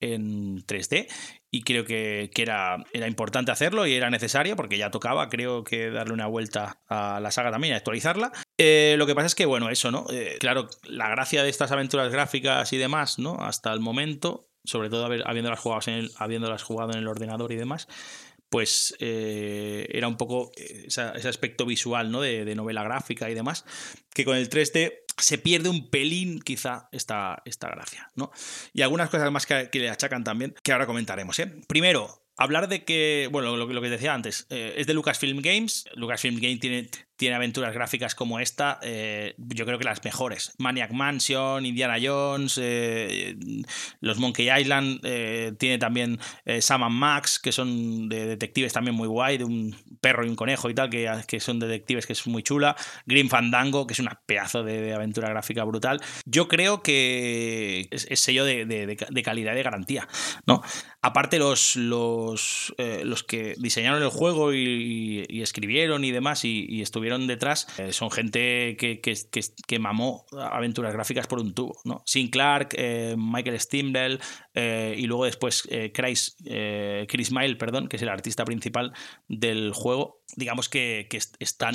[0.00, 1.06] en 3D
[1.50, 5.64] y creo que, que era, era importante hacerlo y era necesario porque ya tocaba, creo
[5.64, 8.32] que darle una vuelta a la saga también actualizarla.
[8.58, 10.06] Eh, lo que pasa es que, bueno, eso, ¿no?
[10.10, 13.36] Eh, claro, la gracia de estas aventuras gráficas y demás, ¿no?
[13.40, 17.88] Hasta el momento, sobre todo habiéndolas, jugado en habiéndolas jugado en el ordenador y demás,
[18.50, 22.20] pues eh, era un poco esa- ese aspecto visual, ¿no?
[22.20, 23.64] De, de novela gráfica y demás,
[24.12, 28.30] que con el 3D se pierde un pelín quizá esta, esta gracia, ¿no?
[28.72, 31.52] Y algunas cosas más que, que le achacan también, que ahora comentaremos, ¿eh?
[31.68, 35.84] Primero, hablar de que, bueno, lo, lo que decía antes, eh, es de Lucasfilm Games.
[35.94, 36.88] Lucasfilm Games tiene,
[37.20, 40.54] tiene aventuras gráficas como esta, eh, yo creo que las mejores.
[40.56, 43.36] Maniac Mansion, Indiana Jones, eh,
[44.00, 46.18] los Monkey Island, eh, tiene también
[46.60, 50.34] Sam and Max, que son de detectives también muy guay, de un perro y un
[50.34, 52.74] conejo y tal, que, que son detectives que es muy chula.
[53.04, 56.00] Green Fandango, que es una pedazo de, aventura gráfica brutal.
[56.24, 60.08] Yo creo que es, sello de- de calidad y de garantía,
[60.46, 60.62] ¿no?
[61.02, 66.66] Aparte los, los, eh, los que diseñaron el juego y, y escribieron y demás y,
[66.68, 71.54] y estuvieron detrás eh, son gente que, que, que- que mamó aventuras gráficas por un
[71.54, 72.02] tubo, ¿no?
[72.04, 73.58] Sin Clark, eh, Michael
[74.54, 78.92] eh, y luego después eh, Chris, eh, Chris Mile, perdón, que es el artista principal
[79.28, 80.20] del juego.
[80.36, 81.74] Digamos que, que est- están,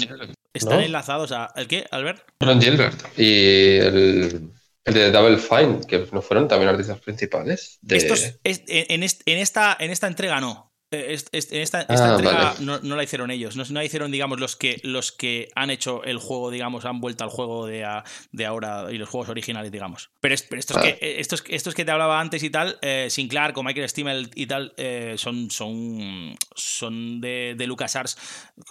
[0.53, 0.85] están ¿No?
[0.85, 1.52] enlazados a...
[1.56, 2.23] ¿El qué, Albert?
[2.39, 3.02] Ron Gilbert.
[3.18, 4.52] Y el,
[4.86, 7.80] el de Double Fine, que no fueron también artistas principales.
[7.82, 7.98] De...
[7.98, 10.64] Estos, es- en, en esta, en esta entrega no.
[10.91, 12.66] Eh, est- est- En esta, esta Ah, entrega vale.
[12.66, 13.56] no, no la hicieron ellos.
[13.56, 17.02] No, no la hicieron, digamos, los que, los que han hecho el juego, digamos, han
[17.02, 20.12] vuelto al juego de, a- de ahora y los juegos originales, digamos.
[20.22, 23.07] Pero, es- pero estos, que, eh, estos, estos que te hablaba antes y tal, eh,
[23.10, 28.18] Sinclair con Michael Stimmel y tal, eh, son, son, son de, de LucasArts,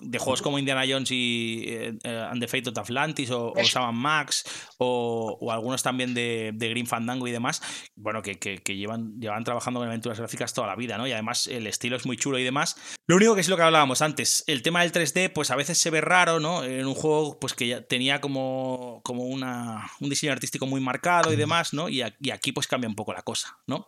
[0.01, 3.85] de juegos como Indiana Jones y eh, And the Fate of Atlantis o, o Sam
[3.89, 4.45] and Max
[4.79, 7.61] o, o algunos también de, de Green Fandango y demás,
[7.97, 11.07] bueno, que, que- que llevan, llevan trabajando con aventuras gráficas toda la vida, ¿no?
[11.09, 12.77] Y además el estilo es muy chulo y demás.
[13.07, 15.79] Lo único que es lo que hablábamos antes, el tema del 3D, pues a veces
[15.79, 16.65] se ve raro, ¿no?
[16.65, 21.33] En un juego pues que ya tenía como, como una, un diseño artístico muy marcado
[21.33, 21.89] y demás, ¿no?
[21.89, 23.87] Y, a- y aquí pues cambia un poco la cosa, ¿no?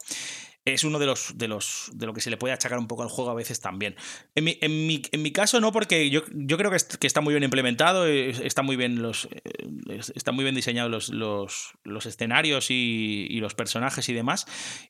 [0.66, 3.02] Es uno de los, de los de lo que se le puede achacar un poco
[3.02, 3.97] al juego a veces también.
[4.34, 7.06] En mi, en mi, en mi caso no, porque yo, yo creo que, est- que
[7.06, 9.40] está muy bien implementado, eh, está muy bien los eh,
[9.90, 14.47] es- están muy bien diseñados los, los, los escenarios y, los personajes y demás.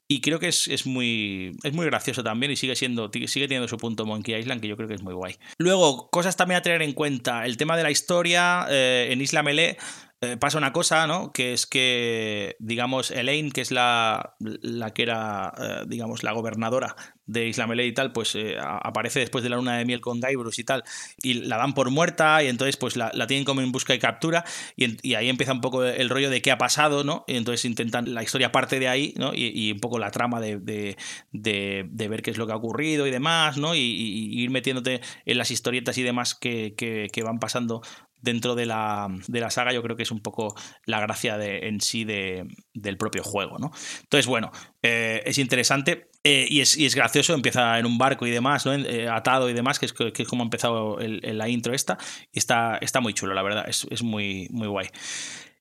[0.08, 3.68] Y creo que es, es muy es muy gracioso también y sigue siendo sigue teniendo
[3.68, 5.36] su punto Monkey Island que yo creo que es muy guay.
[5.58, 9.42] Luego, cosas también a tener en cuenta, el tema de la historia eh, en Isla
[9.42, 9.76] Melee
[10.22, 11.32] eh, pasa una cosa, ¿no?
[11.32, 16.96] Que es que, digamos, Elaine, que es la, la que era, eh, digamos, la gobernadora
[17.26, 20.20] de Isla Melee y tal, pues eh, aparece después de la luna de miel con
[20.20, 20.84] Guybrush y tal,
[21.22, 23.98] y la dan por muerta, y entonces pues la, la tienen como en busca y
[23.98, 24.44] captura,
[24.76, 27.24] y, y ahí empieza un poco el rollo de qué ha pasado, ¿no?
[27.26, 29.34] Y entonces intentan, la historia parte de ahí, ¿no?
[29.34, 30.96] Y, y un poco la trama de, de-
[31.32, 33.74] de- ver qué es lo que ha ocurrido y demás, ¿no?
[33.74, 37.82] Y, y- ir metiéndote en las historietas y demás que- que van pasando
[38.26, 40.54] dentro de la, de la saga, yo creo que es un poco
[40.84, 43.70] la gracia de, en sí de- del propio juego, ¿no?
[44.02, 44.50] Entonces, bueno,
[44.82, 48.66] eh, es interesante eh, y, es, y es gracioso, empieza en un barco y demás,
[48.66, 48.74] ¿no?
[48.74, 51.96] Eh, atado y demás, que es, que es como ha empezado la intro esta,
[52.32, 54.88] y está, está muy chulo, la verdad, es, es muy, muy guay.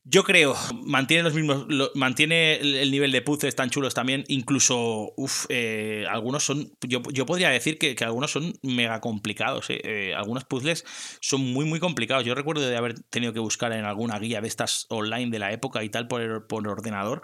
[0.08, 1.66] Yo creo, mantiene los mismos,
[1.96, 7.02] mantiene el, el nivel de puzzles tan chulos también, incluso, uff, eh, algunos son, yo,
[7.12, 10.86] yo podría decir que, que algunos son mega complicados, eh, eh, algunos puzzles
[11.22, 12.24] son muy, muy complicados.
[12.24, 15.52] Yo recuerdo de haber tenido que buscar en alguna guía de estas online de la
[15.52, 17.24] época y tal por, por ordenador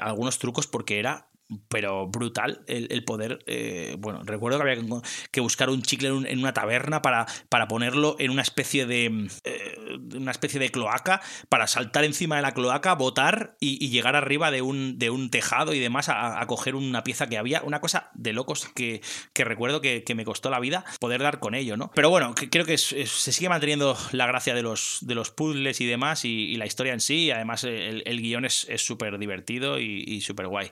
[0.00, 1.31] algunos trucos porque era
[1.68, 3.40] pero brutal el, el poder.
[3.46, 4.82] eh, bueno, recuerdo que había
[5.30, 8.86] que, buscar un chicle en, un- en una taberna para, para ponerlo en una especie
[8.86, 9.10] de.
[9.10, 9.76] mm, eh,
[10.16, 14.62] una especie de cloaca, para saltar encima de la cloaca, botar y, llegar arriba de
[14.62, 17.62] un, de un tejado y demás a, a coger una pieza que había.
[17.62, 19.00] Una cosa de locos que,
[19.32, 21.90] que recuerdo que, que me costó la vida poder dar con ello, ¿no?
[21.94, 25.86] Pero bueno, creo que se sigue manteniendo la gracia de los, de los puzzles y
[25.86, 27.30] demás y, la historia en sí.
[27.30, 30.70] además, el, el guion es súper divertido y, súper guay.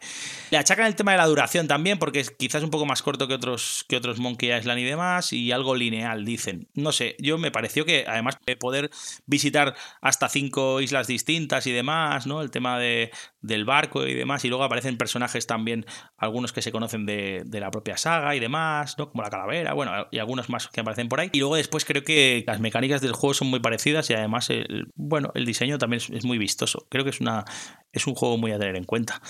[0.51, 3.27] Le achacan el tema de la duración también, porque es quizás un poco más corto
[3.27, 6.69] que otros, que otros Monkey Island y demás, y algo lineal, dicen.
[6.75, 8.91] No sé, yo me pareció que además de poder
[9.27, 12.41] visitar hasta cinco islas distintas y demás, ¿no?
[12.41, 13.11] El tema de,
[13.41, 15.87] del barco y demás, y luego aparecen personajes también,
[16.17, 19.11] algunos que se conocen de, de la propia saga y demás, ¿no?
[19.11, 21.31] Como la calavera, bueno, y algunos más que aparecen por ahí.
[21.33, 24.93] Y luego después creo que las mecánicas del juego son muy parecidas y además, el,
[24.95, 26.87] bueno, el diseño también es muy vistoso.
[26.89, 27.45] Creo que es una
[27.93, 29.21] es un juego muy a tener en cuenta.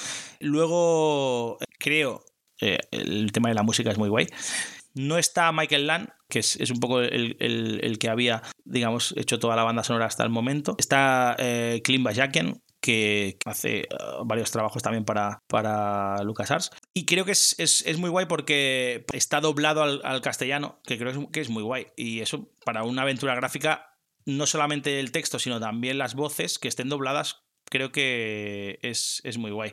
[0.41, 2.25] Luego, creo,
[2.61, 4.27] eh, el tema de la música es muy guay.
[4.95, 9.39] No está Michael Land, que es, es un poco el, el- que había, digamos, hecho
[9.39, 10.75] toda la banda sonora hasta el momento.
[10.79, 13.87] Está eh, Bajakian, que hace eh,
[14.25, 16.71] varios trabajos también para, para LucasArts.
[16.93, 21.31] Y creo que es, es- es muy guay porque está doblado al, castellano, que creo
[21.31, 21.87] que es muy guay.
[21.97, 23.87] Y eso, para una aventura gráfica,
[24.27, 29.39] no solamente el texto, sino también las voces que estén dobladas, creo que es, es
[29.39, 29.73] muy guay.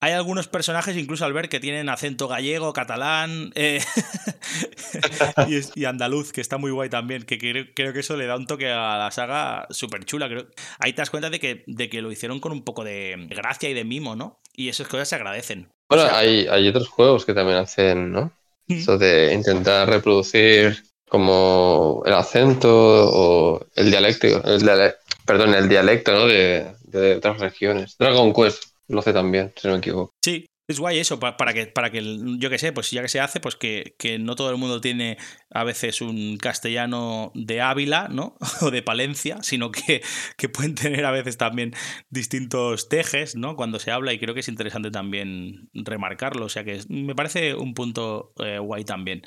[0.00, 3.80] Hay algunos personajes, incluso al ver, que tienen acento gallego, catalán eh,
[5.48, 8.26] y, es- y andaluz, que está muy guay también, que creo, creo que eso le
[8.26, 10.28] da un toque a la saga súper chula.
[10.28, 10.46] Creo.
[10.78, 13.68] Ahí te das cuenta de que, de que lo hicieron con un poco de gracia
[13.70, 14.38] y de mimo, ¿no?
[14.54, 15.68] Y esas cosas se agradecen.
[15.88, 18.32] Bueno, O sea, hay, hay otros juegos que también hacen, ¿no?
[18.68, 26.12] Eso de intentar reproducir como el acento o el dialecto, el diale- perdón, el dialecto,
[26.12, 26.26] ¿no?
[26.26, 27.96] De, de otras regiones.
[27.98, 30.14] Dragon Quest lo hace también, si no me equivoco.
[30.24, 32.02] Sí, es guay eso, pa- para, que, para que,
[32.38, 34.80] yo que sé, pues ya que se hace, pues que, que no todo el mundo
[34.80, 35.16] tiene
[35.50, 38.36] a veces un castellano de Ávila, ¿no?
[38.62, 40.02] O de Palencia, sino que,
[40.36, 41.72] que pueden tener a veces también
[42.10, 43.56] distintos tejes, ¿no?
[43.56, 47.54] Cuando se habla y creo que es interesante también remarcarlo, o sea que me parece
[47.54, 49.22] un punto eh, guay también.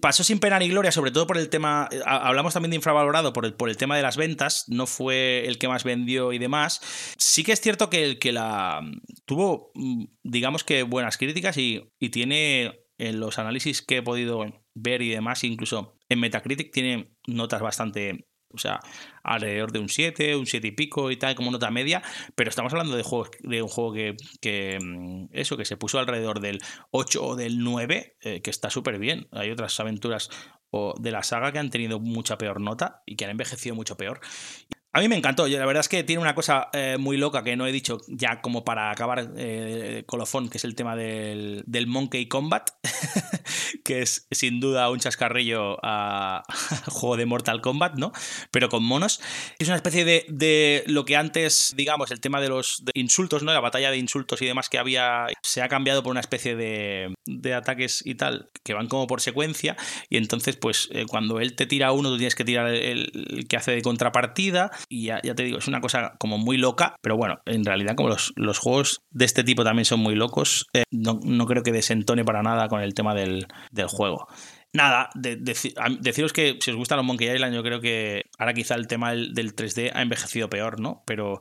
[0.00, 2.76] Pasó sin pena ni gloria, sobre todo por el tema, eh, ha- hablamos también de
[2.76, 6.32] infravalorado por el, por el tema de las ventas, no fue el que más vendió
[6.32, 6.80] y demás.
[7.16, 8.80] Sí que es cierto que, el que la
[9.24, 14.44] tuvo, mm, digamos que buenas críticas y, y tiene en los análisis que he podido
[14.74, 18.80] ver y demás, incluso en Metacritic tiene notas bastante, o sea,
[19.22, 22.02] alrededor de un 7, un 7 y pico y tal, como nota media,
[22.34, 25.98] pero estamos hablando de, juegos, de un juego que, que, mm, eso, que se puso
[25.98, 26.58] alrededor del
[26.90, 29.28] 8 o del 9, eh, que está súper bien.
[29.32, 30.30] Hay otras aventuras
[30.70, 33.96] o de la saga que han tenido mucha peor nota y que han envejecido mucho
[33.96, 34.20] peor.
[34.96, 37.56] A mí me encantó, la verdad es que tiene una cosa eh, muy loca que
[37.56, 41.88] no he dicho ya como para acabar eh, colofón, que es el tema del, del
[41.88, 42.70] Monkey Combat,
[43.84, 46.44] que es sin duda un chascarrillo a,
[46.86, 48.12] juego de Mortal Kombat, ¿no?
[48.52, 49.20] Pero con monos.
[49.58, 53.52] Es una especie de, de lo que antes, digamos, el tema de los insultos, ¿no?
[53.52, 57.12] La batalla de insultos y demás que había, se ha cambiado por una especie de,
[57.26, 59.76] de ataques y tal, que van como por secuencia,
[60.08, 63.56] y entonces, pues, eh, cuando él te tira uno, tú tienes que tirar el que
[63.56, 67.40] hace de contrapartida, y ya, te digo, es una cosa como muy loca, pero bueno,
[67.46, 71.20] en realidad como los, los juegos de este tipo también son muy locos, eh, no,
[71.22, 74.28] no creo que desentone para nada con el tema del, del juego.
[74.74, 78.88] Nada, deciros que si os gustan los Monkey Island, yo creo que ahora quizá el
[78.88, 81.04] tema del, del 3D ha envejecido peor, ¿no?
[81.06, 81.40] Pero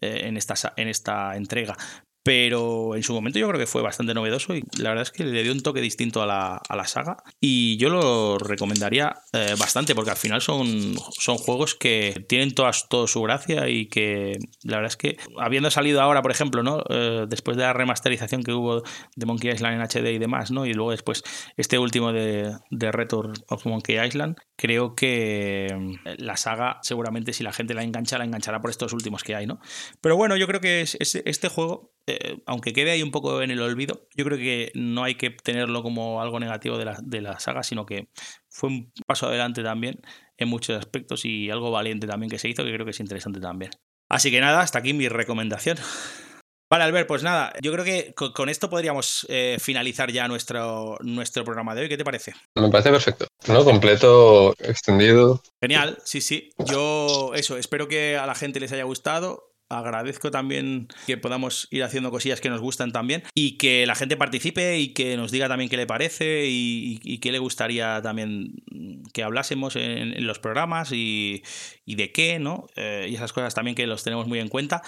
[0.00, 1.76] eh, en, esta, en esta entrega.
[2.22, 5.24] Pero en su momento yo creo que fue bastante novedoso y la verdad es que
[5.24, 9.54] le dio un toque distinto a la, a la saga y yo lo recomendaría eh,
[9.58, 14.38] bastante porque al final son, son juegos que tienen todas, todo su gracia y que
[14.62, 16.82] la verdad es que habiendo salido ahora, por ejemplo, ¿no?
[16.88, 18.82] Eh, después de la remasterización que hubo
[19.16, 20.64] de Monkey Island en HD y demás, ¿no?
[20.66, 21.22] y luego después
[21.56, 27.42] este último de, de Return of Monkey Island, creo que eh, la saga seguramente si
[27.42, 29.58] la gente la engancha, la enganchará por estos últimos que hay, ¿no?
[30.00, 33.50] Pero bueno, yo creo que es- este juego, eh, aunque quede ahí un poco en
[33.50, 37.20] el olvido, yo creo que no hay que tenerlo como algo negativo de la, de
[37.20, 38.08] la saga, sino que
[38.48, 40.00] fue un paso adelante también
[40.38, 43.40] en muchos aspectos y algo valiente también que se hizo, que creo que es interesante
[43.40, 43.70] también.
[44.10, 45.76] Así que nada, hasta aquí mi recomendación.
[46.70, 50.96] Vale, Albert, pues nada, yo creo que co- con esto podríamos eh, finalizar ya nuestro,
[51.02, 51.88] nuestro programa de hoy.
[51.90, 52.32] ¿Qué te parece?
[52.58, 53.26] Me parece perfecto.
[53.46, 53.62] ¿No?
[53.62, 55.42] Completo, extendido.
[55.60, 56.48] Genial, sí, sí.
[56.64, 59.51] Yo, eso, espero que a la gente les haya gustado.
[59.72, 64.16] Agradezco también que podamos ir haciendo cosillas que nos gustan también y que la gente
[64.16, 68.62] participe y que nos diga también qué le parece y, qué le gustaría también
[69.12, 71.42] que hablásemos en, los programas y,
[71.86, 72.66] y de qué, ¿no?
[72.76, 74.82] Eh, y esas cosas también que los tenemos muy en cuenta.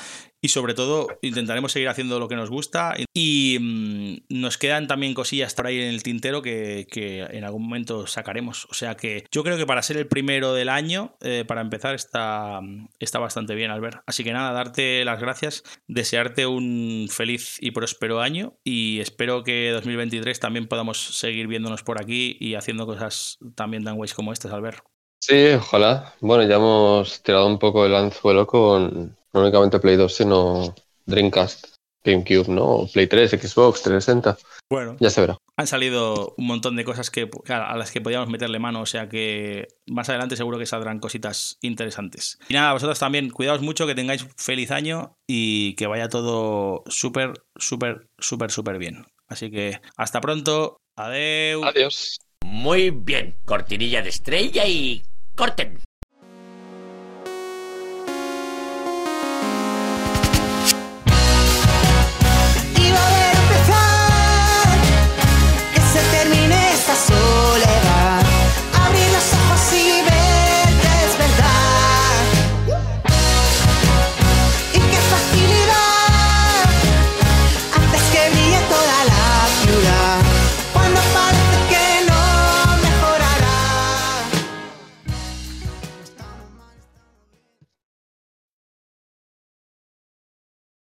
[0.44, 2.94] Y sobre todo, intentaremos seguir haciendo lo que nos gusta.
[3.14, 6.86] Y mm, nos quedan también cosillas por ahí en el tintero que,
[7.30, 8.66] en algún momento sacaremos.
[8.66, 11.94] O sea que yo creo que para ser el primero del año, eh, para empezar,
[11.94, 12.60] está,
[12.98, 14.02] está bastante bien, Albert.
[14.06, 18.58] Así que nada, darte las gracias, desearte un feliz y próspero año.
[18.64, 23.96] Y espero que 2023 también podamos seguir viéndonos por aquí y haciendo cosas también tan
[23.96, 24.84] guays como estas, Albert.
[25.20, 26.12] Sí, ojalá.
[26.20, 30.74] Bueno, ya hemos tirado un poco el anzuelo con no únicamente Play 2, sino
[31.06, 31.66] Dreamcast,
[32.04, 32.86] GameCube, ¿no?
[32.92, 34.38] Play 3, Xbox 360.
[34.70, 35.36] Bueno, Ya se verá.
[35.56, 39.08] han salido un montón de cosas que, a las que podíamos meterle mano, o sea
[39.08, 42.38] que más adelante seguro que saldrán cositas interesantes.
[42.48, 47.42] Y nada, vosotros también, cuidaos mucho, que tengáis feliz año y que vaya todo súper,
[47.56, 49.04] súper, súper, súper bien.
[49.28, 51.64] Así que hasta pronto, adeu.
[51.64, 52.18] Adiós.
[52.44, 55.02] Muy bien, cortinilla de estrella y
[55.34, 55.80] corten.